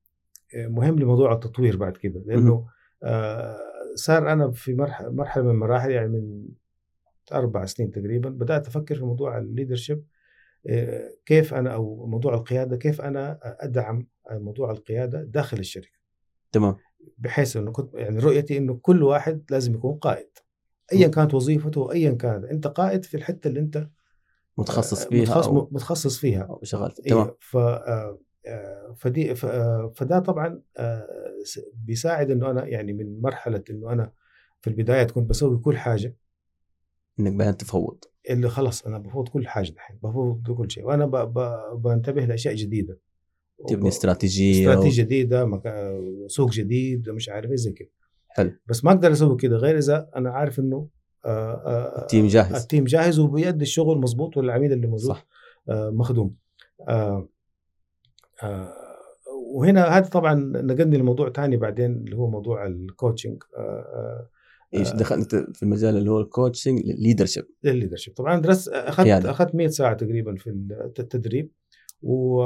مهم 0.55 0.99
لموضوع 0.99 1.33
التطوير 1.33 1.77
بعد 1.77 1.97
كده 1.97 2.23
لأنه 2.27 2.67
آه، 3.03 3.57
صار 3.95 4.33
أنا 4.33 4.51
في 4.51 4.75
مرحله 4.75 5.11
مرحلة 5.11 5.45
من 5.45 5.51
المراحل 5.51 5.91
يعني 5.91 6.09
من 6.09 6.49
أربع 7.33 7.65
سنين 7.65 7.91
تقريبا 7.91 8.29
بدأت 8.29 8.67
أفكر 8.67 8.95
في 8.95 9.05
موضوع 9.05 9.39
الليدرشيب 9.39 10.05
كيف 11.27 11.55
أنا 11.55 11.75
أو 11.75 12.07
موضوع 12.07 12.35
القيادة 12.35 12.77
كيف 12.77 13.01
أنا 13.01 13.39
أدعم 13.61 14.07
موضوع 14.31 14.71
القيادة 14.71 15.23
داخل 15.23 15.59
الشركة. 15.59 15.99
تمام. 16.53 16.77
بحيث 17.19 17.57
إنه 17.57 17.73
كنت 17.73 17.95
يعني 17.95 18.19
رؤيتي 18.19 18.59
إنه 18.59 18.79
كل 18.83 19.03
واحد 19.03 19.45
لازم 19.51 19.75
يكون 19.75 19.95
قائد. 19.95 20.29
ايا 20.93 21.09
كانت 21.09 21.35
وظيفته 21.35 21.93
ايا 21.93 22.13
كانت 22.13 22.45
أنت 22.45 22.67
قائد 22.67 23.05
في 23.05 23.17
الحتة 23.17 23.49
اللي 23.49 23.61
أنت 23.61 23.89
متخصص 24.59 25.05
آه، 25.05 25.09
فيها 25.09 25.23
متخصص, 25.23 25.49
أو, 25.49 25.69
متخصص 25.73 26.19
فيها. 26.19 26.59
فيها 26.65 26.93
إيه 27.07 27.13
تمام. 27.13 27.31
ف 27.41 27.57
آه، 27.57 28.19
آه، 28.47 28.95
فدي 28.97 29.33
آه، 29.45 29.93
فده 29.97 30.19
طبعا 30.19 30.63
آه، 30.77 31.07
بيساعد 31.75 32.31
إنه 32.31 32.51
أنا 32.51 32.67
يعني 32.67 32.93
من 32.93 33.21
مرحلة 33.21 33.65
إنه 33.71 33.93
أنا 33.93 34.13
في 34.61 34.71
البدايات 34.71 35.11
كنت 35.11 35.31
بسوي 35.31 35.59
كل 35.59 35.77
حاجة. 35.77 36.17
إنك 37.21 37.33
بعدين 37.33 37.57
تفوض. 37.57 37.99
اللي 38.31 38.49
خلاص 38.49 38.87
أنا 38.87 38.99
بفوض 38.99 39.29
كل 39.29 39.49
حاجة 39.49 39.71
الحين 39.71 39.99
بفوض 40.03 40.51
كل 40.51 40.71
شيء 40.71 40.85
وأنا 40.85 41.07
ب... 41.07 41.17
ب... 41.17 41.39
بنتبه 41.83 42.25
لأشياء 42.25 42.55
جديدة. 42.55 42.99
تبني 43.69 43.89
استراتيجية 43.89 44.69
استراتيجية 44.71 45.03
جديدة 45.03 45.45
مكا... 45.45 46.01
سوق 46.27 46.51
جديد 46.51 47.11
مش 47.11 47.29
عارف 47.29 47.51
إيه 47.51 47.57
زي 47.57 47.73
كده. 47.73 47.91
حلو. 48.29 48.53
بس 48.67 48.85
ما 48.85 48.91
أقدر 48.91 49.13
أسوي 49.13 49.37
كده 49.37 49.57
غير 49.57 49.79
إذا 49.79 50.11
أنا 50.17 50.31
عارف 50.31 50.59
إنه 50.59 50.89
آه، 51.25 51.29
آه، 51.29 52.03
ال 52.03 52.07
team 52.07 52.27
جاهز. 52.27 52.55
ال 52.55 52.61
team 52.61 52.85
جاهز 52.85 53.19
وبيأدي 53.19 53.63
الشغل 53.63 53.99
مظبوط 53.99 54.37
والعميل 54.37 54.73
اللي 54.73 54.87
موجود 54.87 55.09
صح. 55.09 55.27
آه، 55.69 55.91
مخدوم. 55.91 56.35
آه، 56.89 57.29
آه، 58.43 58.73
وهنا 59.55 59.85
هذا 59.85 60.09
طبعا 60.09 60.35
نقلني 60.35 60.99
لموضوع 60.99 61.29
تاني 61.29 61.57
بعدين 61.57 61.93
اللي 61.93 62.17
هو 62.17 62.31
موضوع 62.31 62.67
ال 62.67 62.75
coaching 62.75 63.43
إيش 64.75 64.93
دخلت 64.93 65.35
في 65.35 65.63
المجال 65.63 65.97
اللي 65.97 66.11
هو 66.11 66.21
ال 66.21 66.27
coaching 66.27 66.81
leadership. 66.85 67.45
ال 67.65 67.69
leadership 67.69 68.15
طبعا 68.15 68.41
درست 68.41 68.69
أخذت 68.69 69.07
قيادة. 69.07 69.31
أخذت 69.31 69.55
100 69.55 69.69
ساعة 69.69 69.95
تقريبا 69.95 70.37
في 70.37 70.51
التدريب 70.99 71.51
و 72.03 72.43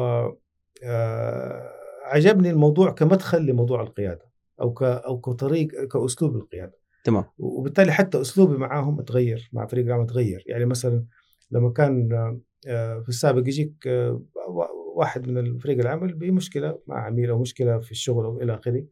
آه، 0.85 1.73
عجبني 2.05 2.51
الموضوع 2.51 2.91
كمدخل 2.91 3.47
لموضوع 3.47 3.83
القيادة 3.83 4.31
أو 4.61 4.75
أو 4.81 5.21
كطريق 5.21 5.89
كأسلوب 5.89 6.37
القيادة. 6.37 6.79
تمام. 7.05 7.25
وبالتالي 7.39 7.93
حتى 7.93 8.21
أسلوبي 8.21 8.57
معاهم 8.57 9.01
تغير 9.01 9.51
مع 9.53 9.67
فريق 9.67 9.85
العمل 9.85 10.07
تغير 10.07 10.45
يعني 10.47 10.65
مثلا 10.65 11.05
لما 11.51 11.71
كان 11.71 12.13
آه، 12.67 13.01
في 13.01 13.09
السابق 13.09 13.49
يجيك 13.49 13.87
آه، 13.87 14.23
واحد 14.97 15.29
من 15.29 15.59
فريق 15.59 15.79
العمل 15.79 16.15
بمشكلة 16.15 16.79
مع 16.87 17.07
عميل 17.07 17.31
أو 17.31 17.39
مشكلة 17.39 17.79
في 17.79 17.91
الشغل 17.91 18.25
أو 18.25 18.41
إلى 18.41 18.55
آخره 18.55 18.85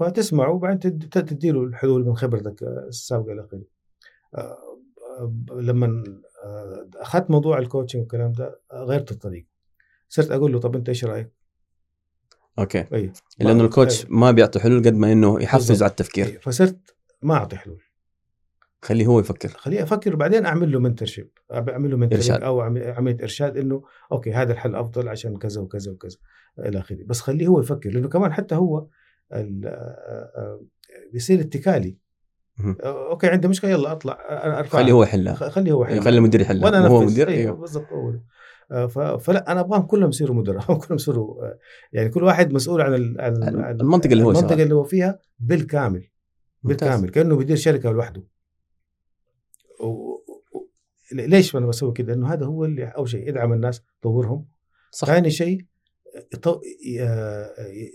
فتسمعه 0.00 0.50
وبعدين 0.50 0.98
تدي 0.98 1.50
له 1.50 1.64
الحلول 1.64 2.06
من 2.06 2.16
خبرتك 2.16 2.62
السابقه 2.62 3.32
إلى 3.32 3.44
اخره 3.44 3.62
لما 5.52 6.04
أخذت 6.96 7.30
موضوع 7.30 7.58
ال 7.58 7.63
coaching 7.63 8.00
والكلام 8.00 8.32
ده 8.32 8.60
غيرت 8.72 9.12
الطريقة. 9.12 9.46
صرت 10.08 10.30
أقول 10.30 10.52
له 10.52 10.60
طب 10.60 10.76
أنت 10.76 10.88
إيش 10.88 11.04
رأيك؟ 11.04 11.32
okay. 12.58 12.84
أي. 12.92 13.12
لأنه 13.38 13.64
ال 13.64 13.71
coach 13.71 14.04
أي. 14.04 14.10
ما 14.10 14.30
بيعطي 14.30 14.60
حلول 14.60 14.78
قد 14.78 14.94
ما 14.94 15.12
إنه 15.12 15.42
يحفز 15.42 15.82
على 15.82 15.90
التفكير. 15.90 16.26
أي. 16.26 16.32
فصرت 16.32 16.96
ما 17.22 17.34
أعطي 17.34 17.56
حلول. 17.56 17.82
خليه 18.82 19.06
هو 19.06 19.20
يفكر. 19.20 19.48
خليه 19.48 19.82
أفكر 19.82 20.14
وبعدين 20.14 20.46
أعمل 20.46 20.72
له 20.72 20.78
mentorship 20.78 21.30
أعمل 21.52 21.90
له 21.90 21.96
mentorship 21.96 22.34
أو 22.34 22.60
عمليه 22.60 23.16
إرشاد 23.22 23.56
إنه 23.56 23.82
okay 24.12 24.32
هذا 24.32 24.52
الحل 24.52 24.74
أفضل 24.74 25.08
عشان 25.08 25.36
كذا 25.36 25.60
وكذا 25.60 25.92
وكذا. 25.92 26.16
إلى 26.58 26.78
آخره. 26.78 27.04
بس 27.06 27.20
خليه 27.20 27.46
هو 27.46 27.60
يفكر 27.60 27.90
لأنه 27.90 28.08
كمان 28.08 28.32
حتى 28.32 28.54
هو 28.54 28.86
بيصير 31.12 31.40
اتكالي. 31.40 31.98
أوكي 32.84 33.26
عندي 33.26 33.48
مشكلة 33.48 33.70
يلا 33.70 33.92
أطلع 33.92 34.18
أرفع. 34.58 34.78
خليه 34.78 34.92
هو 34.92 35.02
يحلها. 35.02 35.34
خليه 35.34 35.72
هو 35.72 35.84
يحلها. 35.84 36.00
خلي 36.00 36.18
المدير 36.18 36.40
يحلها. 36.40 36.64
وأنا 36.64 36.86
هو 36.86 37.00
مدير 37.00 37.28
أيوه, 37.28 37.40
أيوه. 37.40 37.56
بالضبط 37.56 37.86
فلا 39.20 39.52
أنا 39.52 39.60
أبغاهم 39.60 39.82
كلهم 39.82 40.08
يصيروا 40.08 40.36
مدراء 40.36 40.64
كلهم 40.78 40.94
يصيروا 40.94 41.44
يعني 41.92 42.08
كل 42.08 42.22
واحد 42.22 42.52
مسؤول 42.52 42.80
عن 42.80 42.94
المنطقة 42.94 44.12
اللي 44.12 44.24
هو 44.24 44.30
المنطقة 44.30 44.62
اللي 44.62 44.74
هو 44.74 44.84
فيها 44.84 45.18
بالكامل. 45.38 46.08
بالكامل 46.62 47.08
كأنه 47.08 47.36
بيدير 47.36 47.56
شركة 47.56 47.90
لوحده. 47.90 48.22
ليش 51.12 51.56
أنا 51.56 51.66
بسوي 51.66 51.92
كده؟ 51.92 52.12
لأنه 52.12 52.32
هذا 52.32 52.46
هو 52.46 52.64
اللي 52.64 52.84
أول 52.84 53.08
شيء 53.08 53.28
يدعم 53.28 53.52
الناس 53.52 53.82
يطورهم 53.98 54.46
صح. 54.90 55.06
ثاني 55.06 55.30
شيء 55.30 55.66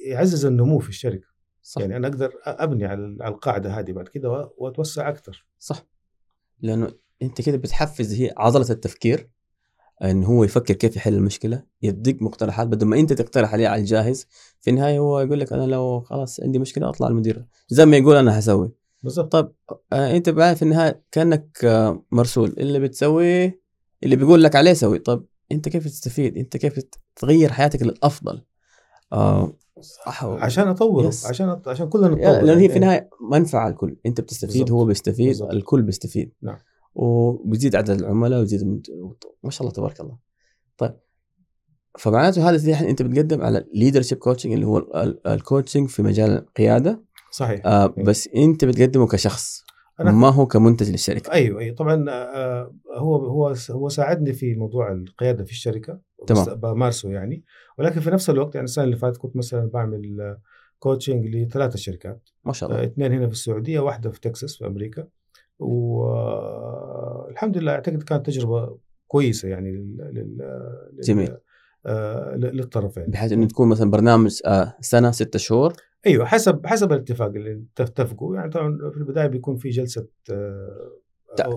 يعزز 0.07 0.45
النمو 0.45 0.79
في 0.79 0.89
الشركة. 0.89 1.27
صح. 1.61 1.81
يعني 1.81 1.97
أنا 1.97 2.07
أقدر 2.07 2.31
أبني 2.43 2.85
على 2.85 3.15
القاعدة 3.27 3.79
هذه 3.79 3.91
بعد 3.91 4.07
كده 4.07 4.51
وأتوسع 4.57 5.09
أكثر. 5.09 5.45
صح. 5.59 5.85
لأنه 6.61 6.91
أنت 7.21 7.41
كده 7.41 7.57
بتحفز 7.57 8.13
هي 8.13 8.33
عضلة 8.37 8.69
التفكير 8.69 9.29
إن 10.03 10.23
هو 10.23 10.43
يفكر 10.43 10.73
كيف 10.73 10.95
يحل 10.95 11.13
المشكلة 11.13 11.63
يديك 11.81 12.21
مقترحات 12.21 12.67
بدل 12.67 12.85
ما 12.85 12.99
أنت 12.99 13.13
تقترح 13.13 13.53
عليه 13.53 13.67
على 13.67 13.81
الجاهز 13.81 14.27
في 14.61 14.69
النهاية 14.69 14.99
هو 14.99 15.19
يقول 15.19 15.39
لك 15.39 15.53
أنا 15.53 15.63
لو 15.63 16.01
خلاص 16.01 16.39
عندي 16.39 16.59
مشكلة 16.59 16.89
أطلع 16.89 17.07
المدير 17.07 17.45
زي 17.67 17.85
ما 17.85 17.97
يقول 17.97 18.15
أنا 18.15 18.39
هسوي. 18.39 18.71
بالضبط. 19.03 19.31
طب 19.31 19.53
آه 19.93 20.17
أنت 20.17 20.29
بعد 20.29 20.55
في 20.55 20.61
النهاية 20.61 21.03
كأنك 21.11 21.65
آه 21.65 22.05
مرسول 22.11 22.55
اللي 22.57 22.79
بتسويه 22.79 23.61
اللي 24.03 24.15
بيقول 24.15 24.43
لك 24.43 24.55
عليه 24.55 24.73
سوي. 24.73 24.99
طب 24.99 25.25
أنت 25.51 25.69
كيف 25.69 25.85
تستفيد؟ 25.85 26.37
أنت 26.37 26.57
كيف 26.57 26.79
تغير 27.15 27.51
حياتك 27.51 27.83
للأفضل. 27.83 28.41
آه 29.13 29.53
صح. 29.81 30.23
عشان 30.23 30.67
اطور 30.67 31.07
عشان 31.07 31.61
عشان 31.67 31.89
كلنا 31.89 32.07
نتطور 32.07 32.41
لأن 32.41 32.57
هي 32.57 32.69
في 32.69 32.75
النهاية 32.75 33.09
منفعه 33.31 33.67
الكل. 33.67 33.97
أنت 34.05 34.21
بتستفيد 34.21 34.51
بالزبط. 34.51 34.71
هو 34.71 34.85
بيستفيد 34.85 35.27
بالزبط. 35.27 35.51
الكل 35.51 35.81
بيستفيد. 35.81 36.33
نعم. 36.41 36.57
وبيزيد 36.95 37.75
عدد 37.75 38.01
العملاء 38.01 38.39
ويزيد 38.39 38.83
ما 39.43 39.51
شاء 39.51 39.61
الله 39.61 39.73
تبارك 39.73 39.99
الله. 39.99 40.17
طيب. 40.77 40.95
فمعناته 41.99 42.49
هذا 42.49 42.55
الحين 42.55 42.87
أنت 42.87 43.01
بتقدم 43.01 43.41
على 43.41 43.65
leadership 43.73 44.17
coaching 44.17 44.53
اللي 44.53 44.65
هو 44.65 44.77
ال 45.27 45.34
coaching 45.34 45.89
في 45.89 46.01
مجال 46.01 46.29
القيادة. 46.29 47.03
صحيح. 47.31 47.65
آه 47.65 47.87
بس 47.87 48.29
أنت 48.35 48.65
بتقدمه 48.65 49.07
كشخص. 49.07 49.64
أنا 49.99 50.11
ما 50.11 50.29
هو 50.29 50.47
كمنتج 50.47 50.91
للشركة؟ 50.91 51.31
أيوه 51.31 51.59
أيوه. 51.59 51.75
طبعا 51.75 52.05
آه 52.09 52.73
هو 52.95 53.15
هو 53.15 53.53
هو 53.71 53.89
ساعدني 53.89 54.33
في 54.33 54.55
موضوع 54.55 54.91
القيادة 54.91 55.43
في 55.43 55.51
الشركة 55.51 55.99
تمام. 56.27 56.45
بمارسه 56.55 57.09
يعني. 57.09 57.43
ولكن 57.77 57.99
في 57.99 58.09
نفس 58.09 58.29
الوقت 58.29 58.55
يعني 58.55 58.65
السنة 58.65 58.83
اللي 58.83 58.95
فاتت 58.95 59.17
كنت 59.17 59.35
مثلا 59.35 59.69
بعمل 59.69 60.37
كوتشنج 60.79 61.35
لثلاثة 61.35 61.77
شركات. 61.77 62.29
ما 62.45 62.53
شاء 62.53 62.69
الله. 62.69 62.81
آه 62.81 62.85
اثنين 62.85 63.13
هنا 63.13 63.27
في 63.27 63.33
السعودية 63.33 63.79
واحدة 63.79 64.09
في 64.09 64.19
تكساس 64.19 64.57
في 64.57 64.67
أمريكا. 64.67 65.07
والحمد 65.59 67.57
لله 67.57 67.71
أعتقد 67.71 68.03
كانت 68.03 68.25
تجربة 68.25 68.77
كويسة 69.07 69.47
يعني 69.47 69.71
لل 69.71 70.37
جميل. 71.03 71.29
آه 71.31 71.41
للطرفين. 72.35 73.05
بحيث 73.07 73.31
إنه 73.31 73.47
تكون 73.47 73.69
مثلا 73.69 73.91
برنامج 73.91 74.39
آه 74.45 74.75
سنة 74.81 75.11
ستة 75.11 75.39
شهور؟ 75.39 75.73
أيوه 76.07 76.25
حسب 76.25 76.65
حسب 76.65 76.91
الاتفاق 76.91 77.27
اللي 77.27 77.63
تتفقوا 77.75 78.35
يعني 78.35 78.49
طبعا 78.49 78.77
في 78.91 78.97
البداية 78.97 79.27
بيكون 79.27 79.55
في 79.55 79.69
جلسة 79.69 80.07
آه 80.31 80.91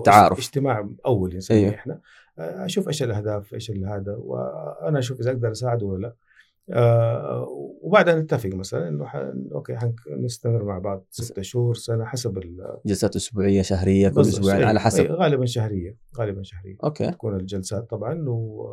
تعارف. 0.05 0.37
اجتماع 0.37 0.89
أول 1.05 1.35
نسميه 1.35 1.59
أيوه. 1.59 1.75
إحنا. 1.75 2.01
آه، 2.39 2.65
أشوف 2.65 2.87
إيش 2.87 3.03
الأهداف 3.03 3.53
إيش 3.53 3.71
هذا 3.71 4.15
وأنا 4.19 4.99
أشوف 4.99 5.19
إذا 5.19 5.31
أقدر 5.31 5.51
أساعده 5.51 5.85
ولا 5.85 6.01
لا. 6.07 6.15
آه 6.71 7.47
وبعدها 7.81 8.15
نتفق 8.15 8.49
مثلا 8.49 8.87
إنه. 8.87 9.05
أوكي 9.55 9.75
حنستمر 9.75 10.63
مع 10.63 10.79
بعض 10.79 11.05
ستة 11.11 11.41
شهور 11.41 11.75
سنة 11.75 12.05
حسب 12.05 12.37
ال... 12.37 12.77
جلسات 12.85 13.15
أسبوعية 13.15 13.61
شهرية 13.61 14.09
كل 14.09 14.21
أسبوعين 14.21 14.63
على 14.63 14.79
حسب. 14.79 15.05
غالبا 15.11 15.45
شهرية 15.45 15.97
غالبا 16.17 16.43
شهرية. 16.43 16.77
okay. 16.83 17.11
تكون 17.11 17.35
الجلسات 17.35 17.89
طبعا 17.89 18.29
و... 18.29 18.65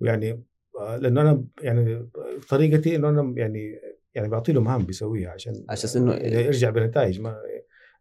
ويعني 0.00 0.30
آه، 0.30 0.38
لأنه 0.80 1.20
أنا 1.20 1.44
يعني 1.62 2.08
طريقتي 2.48 2.96
إنه 2.96 3.08
أنا 3.08 3.34
يعني 3.36 3.80
يعني 4.14 4.28
بعطي 4.28 4.52
له 4.52 4.60
مهام 4.60 4.82
بيسويها 4.82 5.30
عشان 5.30 5.64
عشان 5.68 6.02
إنه 6.02 6.14
يرجع 6.14 6.70
بنتائج 6.70 7.20
ما 7.20 7.36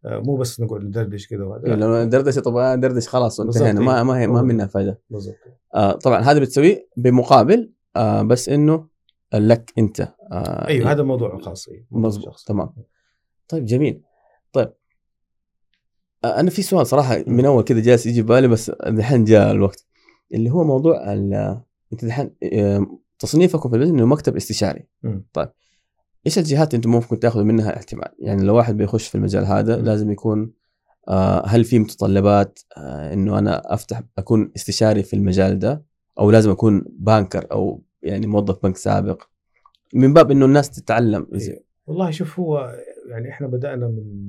مو 0.05 0.36
بس 0.36 0.59
نقعد 0.59 0.84
ندردش 0.84 1.28
كذا 1.28 1.43
وهذا 1.43 1.67
إيه 1.67 1.76
لو 1.76 2.03
ندردش 2.03 2.39
طبعا 2.39 2.76
ندردش 2.76 3.07
خلاص 3.07 3.39
انتهينا 3.39 3.80
ما 3.82 4.03
ما 4.03 4.19
هي 4.19 4.28
ما 4.28 4.41
منها 4.41 4.65
فائده 4.65 4.99
بالضبط. 5.09 5.36
آه 5.76 5.91
طبعا 5.91 6.19
هذا 6.19 6.39
بتسويه 6.39 6.88
بمقابل 6.97 7.74
آه 7.95 8.21
بس 8.21 8.49
إنه 8.49 8.88
لك 9.34 9.74
أنت 9.78 10.01
آه 10.32 10.67
أيوه 10.67 10.91
هذا 10.91 11.03
موضوع 11.03 11.38
خاص 11.38 11.69
مضبوط 11.91 12.43
تمام. 12.47 12.74
طيب 13.47 13.65
جميل. 13.65 14.01
طيب. 14.53 14.74
آه 16.26 16.39
أنا 16.39 16.49
في 16.49 16.61
سؤال 16.61 16.88
صراحة 16.88 17.24
من 17.28 17.45
أول 17.45 17.63
كذا 17.63 17.80
جالس 17.80 18.05
يجي 18.05 18.21
بالي 18.21 18.47
بس 18.47 18.69
الحين 18.69 19.24
جاء 19.24 19.51
الوقت 19.51 19.86
اللي 20.34 20.49
هو 20.49 20.63
موضوع 20.63 21.13
انت 21.93 22.29
آه، 22.53 22.99
تصنيفكم 23.19 23.69
في 23.69 23.75
البزنس 23.75 23.93
إنه 23.93 24.05
مكتب 24.05 24.35
استشاري 24.35 24.87
م. 25.03 25.19
طيب 25.33 25.49
إيش 26.25 26.37
الجهات 26.37 26.73
أنتم 26.73 26.91
ممكن 26.91 27.19
تأخذوا 27.19 27.43
منها 27.43 27.75
اعتماد؟ 27.75 28.11
يعني 28.19 28.43
لو 28.43 28.55
واحد 28.55 28.77
بيخش 28.77 29.07
في 29.07 29.15
المجال 29.15 29.45
هذا 29.45 29.77
م. 29.77 29.85
لازم 29.85 30.11
يكون 30.11 30.51
آه 31.07 31.47
هل 31.47 31.63
في 31.63 31.79
متطلبات 31.79 32.59
آه 32.77 33.13
إنه 33.13 33.39
أنا 33.39 33.73
أفتح 33.73 34.01
أكون 34.17 34.51
استشاري 34.55 35.03
في 35.03 35.15
المجال 35.15 35.59
ده 35.59 35.83
أو 36.19 36.31
لازم 36.31 36.51
أكون 36.51 36.85
بانكر 36.89 37.47
أو 37.51 37.83
يعني 38.03 38.27
موظف 38.27 38.63
بنك 38.63 38.77
سابق 38.77 39.23
من 39.93 40.13
باب 40.13 40.31
إنه 40.31 40.45
الناس 40.45 40.71
تتعلم 40.71 41.27
إيه. 41.33 41.63
والله 41.87 42.11
شوف 42.11 42.39
هو 42.39 42.75
يعني 43.09 43.29
إحنا 43.29 43.47
بدأنا 43.47 43.87
من 43.87 44.27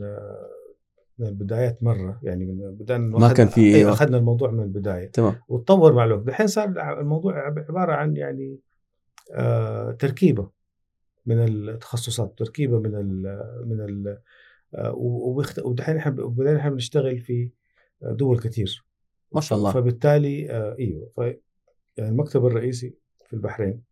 من 1.18 1.26
البدايات 1.26 1.82
مرة. 1.82 2.20
يعني 2.22 2.44
من 2.44 2.74
بدانا 2.74 3.18
ما 3.18 3.32
كان 3.32 3.46
في 3.48 3.74
أيوة 3.74 3.92
أخذنا 3.92 4.16
الموضوع 4.18 4.50
من 4.50 4.62
البداية. 4.62 5.10
تمام. 5.10 5.40
وتطور 5.48 5.92
مع 5.92 6.04
الوقت. 6.04 6.28
الحين 6.28 6.46
صار 6.46 7.00
الموضوع 7.00 7.46
عبارة 7.46 7.92
عن 7.92 8.16
يعني 8.16 8.58
آه 9.32 9.90
تركيبة 9.90 10.50
من 11.26 11.44
التخصصات 11.44 12.38
تركيبة 12.38 12.78
من 12.78 12.94
ال 12.94 13.22
من 13.66 13.80
ال 13.80 14.18
آه 14.74 14.94
ودحين 15.64 15.96
إحنا 15.96 16.70
بنشتغل 16.70 17.18
في 17.18 17.50
دول 18.02 18.38
كثير 18.38 18.84
ما 19.32 19.40
شاء 19.40 19.58
الله. 19.58 19.72
فبالتالي 19.72 20.50
آه 20.50 20.76
إيوه. 20.78 21.10
ف 21.16 21.18
يعني 21.96 22.10
المكتب 22.10 22.46
الرئيسي 22.46 22.94
في 23.26 23.32
البحرين 23.32 23.82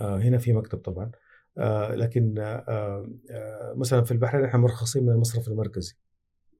آه 0.00 0.18
هنا 0.18 0.38
في 0.38 0.52
مكتب 0.52 0.78
طبعا. 0.78 1.04
آه 1.04 1.12
لكن 1.90 2.38
آه 2.38 3.06
آه 3.30 3.74
مثلا 3.76 4.02
في 4.02 4.12
البحرين 4.12 4.44
إحنا 4.44 4.60
مرخصين 4.60 5.02
من 5.02 5.12
المصرف 5.12 5.48
المركزي. 5.48 5.94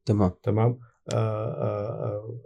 تمام. 0.05 0.33
تمام؟ 0.43 0.79
آه 1.13 1.17
آه 1.17 2.39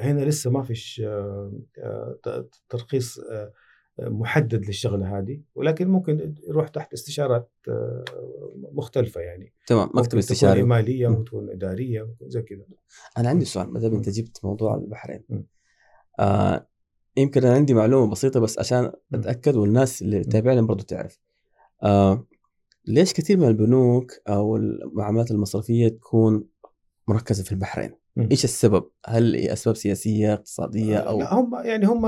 هنا 0.00 0.24
لسه 0.24 0.50
ما 0.50 0.62
فيش 0.62 1.02
آه 1.04 1.52
آه 1.78 2.48
ترخيص 2.68 3.18
آه 3.18 3.52
محدد 3.98 4.66
للشغلة 4.66 5.18
هذه 5.18 5.40
ولكن 5.54 5.88
ممكن 5.88 6.34
يروح 6.48 6.68
تحت 6.68 6.92
استشارات 6.92 7.50
آه 7.68 8.04
مختلفة 8.72 9.20
يعني. 9.20 9.52
تمام 9.66 9.90
مكتب 9.94 10.18
استشاري. 10.18 10.58
تكون 10.58 10.68
ماليه 10.68 11.08
وتكون 11.08 11.50
إدارية 11.50 12.14
زي 12.22 12.42
كذا. 12.42 12.64
أنا 13.18 13.28
عندي 13.28 13.44
سؤال 13.44 13.72
ما 13.72 13.80
دام 13.80 13.94
أنت 13.94 14.08
جبت 14.08 14.44
موضوع 14.44 14.74
البحرين. 14.74 15.24
آه 16.20 16.66
يمكن 17.16 17.44
أنا 17.44 17.54
عندي 17.54 17.74
معلومة 17.74 18.10
بسيطة 18.12 18.40
بس 18.40 18.58
عشان 18.58 18.92
أتأكد 19.14 19.56
والناس 19.56 20.02
اللي 20.02 20.24
تتابعنا 20.24 20.60
برضو 20.62 20.84
تعرف. 20.84 21.18
آه 21.82 22.26
ليش 22.86 23.12
كثير 23.12 23.36
من 23.36 23.48
البنوك 23.48 24.12
أو 24.28 24.56
المعاملات 24.56 25.30
المصرفية 25.30 25.88
تكون 25.88 26.44
مركزة 27.08 27.44
في 27.44 27.52
البحرين؟ 27.52 27.90
م. 28.16 28.28
إيش 28.30 28.44
السبب؟ 28.44 28.90
هل 29.06 29.36
أسباب 29.36 29.76
سياسية 29.76 30.32
اقتصادية 30.34 30.96
أو 30.96 31.18
لا 31.18 31.34
هم 31.34 31.54
يعني 31.64 31.86
هم 31.86 32.06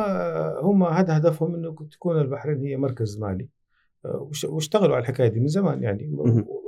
هم 0.62 0.82
هذا 0.84 1.16
هدفهم 1.16 1.54
إنه 1.54 1.76
تكون 1.92 2.20
البحرين 2.20 2.60
هي 2.60 2.76
مركز 2.76 3.18
مالي 3.18 3.48
آه، 4.04 4.30
واشتغلوا 4.48 4.94
على 4.96 5.02
الحكاية 5.02 5.28
دي 5.28 5.40
من 5.40 5.48
زمان 5.48 5.82
يعني 5.82 6.10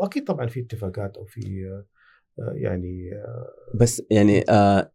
وأكيد 0.00 0.24
طبعا 0.24 0.46
في 0.46 0.60
اتفاقات 0.60 1.16
أو 1.16 1.24
في 1.24 1.66
آه، 2.38 2.52
يعني 2.54 3.10
آه، 3.14 3.46
بس 3.80 4.02
يعني 4.10 4.44
آه 4.48 4.52
آه 4.52 4.92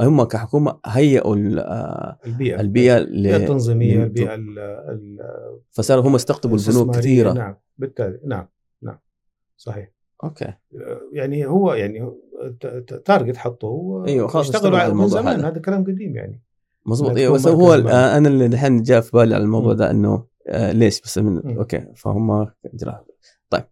هم 0.00 0.22
كحكومة 0.24 0.78
هيئوا 0.86 1.36
آه 1.58 2.18
البيئة. 2.26 2.60
البيئة 2.60 2.98
البيئة 2.98 3.36
التنظيمية 3.36 4.04
البيئة 4.04 4.34
ال- 4.34 4.58
ال- 4.58 5.58
فصاروا 5.70 6.04
هم 6.08 6.14
يستقطبوا 6.14 6.56
البنوك. 6.56 6.96
كثيرة. 6.96 7.32
نعم 7.32 7.56
بالتالي. 7.78 8.20
نعم 8.24 8.48
نعم 8.82 8.98
صحيح. 9.56 9.92
okay. 10.24 10.52
يعني 11.12 11.46
هو 11.46 11.72
يعني 11.72 12.02
هو 12.02 12.14
ت- 12.60 13.02
target 13.04 13.36
حطوه 13.36 14.06
أيوة، 14.06 14.28
خلاص 14.28 14.46
اشتغلوا 14.50 14.78
على 14.78 14.84
على 14.84 14.94
من 14.94 14.98
الموضوع 15.00 15.20
زمان. 15.22 15.38
هذا. 15.40 15.48
هذا 15.48 15.58
كلام 15.60 15.84
قديم 15.84 16.16
يعني. 16.16 16.42
إنها 16.86 17.16
أيوه 17.16 17.34
بس 17.34 17.48
هو. 17.48 17.72
آه 17.74 18.16
أنا 18.16 18.28
اللي 18.28 18.46
الحين 18.46 18.82
جاء 18.82 19.00
في 19.00 19.10
بالي 19.16 19.34
على 19.34 19.44
الموضوع. 19.44 19.72
ده 19.72 19.90
إنه 19.90 20.26
آه 20.46 20.72
ليش؟ 20.72 21.00
بس 21.00 21.18
من. 21.18 21.56
okay 21.58 21.86
فهم 21.96 22.46
طيب. 23.50 23.64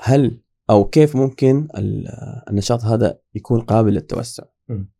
هل 0.00 0.40
أو 0.70 0.84
كيف 0.84 1.16
ممكن 1.16 1.68
ال- 1.78 2.08
النشاط 2.50 2.84
هذا 2.84 3.18
يكون 3.34 3.60
قابل 3.60 3.92
للتوسع؟ 3.94 4.44
مم. 4.68 4.90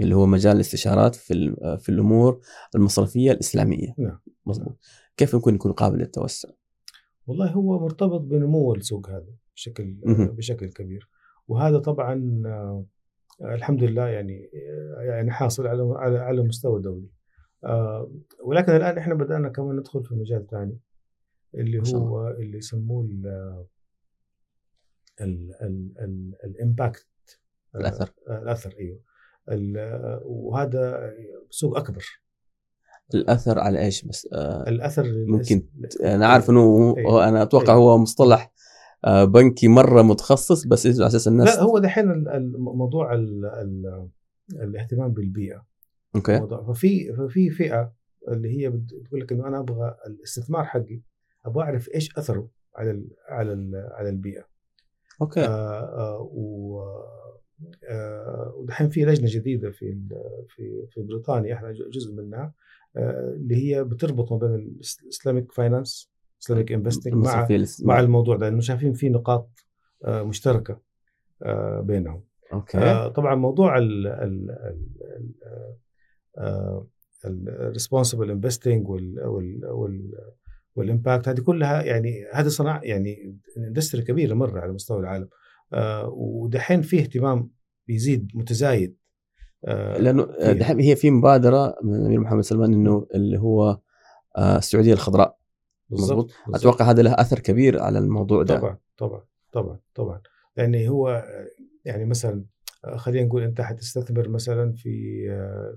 اللي 0.00 0.14
هو 0.16 0.26
مجال 0.26 0.56
الاستشارات 0.56 1.14
في 1.14 1.56
في 1.78 1.88
الأمور 1.88 2.40
المصرفية 2.74 3.32
الإسلامية 3.32 3.94
نعم. 3.98 4.18
مزبوط 4.46 4.78
كيف 5.16 5.34
ممكن 5.34 5.54
يكون 5.54 5.72
قابل 5.72 5.98
للتوسع؟ 5.98 6.48
والله 7.26 7.50
هو 7.50 7.78
مرتبط 7.78 8.20
بنمو 8.20 8.74
السوق 8.74 9.10
هذا 9.10 9.26
بشكل 9.54 9.96
مهم. 10.04 10.26
بشكل 10.26 10.66
كبير 10.68 11.08
وهذا 11.48 11.78
طبعا 11.78 12.42
آه، 12.46 12.84
الحمد 13.42 13.82
لله 13.82 14.06
يعني 14.08 14.50
آه، 14.98 15.02
يعني 15.02 15.30
حاصل 15.30 15.66
على 15.66 15.82
على 15.96 16.18
على 16.18 16.42
مستوى 16.42 16.82
دولي 16.82 17.08
آه، 17.64 18.10
ولكن 18.44 18.72
الآن 18.72 18.98
إحنا 18.98 19.14
بدأنا 19.14 19.48
كمان 19.48 19.76
ندخل 19.76 20.04
في 20.04 20.14
مجال 20.14 20.46
ثاني 20.46 20.78
اللي 21.54 21.82
هو 21.94 22.28
اللي 22.28 22.58
يسموه 22.58 23.08
الامباكت 26.44 27.06
الأثر. 27.76 28.10
الأثر 28.30 28.74
أيوه. 28.80 29.00
ال- 29.50 29.76
آه، 29.78 30.20
وهذا 30.24 31.12
سوق 31.50 31.76
أكبر. 31.78 32.04
الأثر 33.14 33.58
على 33.58 33.78
إيش 33.84 34.04
بس؟ 34.04 34.28
آه 34.32 34.68
الأثر 34.68 35.04
ممكن 35.26 35.62
أنا 36.04 36.26
عارف 36.26 36.50
إنه 36.50 36.60
هو- 36.60 36.96
أيوة. 36.96 37.28
أنا 37.28 37.42
أتوقع 37.42 37.72
أيوة. 37.72 37.82
هو 37.84 37.98
مصطلح 37.98 38.52
آه 39.04 39.24
بنكي 39.24 39.68
مرة 39.68 40.02
متخصص 40.02 40.66
بس 40.66 40.86
على 40.86 41.06
أساس 41.06 41.28
الناس 41.28 41.48
لا 41.48 41.62
هو 41.62 41.78
دحين 41.78 42.24
موضوع 42.58 43.14
ال 43.14 43.44
ال 43.46 44.08
الاهتمام 44.52 45.12
بالبيئة. 45.12 45.66
أوكي. 46.16 46.38
موضوع 46.38 46.62
ففي 46.72 47.12
ففي 47.12 47.50
فئة 47.50 47.92
اللي 48.28 48.58
هي 48.60 48.70
بت- 48.70 48.94
بتقول 48.94 49.20
لك 49.20 49.32
إنه 49.32 49.48
أنا 49.48 49.58
أبغى 49.58 49.96
الاستثمار 50.06 50.64
حقي 50.64 51.00
أبغى 51.46 51.64
أعرف 51.64 51.88
إيش 51.94 52.18
أثره 52.18 52.48
على 52.76 52.90
ال 52.90 53.08
على 53.28 53.52
ال 53.52 53.88
على 53.92 54.08
البيئة. 54.08 54.44
okay. 55.22 55.40
آه 55.40 55.80
آه 55.80 56.20
و 56.32 56.80
آه 57.90 58.52
ودحين 58.56 58.88
في 58.88 59.04
لجنة 59.04 59.26
جديدة 59.30 59.70
في 59.70 59.88
ال- 59.90 60.44
في 60.48 60.86
في 60.90 61.02
بريطانيا 61.02 61.54
إحنا 61.54 61.72
جزء 61.72 62.14
منها 62.14 62.52
آه 62.96 63.32
اللي 63.36 63.56
هي 63.56 63.84
بتربط 63.84 64.32
ما 64.32 64.38
بين 64.38 64.54
ال 65.04 65.10
Islamic 65.10 65.52
finance 65.52 66.10
Islamic 66.42 66.72
investing 66.72 67.14
مع 67.14 67.46
مع. 67.84 68.00
الموضوع 68.00 68.36
ده 68.36 68.48
لأنه 68.48 68.60
شايفين 68.60 68.92
في 68.92 69.08
نقاط 69.08 69.50
آه 70.04 70.22
مشتركة 70.22 70.80
آه 71.42 71.80
بينهم. 71.80 72.24
okay. 72.52 72.78
آه، 72.78 73.08
طبعا 73.08 73.34
موضوع 73.34 73.78
ال 73.78 74.06
ال 74.06 74.56
ال 77.24 77.33
responsible 77.33 78.30
investing 78.30 78.86
وال 80.76 80.89
impact 80.89 81.28
هذه 81.28 81.40
كلها 81.40 81.82
يعني 81.82 82.26
هذه 82.32 82.48
صناعة 82.48 82.80
يعني 82.82 83.38
industry 83.56 84.02
كبيرة 84.02 84.34
مرة 84.34 84.60
على 84.60 84.72
مستوى 84.72 85.00
العالم 85.00 85.28
آه، 85.72 86.08
ودحين 86.08 86.82
في 86.82 87.00
اهتمام 87.00 87.50
بيزيد 87.86 88.30
متزايد 88.34 88.96
آه، 89.64 89.98
لأنه. 89.98 90.52
دحين 90.52 90.80
هي 90.80 90.96
في 90.96 91.10
مبادرة 91.10 91.76
من 91.82 91.94
الأمير 91.94 92.20
محمد 92.20 92.42
سلمان 92.42 92.74
إنه 92.74 93.06
اللي 93.14 93.38
هو 93.38 93.80
آه 94.36 94.58
السعودية 94.58 94.92
الخضراء. 94.92 95.38
بالضبط. 95.90 96.30
أتوقع 96.54 96.90
هذا 96.90 97.02
له 97.02 97.14
أثر 97.14 97.38
كبير 97.38 97.82
على 97.82 97.98
الموضوع 97.98 98.42
ده 98.42 98.58
طبعا 98.58 98.78
طبعا 98.96 99.24
طبعا 99.52 99.78
طبعا 99.94 100.20
يعني 100.56 100.88
هو 100.88 101.24
يعني 101.84 102.04
مثلا 102.04 102.44
خلينا 102.96 103.26
نقول 103.26 103.42
أنت 103.42 103.60
حتستثمر 103.60 104.28
مثلا 104.28 104.72
في 104.72 105.26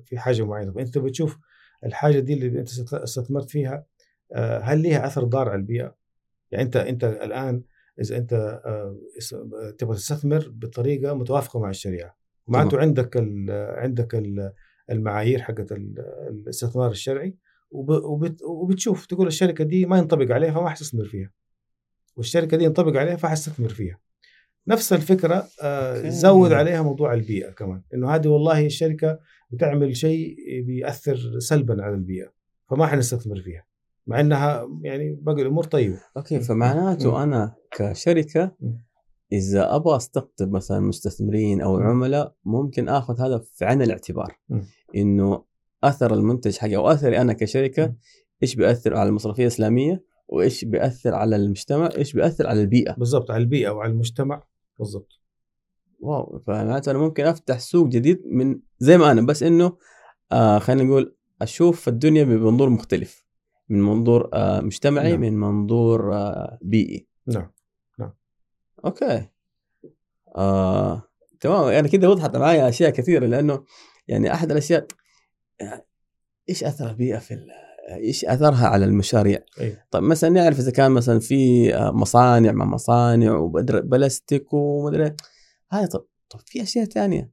في 0.05 0.17
حاجة 0.17 0.45
معينة 0.45 0.73
أنت 0.79 0.97
بتشوف 0.97 1.37
الحاجة 1.85 2.19
دي 2.19 2.33
اللي 2.33 2.59
أنت 2.59 2.69
استثمرت 2.93 3.49
فيها 3.49 3.85
هل 4.37 4.83
لها 4.83 5.05
أثر 5.05 5.23
ضار 5.23 5.49
على 5.49 5.59
البيئة؟ 5.59 5.95
يعني 6.51 6.65
أنت 6.65 6.75
أنت 6.75 7.03
الآن 7.03 7.63
إذا 8.01 8.17
أنت 8.17 8.61
تبغى 9.77 9.95
تستثمر 9.95 10.49
بطريقة 10.53 11.13
متوافقة 11.13 11.59
مع 11.59 11.69
الشريعة 11.69 12.17
معناته 12.47 12.79
عندك 12.79 13.17
ال 13.17 13.51
عندك 13.77 14.15
ال 14.15 14.53
المعايير 14.91 15.41
حقت 15.41 15.71
الاستثمار 15.71 16.91
الشرعي 16.91 17.35
وبت 17.71 18.41
وبتشوف 18.43 19.05
تقول 19.05 19.27
الشركة 19.27 19.63
دي 19.63 19.85
ما 19.85 19.97
ينطبق 19.97 20.31
عليها 20.31 20.51
فما 20.51 20.69
حتستثمر 20.69 21.05
فيها. 21.05 21.31
والشركة 22.15 22.57
دي 22.57 22.63
ينطبق 22.63 22.97
عليها 22.99 23.15
فحستثمر 23.15 23.69
فيها. 23.69 23.99
نفس 24.67 24.93
الفكرة 24.93 25.47
آه 25.63 26.09
زود 26.09 26.51
عليها 26.51 26.81
موضوع 26.81 27.13
البيئة 27.13 27.51
كمان 27.51 27.81
إنه 27.93 28.15
هذه 28.15 28.27
والله 28.27 28.65
الشركة 28.65 29.19
بتعمل 29.49 29.95
شيء 29.97 30.35
بيأثر 30.65 31.39
سلبا 31.39 31.83
على 31.83 31.95
البيئة 31.95 32.31
فما 32.69 32.87
حنستثمر 32.87 33.41
فيها. 33.41 33.68
مع 34.09 34.19
إنها 34.19 34.69
يعني 34.81 35.15
باقي 35.21 35.41
الأمور 35.41 35.63
طيبة 35.63 35.99
أوكي 36.17 36.39
فمعناته 36.39 37.11
م. 37.11 37.15
أنا 37.15 37.55
كشركة. 37.71 38.55
إذا 39.31 39.75
أبغى 39.75 39.97
أستقطب 39.97 40.51
مثلا 40.51 40.79
مستثمرين 40.79 41.61
أو. 41.61 41.77
عملاء 41.77 42.35
ممكن 42.45 42.89
آخذ 42.89 43.21
هذا 43.21 43.43
في 43.53 43.65
عين 43.65 43.81
الاعتبار. 43.81 44.39
إنه 44.95 45.43
أثر 45.83 46.13
المنتج 46.13 46.57
حقي 46.57 46.75
أو 46.75 46.87
أثري 46.87 47.21
أنا 47.21 47.33
كشركة. 47.33 47.95
إيش 48.43 48.55
بيأثر 48.55 48.97
على 48.97 49.09
المصرفية 49.09 49.43
الإسلامية 49.43 50.03
وإيش 50.27 50.65
بيأثر 50.65 51.15
على 51.15 51.35
المجتمع 51.35 51.89
إيش 51.97 52.13
بيأثر 52.13 52.47
على 52.47 52.61
البيئة 52.61 52.93
بالضبط 52.93 53.31
على 53.31 53.43
البيئة 53.43 53.69
وعلى 53.69 53.91
المجتمع 53.91 54.43
بالضبط 54.79 55.19
wow 55.99 56.39
فمعناته 56.39 56.91
أنا 56.91 56.99
ممكن 56.99 57.25
أفتح 57.25 57.59
سوق 57.59 57.87
جديد 57.87 58.21
من 58.25 58.59
زي 58.79 58.97
ما 58.97 59.11
أنا 59.11 59.21
بس 59.21 59.43
إنه 59.43 59.77
آه 60.31 60.59
خلينا 60.59 60.83
نقول 60.83 61.15
أشوف 61.41 61.87
الدنيا 61.87 62.23
بمنظور 62.23 62.69
مختلف 62.69 63.28
من 63.69 63.81
منظور 63.81 64.29
آه 64.33 64.61
مجتمعي 64.61 65.11
نعم. 65.11 65.19
من 65.21 65.39
منظور 65.39 66.13
آه 66.15 66.57
بيئي. 66.61 67.07
نعم 67.27 67.51
أوكي. 68.85 69.27
آه 70.35 71.03
تمام. 71.39 71.69
يعني 71.71 71.89
كده 71.89 72.09
وضحت 72.09 72.35
معايا 72.37 72.69
أشياء 72.69 72.89
كثيرة 72.89 73.25
لأنه 73.25 73.63
يعني 74.07 74.33
أحد 74.33 74.51
الأشياء 74.51 74.87
إيش 76.49 76.63
أثر 76.63 76.89
البيئه 76.89 77.17
في 77.19 77.33
ال- 77.33 77.51
إيش 77.89 78.25
أثرها 78.25 78.67
على 78.67 78.85
المشاريع؟ 78.85 79.39
أي. 79.61 79.77
طيب 79.91 80.03
مثلا 80.03 80.29
نعرف 80.29 80.59
إذا 80.59 80.71
كان 80.71 80.91
مثلا 80.91 81.19
في 81.19 81.75
آه، 81.75 81.91
مصانع 81.91 82.51
مع 82.51 82.65
مصانع 82.65 83.35
وبلاستيك 83.35 84.53
ومدري 84.53 85.15
هاي 85.71 85.87
طب 85.87 86.05
طب 86.29 86.39
في 86.45 86.61
أشياء 86.61 86.85
ثانية 86.85 87.31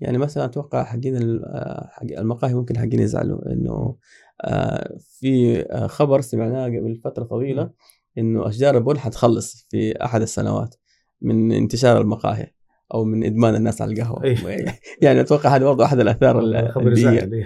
يعني 0.00 0.18
مثلا 0.18 0.44
أتوقع 0.44 0.84
حقين 0.84 1.16
آه، 1.44 1.90
المقاهي 2.02 2.54
ممكن 2.54 2.78
حقين 2.78 3.00
يزعلوا 3.00 3.52
إنه 3.52 3.96
آه، 4.40 4.96
في 4.98 5.60
آه، 5.70 5.86
خبر 5.86 6.20
سمعناه 6.20 6.66
قبل 6.66 7.00
فترة 7.04 7.24
طويلة 7.24 7.70
إنه 8.18 8.48
أشجار 8.48 8.76
البن 8.76 8.98
حتخلص 8.98 9.66
في 9.70 10.04
أحد 10.04 10.22
السنوات 10.22 10.74
من 11.22 11.52
انتشار 11.52 12.00
المقاهي 12.00 12.52
أو 12.94 13.04
من 13.04 13.24
إدمان 13.24 13.54
الناس 13.54 13.82
على 13.82 13.92
القهوة 13.92 14.24
أي. 14.24 14.36
يعني 15.02 15.20
أتوقع 15.20 15.56
هذا 15.56 15.64
برضه 15.64 15.84
أحد 15.84 16.00
الأثار 16.00 16.38
اللي. 16.38 16.58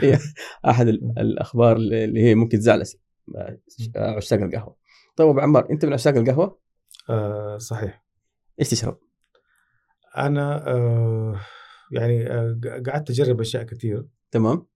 هي 0.02 0.18
أحد. 0.70 0.88
الأخبار 0.88 1.76
اللي 1.76 2.22
هي 2.22 2.34
ممكن 2.34 2.58
تزعل 2.58 2.84
عشاق 3.96 4.40
القهوة 4.40 4.76
طيب 5.16 5.28
أبو 5.28 5.40
عمار 5.40 5.70
أنت 5.70 5.84
من 5.84 5.92
عشاق 5.92 6.14
القهوة 6.16 6.58
آه 7.10 7.58
صحيح 7.58 8.04
إيش 8.60 8.70
تشرب؟ 8.70 8.98
أنا 10.16 10.68
آه 10.68 11.40
يعني 11.92 12.26
آه 12.32 12.60
قعدت 12.86 13.10
أجرب 13.10 13.40
أشياء 13.40 13.62
كثير 13.62 14.04
تمام. 14.30 14.66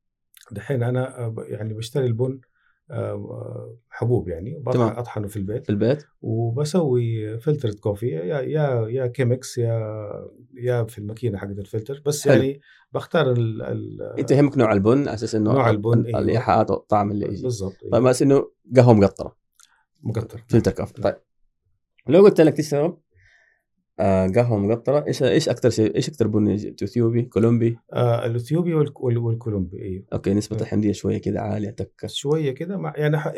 دحين 0.53 0.83
أنا 0.83 1.19
آه، 1.19 1.35
يعني 1.39 1.75
بشتري 1.75 2.07
البن 2.07 2.41
آه، 2.91 3.77
حبوب 3.89 4.29
يعني 4.29 4.63
تمام. 4.73 4.89
أطحنه 4.97 5.29
في 5.29 5.37
البيت. 5.37 5.65
في 5.65 5.71
البيت. 5.71 6.05
وبسوي 6.23 7.39
filter 7.39 7.73
coffee 7.81 8.07
يا 8.09 8.41
يا 8.41 8.89
يا 8.89 9.07
Chemex 9.07 9.59
يا 9.59 9.81
يا 10.55 10.85
في 10.85 10.99
الماكينة 10.99 11.39
حقت 11.39 11.59
الفلتر 11.59 12.03
بس 12.07 12.29
حلو. 12.29 12.35
يعني 12.43 12.61
بختار 12.93 13.33
ال 13.33 13.63
ال 13.63 14.03
أنت 14.19 14.31
يهمك 14.31 14.59
نوع 14.59 14.73
البن 14.73 14.99
على 14.99 15.15
أساس 15.15 15.35
إنه 15.35 15.53
نوع 15.53 15.71
البن، 15.71 15.99
ال- 15.99 16.07
أيوة. 16.07 16.19
الإيحاءات 16.19 16.71
والطعم 16.71 17.11
اللي 17.11 17.27
يجي. 17.27 17.43
بالضبط 17.43 17.77
طيب 17.93 18.03
بس 18.03 18.23
إنه 18.23 18.51
قهوة 18.77 18.95
مقطرة. 18.95 19.37
مقطر 20.03 20.45
filter 20.49 20.71
coffee 20.71 20.93
طيب. 21.03 21.15
لو 22.09 22.23
قلت 22.23 22.41
لك 22.41 22.57
تشرب 22.57 22.99
آه 24.01 24.27
قهوة 24.27 24.59
مقطرة 24.59 25.05
إيش 25.07 25.23
إيش 25.23 25.49
أكثر 25.49 25.71
شيء 25.71 25.97
إيش 25.97 26.09
أكثر 26.09 26.27
بن؟ 26.27 26.51
إثيوبي 26.83 27.23
كولومبي 27.23 27.79
آه 27.93 28.27
الإثيوبي 28.27 28.75
والك- 28.75 29.01
وال- 29.01 29.19
والكولومبي 29.19 29.83
إيوه 29.83 30.05
أوكي 30.13 30.35
نسبة 30.35 30.57
أه. 30.57 30.61
الحمضيه 30.61 30.93
شوية 30.93 31.19
كده 31.19 31.41
عالية 31.41 31.71
تكه 31.71 32.09
شوية 32.09 32.51
كده 32.51 32.77
مع 32.77 32.93
يعني 32.97 33.19
ح- 33.19 33.33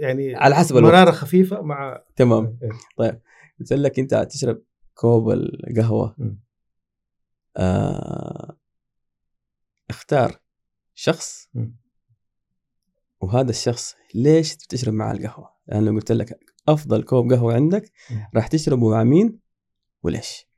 يعني 0.00 0.36
على 0.36 0.54
حسب 0.54 0.76
الوقت 0.76 0.92
مرارة 0.94 1.10
خفيفة 1.10 1.60
مع 1.62 2.02
تمام 2.16 2.58
إيه. 2.62 2.68
طيب 2.96 3.20
قلت 3.60 3.72
لك 3.72 3.98
أنت 3.98 4.14
تشرب 4.14 4.62
كوب 4.94 5.30
القهوة. 5.30 6.16
آه 7.56 8.56
اختار 9.90 10.40
شخص 10.94 11.48
مم. 11.54 11.76
وهذا 13.20 13.50
الشخص 13.50 13.96
ليش 14.14 14.56
تشرب 14.56 14.94
معاه 14.94 15.12
القهوة؟ 15.12 15.50
لأنه 15.68 15.90
قلت 15.94 16.12
لك 16.12 16.38
أفضل 16.68 17.02
كوب 17.02 17.32
قهوة 17.32 17.54
عندك. 17.54 17.92
راح 18.34 18.46
تشربه 18.46 18.90
مع 18.90 19.04
مين 19.04 19.38
وليش؟ 20.02 20.48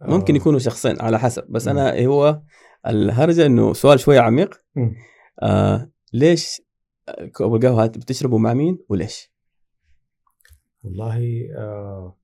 ممكن 0.00 0.34
آه، 0.34 0.38
يكونوا 0.38 0.58
شخصين 0.58 1.00
على 1.00 1.18
حسب 1.18 1.44
بس. 1.48 1.68
أنا 1.68 2.06
هو 2.06 2.42
الهرجة 2.86 3.46
إنه 3.46 3.72
سؤال 3.72 4.00
شوية 4.00 4.20
عميق. 4.20 4.62
آه 5.42 5.90
ليش 6.12 6.62
كوب 7.32 7.54
القهوه 7.54 7.86
بتشربه 7.86 8.38
مع 8.38 8.54
مين 8.54 8.78
وليش؟ 8.88 9.32
والله 10.82 11.48
آه 11.56 12.16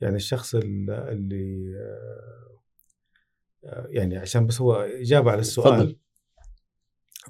يعني 0.00 0.16
الشخص 0.16 0.54
ال- 0.54 0.90
اللي 0.90 1.74
آه 3.64 3.86
يعني 3.88 4.16
عشان 4.18 4.46
بس 4.46 4.60
هو 4.60 4.72
إجابة 4.74 5.30
على 5.30 5.40
السؤال 5.40 5.78
تفضل. 5.80 5.98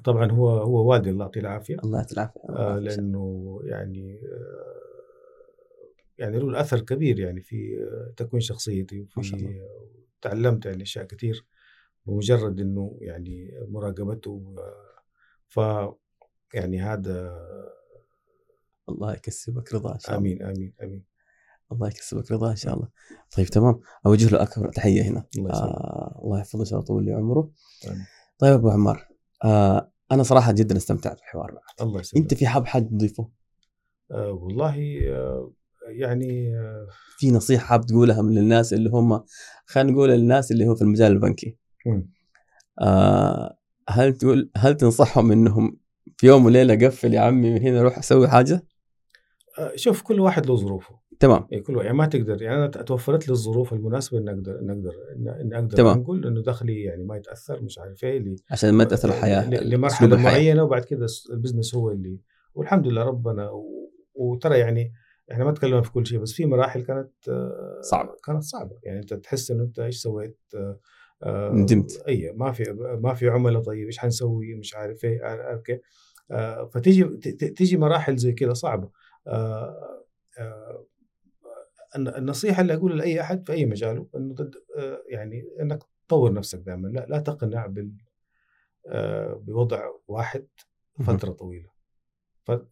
طبعا 0.03 0.31
هو 0.31 0.49
هو 0.49 0.91
والدي 0.91 1.09
الله 1.09 1.25
يعطيه 1.25 1.39
العافية 1.41 1.77
الله 1.83 1.97
يعطيه 1.97 2.13
العافية 2.13 2.39
آه 2.49 2.79
لأنه 2.79 3.59
يعني 3.63 4.19
آه 4.33 4.66
يعني 6.17 6.39
له 6.39 6.49
الأثر 6.49 6.79
كبير 6.79 7.19
يعني 7.19 7.41
في 7.41 7.87
تكوين 8.17 8.41
شخصيتي. 8.41 9.01
وفي 9.01 9.61
تعلمت 10.21 10.65
يعني 10.65 10.83
أشياء 10.83 11.05
كثير 11.05 11.45
بمجرد 12.05 12.59
إنه 12.59 12.97
يعني 13.01 13.51
مراقبته 13.67 14.55
ف 15.47 15.59
يعني 16.53 16.81
هذا 16.81 17.47
الله 18.89 19.13
يكسبك 19.13 19.73
رضا 19.73 19.93
إن 19.93 19.99
شاء 19.99 20.17
الله. 20.17 20.31
آمين 20.31 20.43
آمين 20.43 20.73
آمين. 20.83 21.03
الله 21.71 21.87
يكسبك 21.87 22.31
رضا 22.31 22.51
إن 22.51 22.55
شاء 22.55 22.73
الله. 22.73 22.87
طيب 23.37 23.45
تمام. 23.45 23.79
اوجه 24.05 24.29
له 24.29 24.41
أكبر 24.43 24.69
تحية 24.69 25.01
هنا. 25.01 25.25
الله 25.37 25.51
آه 25.51 26.21
الله 26.23 26.39
يحفظه 26.39 26.59
إن 26.59 26.65
شاء 26.65 26.79
الله 26.79 26.83
يطول 26.85 27.05
لي 27.05 27.13
عمره. 27.13 27.51
آمين. 27.87 28.05
طيب 28.39 28.53
أبو 28.53 28.69
عمار 28.69 29.07
آه 29.43 29.91
أنا 30.11 30.23
صراحة 30.23 30.51
جدا 30.51 30.77
استمتعت 30.77 31.15
بالحوار 31.17 31.51
معك. 31.51 31.81
الله 31.81 31.99
يسلمك. 31.99 32.23
أنت 32.23 32.33
في 32.33 32.47
حاب 32.47 32.65
حاجة 32.65 32.83
تضيفه؟ 32.83 33.29
آه 34.11 34.31
والله 34.31 34.99
آه 35.09 35.51
يعني 35.89 36.57
آه 36.57 36.87
في 37.17 37.31
نصيحة 37.31 37.65
حاب 37.65 37.85
تقولها 37.85 38.21
من 38.21 38.37
الناس 38.37 38.73
اللي 38.73 38.89
هم 38.89 39.23
خلينا 39.65 39.91
نقول 39.91 40.11
الناس 40.11 40.51
اللي 40.51 40.67
هو 40.67 40.75
في 40.75 40.81
المجال 40.81 41.11
البنكي. 41.11 41.57
آه 42.81 43.57
هل 43.89 44.13
تقول 44.13 44.49
هل 44.57 44.77
تنصحهم 44.77 45.31
إنهم 45.31 45.79
في 46.17 46.27
يوم 46.27 46.45
وليلة 46.45 46.87
قفل 46.87 47.13
يا 47.13 47.19
عمي 47.19 47.53
من 47.53 47.61
هنا 47.61 47.81
روح 47.81 47.97
أسوي 47.97 48.27
حاجة 48.27 48.63
آه، 49.59 49.71
شوف 49.75 50.01
كل 50.01 50.19
واحد 50.19 50.45
له 50.45 50.55
ظروفه 50.55 50.99
تمام 51.19 51.47
يعني 51.51 51.63
كل 51.63 51.73
واحد 51.75 51.85
يعني 51.85 51.97
ما 51.97 52.05
تقدر 52.05 52.41
يعني 52.41 52.57
أنا 52.57 52.67
توفرت 52.67 53.27
لي 53.27 53.31
الظروف 53.33 53.73
المناسبة 53.73 54.17
اني 54.17 54.31
أقدر 54.31 54.59
اني 54.59 54.71
أقدر 54.71 54.91
اني 55.41 55.55
أقدر 55.57 55.77
تمام. 55.77 55.97
انقل 55.97 56.27
إنه 56.27 56.41
دخلي 56.43 56.83
يعني 56.83 57.03
ما 57.03 57.17
يتأثر 57.17 57.61
مش 57.61 57.79
عارف 57.79 58.03
إيه 58.03 58.35
عشان 58.51 58.73
ما 58.73 58.83
تأثر 58.83 59.09
الحياة 59.09 59.49
ل- 59.49 59.53
أسلوب 59.55 59.73
لمرحله. 59.73 60.17
معينة 60.17 60.63
وبعد 60.63 60.83
كده 60.85 61.05
ال 61.31 61.36
business 61.36 61.75
هو 61.75 61.91
اللي 61.91 62.19
والحمد 62.53 62.87
لله 62.87 63.03
ربنا 63.03 63.49
وترى 64.15 64.59
يعني 64.59 64.93
إحنا 65.31 65.43
ما 65.45 65.51
تكلمنا 65.51 65.81
في 65.81 65.91
كل 65.91 66.07
شيء 66.07 66.19
بس 66.19 66.33
في 66.33 66.45
مراحل 66.45 66.81
كانت 66.81 67.29
آه، 67.29 67.81
صعبة. 67.81 68.15
كانت 68.25 68.43
صعبة. 68.43 68.79
يعني 68.83 68.99
أنت 68.99 69.13
تحس 69.13 69.51
إنه 69.51 69.63
أنت 69.63 69.79
إيش 69.79 69.97
سويت؟ 70.01 70.39
آه، 70.55 70.79
آه، 71.23 71.51
ندمت. 71.51 72.03
اي 72.07 72.31
ما 72.31 72.51
في 72.51 72.63
ما 73.01 73.13
في 73.13 73.29
عملاء 73.29 73.61
طيب 73.61 73.85
إيش 73.85 73.97
حنسوي؟ 73.99 74.55
مش 74.55 74.75
عارف 74.75 75.05
إيه 75.05 75.19
أوكي 75.25 75.79
آه، 76.31 76.65
فتيجي 76.73 77.03
تيجي 77.31 77.77
مراحل 77.77 78.15
زي 78.17 78.33
كذا 78.33 78.53
صعبة. 78.53 78.89
الن- 81.95 82.15
النصيحة 82.15 82.61
اللي 82.61 82.73
أقولها 82.73 82.97
لأي 82.97 83.21
أحد 83.21 83.45
في 83.45 83.53
أي 83.53 83.65
مجاله 83.65 84.07
إنه 84.15 84.33
ضد 84.33 84.55
يعني 85.09 85.43
إنك 85.61 85.83
تطور 86.07 86.33
نفسك 86.33 86.59
دائما. 86.59 86.87
لا 86.87 87.05
لا 87.09 87.19
تقنع 87.19 87.65
بال 87.65 87.91
بوضع 89.35 89.89
واحد. 90.07 90.47
فترة 91.07 91.31
طويلة. 91.31 91.69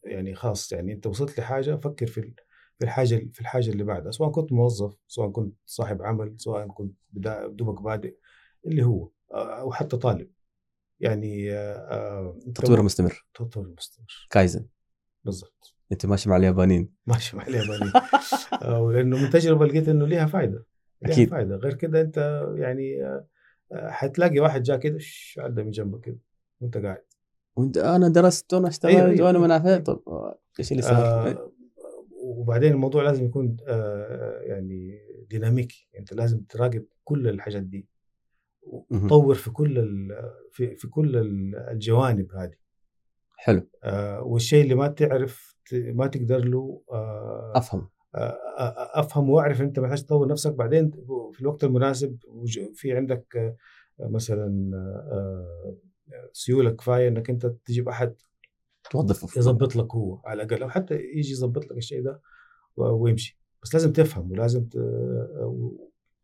يعني 0.03 0.35
خلاص 0.35 0.71
يعني 0.71 0.93
أنت 0.93 1.07
وصلت 1.07 1.39
لحاجة 1.39 1.75
فكر 1.75 2.05
في 2.07 2.33
في 2.79 2.85
الحاجة 2.85 3.29
في 3.33 3.41
الحاجة 3.41 3.69
اللي 3.69 3.83
بعدها 3.83 4.11
سواء 4.11 4.31
كنت 4.31 4.51
موظف 4.51 4.97
سواء 5.07 5.29
كنت 5.29 5.55
صاحب 5.65 6.01
عمل 6.01 6.33
سواء 6.37 6.67
كنت 6.67 6.95
دوبك 7.49 7.81
بادئ 7.81 8.15
اللي 8.65 8.83
هو 8.83 9.09
آه، 9.33 9.59
أو 9.59 9.71
حتى 9.71 9.97
طالب. 9.97 10.31
يعني 10.99 11.53
آه، 11.53 11.75
آه، 11.75 12.39
تطوير 12.55 12.81
مستمر. 12.81 13.25
تطوير 13.33 13.73
مستمر. 13.77 14.27
كايزن. 14.29 14.67
بالضبط. 15.23 15.75
أنت 15.91 16.05
ماشي 16.05 16.29
مع 16.29 16.37
اليابانيين. 16.37 16.93
ماشي 17.07 17.37
مع 17.37 17.47
اليابانيين. 17.47 17.93
ولأنه 18.85 19.17
من 19.17 19.29
تجربة 19.29 19.65
لقيت 19.65 19.89
إنه 19.89 20.07
ليها 20.07 20.25
فائده 20.25 20.65
ليها 21.01 21.13
أكيد. 21.13 21.29
فائده 21.29 21.55
غير 21.55 21.73
كده 21.73 22.01
أنت 22.01 22.45
يعني 22.55 22.95
حتلاقي 23.73 24.39
واحد 24.39 24.63
جاء 24.63 24.77
كده 24.77 24.97
عدى 25.37 25.63
من 25.63 25.71
جنبك 25.71 26.01
كده 26.01 26.19
وأنت 26.61 26.77
قاعد. 26.77 27.05
وأنت 27.55 27.77
أنا 27.77 28.07
درست 28.07 28.53
وأنا 28.53 28.67
اشتغلت 28.67 28.95
أيوة، 28.95 29.09
أيوة، 29.09 29.25
وأنا 29.25 29.37
أيوة. 29.37 29.47
من 29.47 29.51
عارف 29.51 29.65
إيه. 29.65 29.77
طب 29.77 30.01
إيش 30.59 30.71
اللي 30.71 30.81
صار؟ 30.81 30.95
آه 30.95 31.51
وبعدين 32.35 32.71
الموضوع 32.71 33.03
لازم 33.03 33.25
يكون 33.25 33.57
آه 33.67 34.39
يعني 34.41 34.99
ديناميكي 35.29 35.89
أنت 35.99 36.13
لازم 36.13 36.39
تراقب 36.49 36.85
كل 37.03 37.27
الحاجات 37.27 37.63
دي. 37.63 37.87
وتطور 38.63 39.35
في 39.35 39.49
كل 39.51 39.75
في 40.51 40.75
في 40.75 40.87
كل 40.87 41.15
ال- 41.17 41.55
الجوانب 41.55 42.31
هذه. 42.35 42.55
حلو. 43.37 43.67
آه 43.83 44.21
والشيء 44.21 44.63
اللي 44.63 44.75
ما 44.75 44.87
تعرف 44.87 45.55
ما 45.73 46.07
تقدر 46.07 46.45
له 46.45 46.81
آه 46.91 47.53
أفهم. 47.55 47.89
آه، 48.15 48.37
أفهم 48.99 49.29
واعرف 49.29 49.61
أنت 49.61 49.79
محتاج 49.79 50.03
تطور 50.03 50.27
نفسك. 50.27 50.53
بعدين 50.53 50.91
في 51.33 51.41
الوقت 51.41 51.63
المناسب 51.63 52.17
في 52.73 52.93
عندك 52.93 53.37
آه، 53.37 53.55
مثلا 54.07 54.71
آه، 54.75 55.75
سيولة 56.33 56.71
كفاية 56.71 57.07
إنك 57.07 57.29
أنت 57.29 57.45
تجيب 57.45 57.89
أحد 57.89 58.15
توظفه. 58.91 59.39
يظبط 59.39 59.75
لك 59.75 59.95
هو 59.95 60.21
على 60.25 60.43
الأقل 60.43 60.63
أو 60.63 60.69
حتى 60.69 60.95
يجي 60.95 61.31
يظبط 61.31 61.65
لك 61.65 61.77
الشيء 61.77 62.03
ده 62.03 62.21
ويمشي. 62.77 63.39
بس 63.63 63.73
لازم 63.73 63.93
تفهم 63.93 64.31
ولازم 64.31 64.65
ت... 64.65 64.75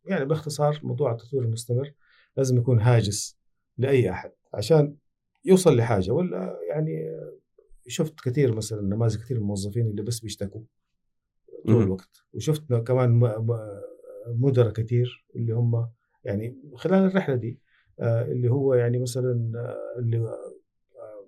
يعني 0.06 0.26
باختصار 0.26 0.80
موضوع 0.84 1.12
التطوير 1.12 1.44
المستمر 1.44 1.94
لازم 2.38 2.58
يكون 2.58 2.80
هاجس 2.80 3.38
لأي 3.78 4.10
أحد 4.12 4.32
عشان 4.54 4.96
يوصل 5.46 5.78
لحاجة 5.78 6.12
ولا 6.12 6.60
يعني 6.70 7.12
شفت 7.88 8.20
كثير 8.20 8.56
مثلا 8.56 8.82
نماذج 8.82 9.18
كثير 9.18 9.38
من 9.38 9.44
الموظفين 9.44 9.88
اللي 9.88 10.02
بس 10.02 10.20
بيشتكوا 10.20 10.62
طول. 11.68 11.84
الوقت. 11.84 12.26
وشفت 12.34 12.74
كمان 12.74 13.20
مدراء 14.28 14.72
كثير 14.72 15.26
اللي 15.36 15.54
هم 15.54 15.90
يعني 16.24 16.58
خلال 16.76 17.06
الرحلة 17.06 17.36
دي 17.36 17.60
آه، 18.00 18.26
اللي 18.26 18.50
هو 18.52 18.74
يعني 18.74 19.00
مثلا 19.00 19.52
آه، 19.56 20.00
اللي 20.00 20.38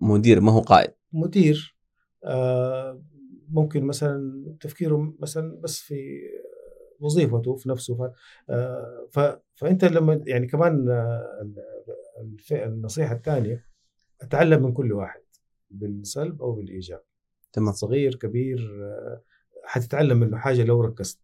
مدير 0.01 0.41
ما 0.41 0.51
هو 0.51 0.59
قائد. 0.59 0.93
مدير 1.13 1.77
آه، 2.23 3.03
ممكن 3.49 3.83
مثلا 3.83 4.43
تفكيره 4.61 5.13
مثلا 5.19 5.59
بس 5.61 5.79
في 5.79 6.19
وظيفته 6.99 7.55
في 7.55 7.69
نفسه 7.69 7.95
ف- 7.97 8.11
آه، 8.49 9.41
فأنت 9.55 9.85
لما 9.85 10.23
يعني 10.27 10.47
كمان 10.47 10.89
آه، 10.89 11.53
النصيحة 12.51 13.15
الثانية 13.15 13.65
أتعلم 14.21 14.63
من 14.63 14.73
كل 14.73 14.93
واحد 14.93 15.21
بالسلب 15.71 16.41
أو 16.41 16.51
بالإيجاب. 16.51 17.01
تمام. 17.53 17.73
صغير 17.73 18.15
كبير 18.15 18.69
حتتعلم 19.63 20.19
منه 20.19 20.37
حاجة 20.37 20.63
لو 20.63 20.81
ركزت. 20.81 21.19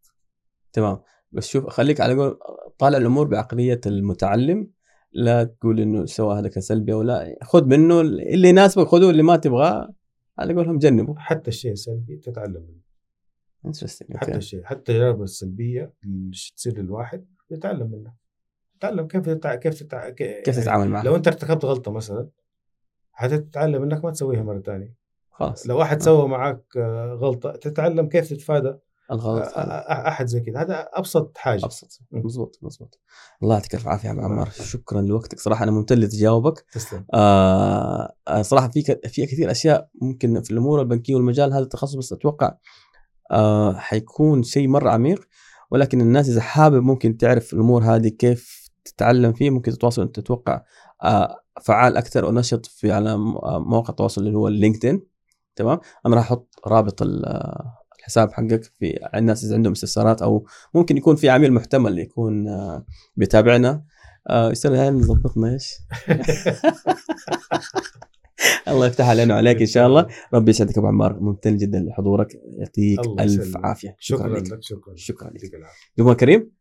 تمام. 0.74 1.02
بس 1.32 1.48
شوف 1.48 1.68
خليك 1.68 2.02
على 2.02 2.14
قول 2.14 2.40
طالع 2.78 2.98
الأمور 2.98 3.28
بعقلية 3.28 3.82
المتعلم 3.86 4.72
لا 5.12 5.44
تقول 5.44 5.80
إنه 5.80 6.06
هذا 6.20 6.48
كان 6.48 6.62
سلبي 6.62 6.94
أو 6.94 7.02
لا 7.02 7.38
خذ 7.44 7.66
منه 7.66 8.02
اللي 8.02 8.50
يناسبك 8.50 8.88
خذه 8.88 9.10
اللي 9.10 9.24
ما 9.24 9.36
تبغاه 9.36 9.94
على 10.40 10.54
قولهم 10.54 10.78
جنبه. 10.78 11.16
حتى 11.18 11.48
الشيء 11.48 11.72
السلبي 11.72 12.18
تتعلم 12.18 12.62
منه. 12.62 12.82
انترستنج 13.66 14.18
حتى 14.18 14.36
الشيء 14.36 14.64
حتى 14.64 14.80
التجارب 14.80 15.22
السلبية 15.22 15.94
اللي 16.04 16.32
تصير 16.56 16.80
للواحد 16.80 17.26
يتعلم 17.52 17.92
منها. 17.92 18.16
تعلم 18.80 19.08
كيف 19.08 19.26
تتع... 19.26 19.56
كيف 19.56 19.84
تتع... 19.84 20.10
كيف 20.10 20.60
تتعامل 20.60 20.90
معه 20.90 21.04
لو 21.04 21.16
أنت 21.16 21.28
ارتكبت 21.28 21.66
غلطة 21.66 21.92
مثلا 21.92 22.30
حتتعلم 23.12 23.84
إنك 23.84 24.06
ما 24.06 24.12
تسويها 24.12 24.44
مرة 24.44 24.60
ثانية 24.60 24.96
خلاص. 25.32 25.68
لو 25.68 25.78
واحد 25.78 25.98
آه. 25.98 26.02
سوى 26.02 26.28
معك 26.28 26.64
آه، 26.78 27.14
غلطة 27.14 27.52
تتعلم 27.52 28.10
كيف 28.10 28.30
تتفادى 28.30 28.74
الغلط 29.12 29.54
أحد 29.58 30.26
زي 30.26 30.40
كذا. 30.40 30.62
هذا 30.62 30.90
أبسط 30.94 31.38
حاجة. 31.38 31.66
أبسط. 31.66 32.00
م. 32.12 32.26
مزبوط 32.26 32.60
مزبوط 32.62 33.00
الله 33.44 33.56
يعطيك 33.56 33.76
الف 33.76 33.88
عافية 33.88 34.12
الله 34.12 34.24
عمار. 34.24 34.50
شكرا 34.50 35.02
لوقتك. 35.02 35.40
صراحة 35.40 35.64
أنا 35.64 35.72
ممتن 35.72 35.98
لتجاوبك. 35.98 36.66
تسلم. 36.72 37.06
آه 37.14 38.14
آه، 38.28 38.42
صراحة 38.42 38.68
في 38.68 38.82
في 39.08 39.26
كثير 39.26 39.52
أشياء 39.52 39.90
ممكن 40.02 40.42
في 40.42 40.52
الأمور 40.52 40.82
البنكية 40.82 41.16
والمجال 41.16 41.54
هذا 41.54 41.64
التخصص 41.64 41.96
بس 41.96 42.14
أتوقع 42.14 42.54
آه 43.32 43.74
حيكون 43.74 44.44
شيء 44.44 44.68
مرة 44.68 44.90
عميق. 44.90 45.28
ولكن 45.72 46.02
الناس 46.02 46.30
إذا 46.30 46.42
حابب 46.42 46.84
ممكن 46.84 47.18
تعرف 47.18 47.54
الأمور 47.54 47.84
هذه 47.84 48.08
كيف 48.08 48.70
تتعلم 48.86 49.34
فيه 49.34 49.50
ممكن 49.50 49.72
تتواصل. 49.72 50.02
أنت 50.02 50.20
تتوقع 50.20 50.64
آه 51.04 51.36
فعال 51.62 51.98
أكثر 51.98 52.26
ونشط 52.26 52.66
في 52.66 52.92
على 52.92 53.12
آه، 53.12 53.64
مواقع 53.68 53.90
التواصل 53.90 54.22
اللي 54.22 54.38
هو 54.38 54.48
اللينكدين 54.48 55.02
تمام؟ 55.56 55.80
أنا 56.06 56.16
راح 56.16 56.24
أحط 56.26 56.56
رابط 56.68 57.02
الحساب 58.10 58.34
حقك 58.34 58.64
في 58.64 59.00
الناس 59.16 59.44
إذا 59.44 59.56
عندهم 59.56 59.72
استفسارات 59.72 60.22
أو 60.22 60.46
ممكن 60.74 60.98
يكون 60.98 61.16
في 61.16 61.30
عميل 61.30 61.54
محتمل 61.54 62.00
يكون 62.00 62.48
آه، 62.48 62.86
بيتابعنا. 63.16 63.84
آه، 64.30 64.52
يصير 64.52 64.76
هاي 64.76 64.90
نظبطنا 64.90 65.54
إيش؟ 65.54 65.74
الله 68.68 68.88
يفتح 68.88 69.10
علينا 69.10 69.34
وعليك 69.34 69.60
إن 69.60 69.66
شاء 69.66 69.88
الله. 69.88 70.08
ربي 70.34 70.50
يسعدك 70.50 70.78
أبو 70.78 70.88
عمار. 70.88 71.20
ممتن 71.20 71.58
جدا 71.58 71.80
لحضورك. 71.80 72.28
يعطيك 72.58 73.00
ألف 73.20 73.42
يسلمك. 73.42 73.66
عافية. 73.66 73.96
شكرا 74.00 74.28
لك. 74.28 74.52
لك 74.52 74.64
شكرا 74.64 74.96
شكرا 74.96 75.30
لك. 75.30 75.42
جمهور 75.98 76.14
كريم 76.14 76.52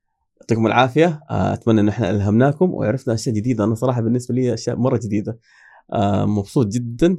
يعطيكم 0.40 0.66
العافية. 0.66 1.20
آه، 1.30 1.52
أتمنى 1.52 1.80
إن 1.80 1.88
إحنا 1.88 2.10
ألهمناكم 2.10 2.74
وعرفنا 2.74 3.14
أشياء 3.14 3.34
جديدة. 3.34 3.64
أنا 3.64 3.74
صراحة 3.74 4.00
بالنسبة 4.00 4.34
لي 4.34 4.54
أشياء 4.54 4.76
مرة 4.76 5.00
جديدة. 5.04 5.38
مبسوط 6.24 6.66
جدا. 6.66 7.16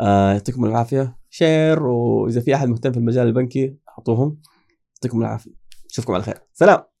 يعطيكم 0.00 0.64
العافية. 0.64 1.16
شير 1.34 1.82
وإذا 1.82 2.40
في 2.40 2.54
أحد 2.54 2.68
مهتم 2.68 2.92
في 2.92 2.98
المجال 2.98 3.26
البنكي 3.26 3.76
اعطوهم 3.88 4.40
يعطيكم 4.94 5.20
العافية. 5.20 5.50
أشوفكم 5.90 6.12
على 6.14 6.22
خير. 6.22 6.38
سلام! 6.52 6.93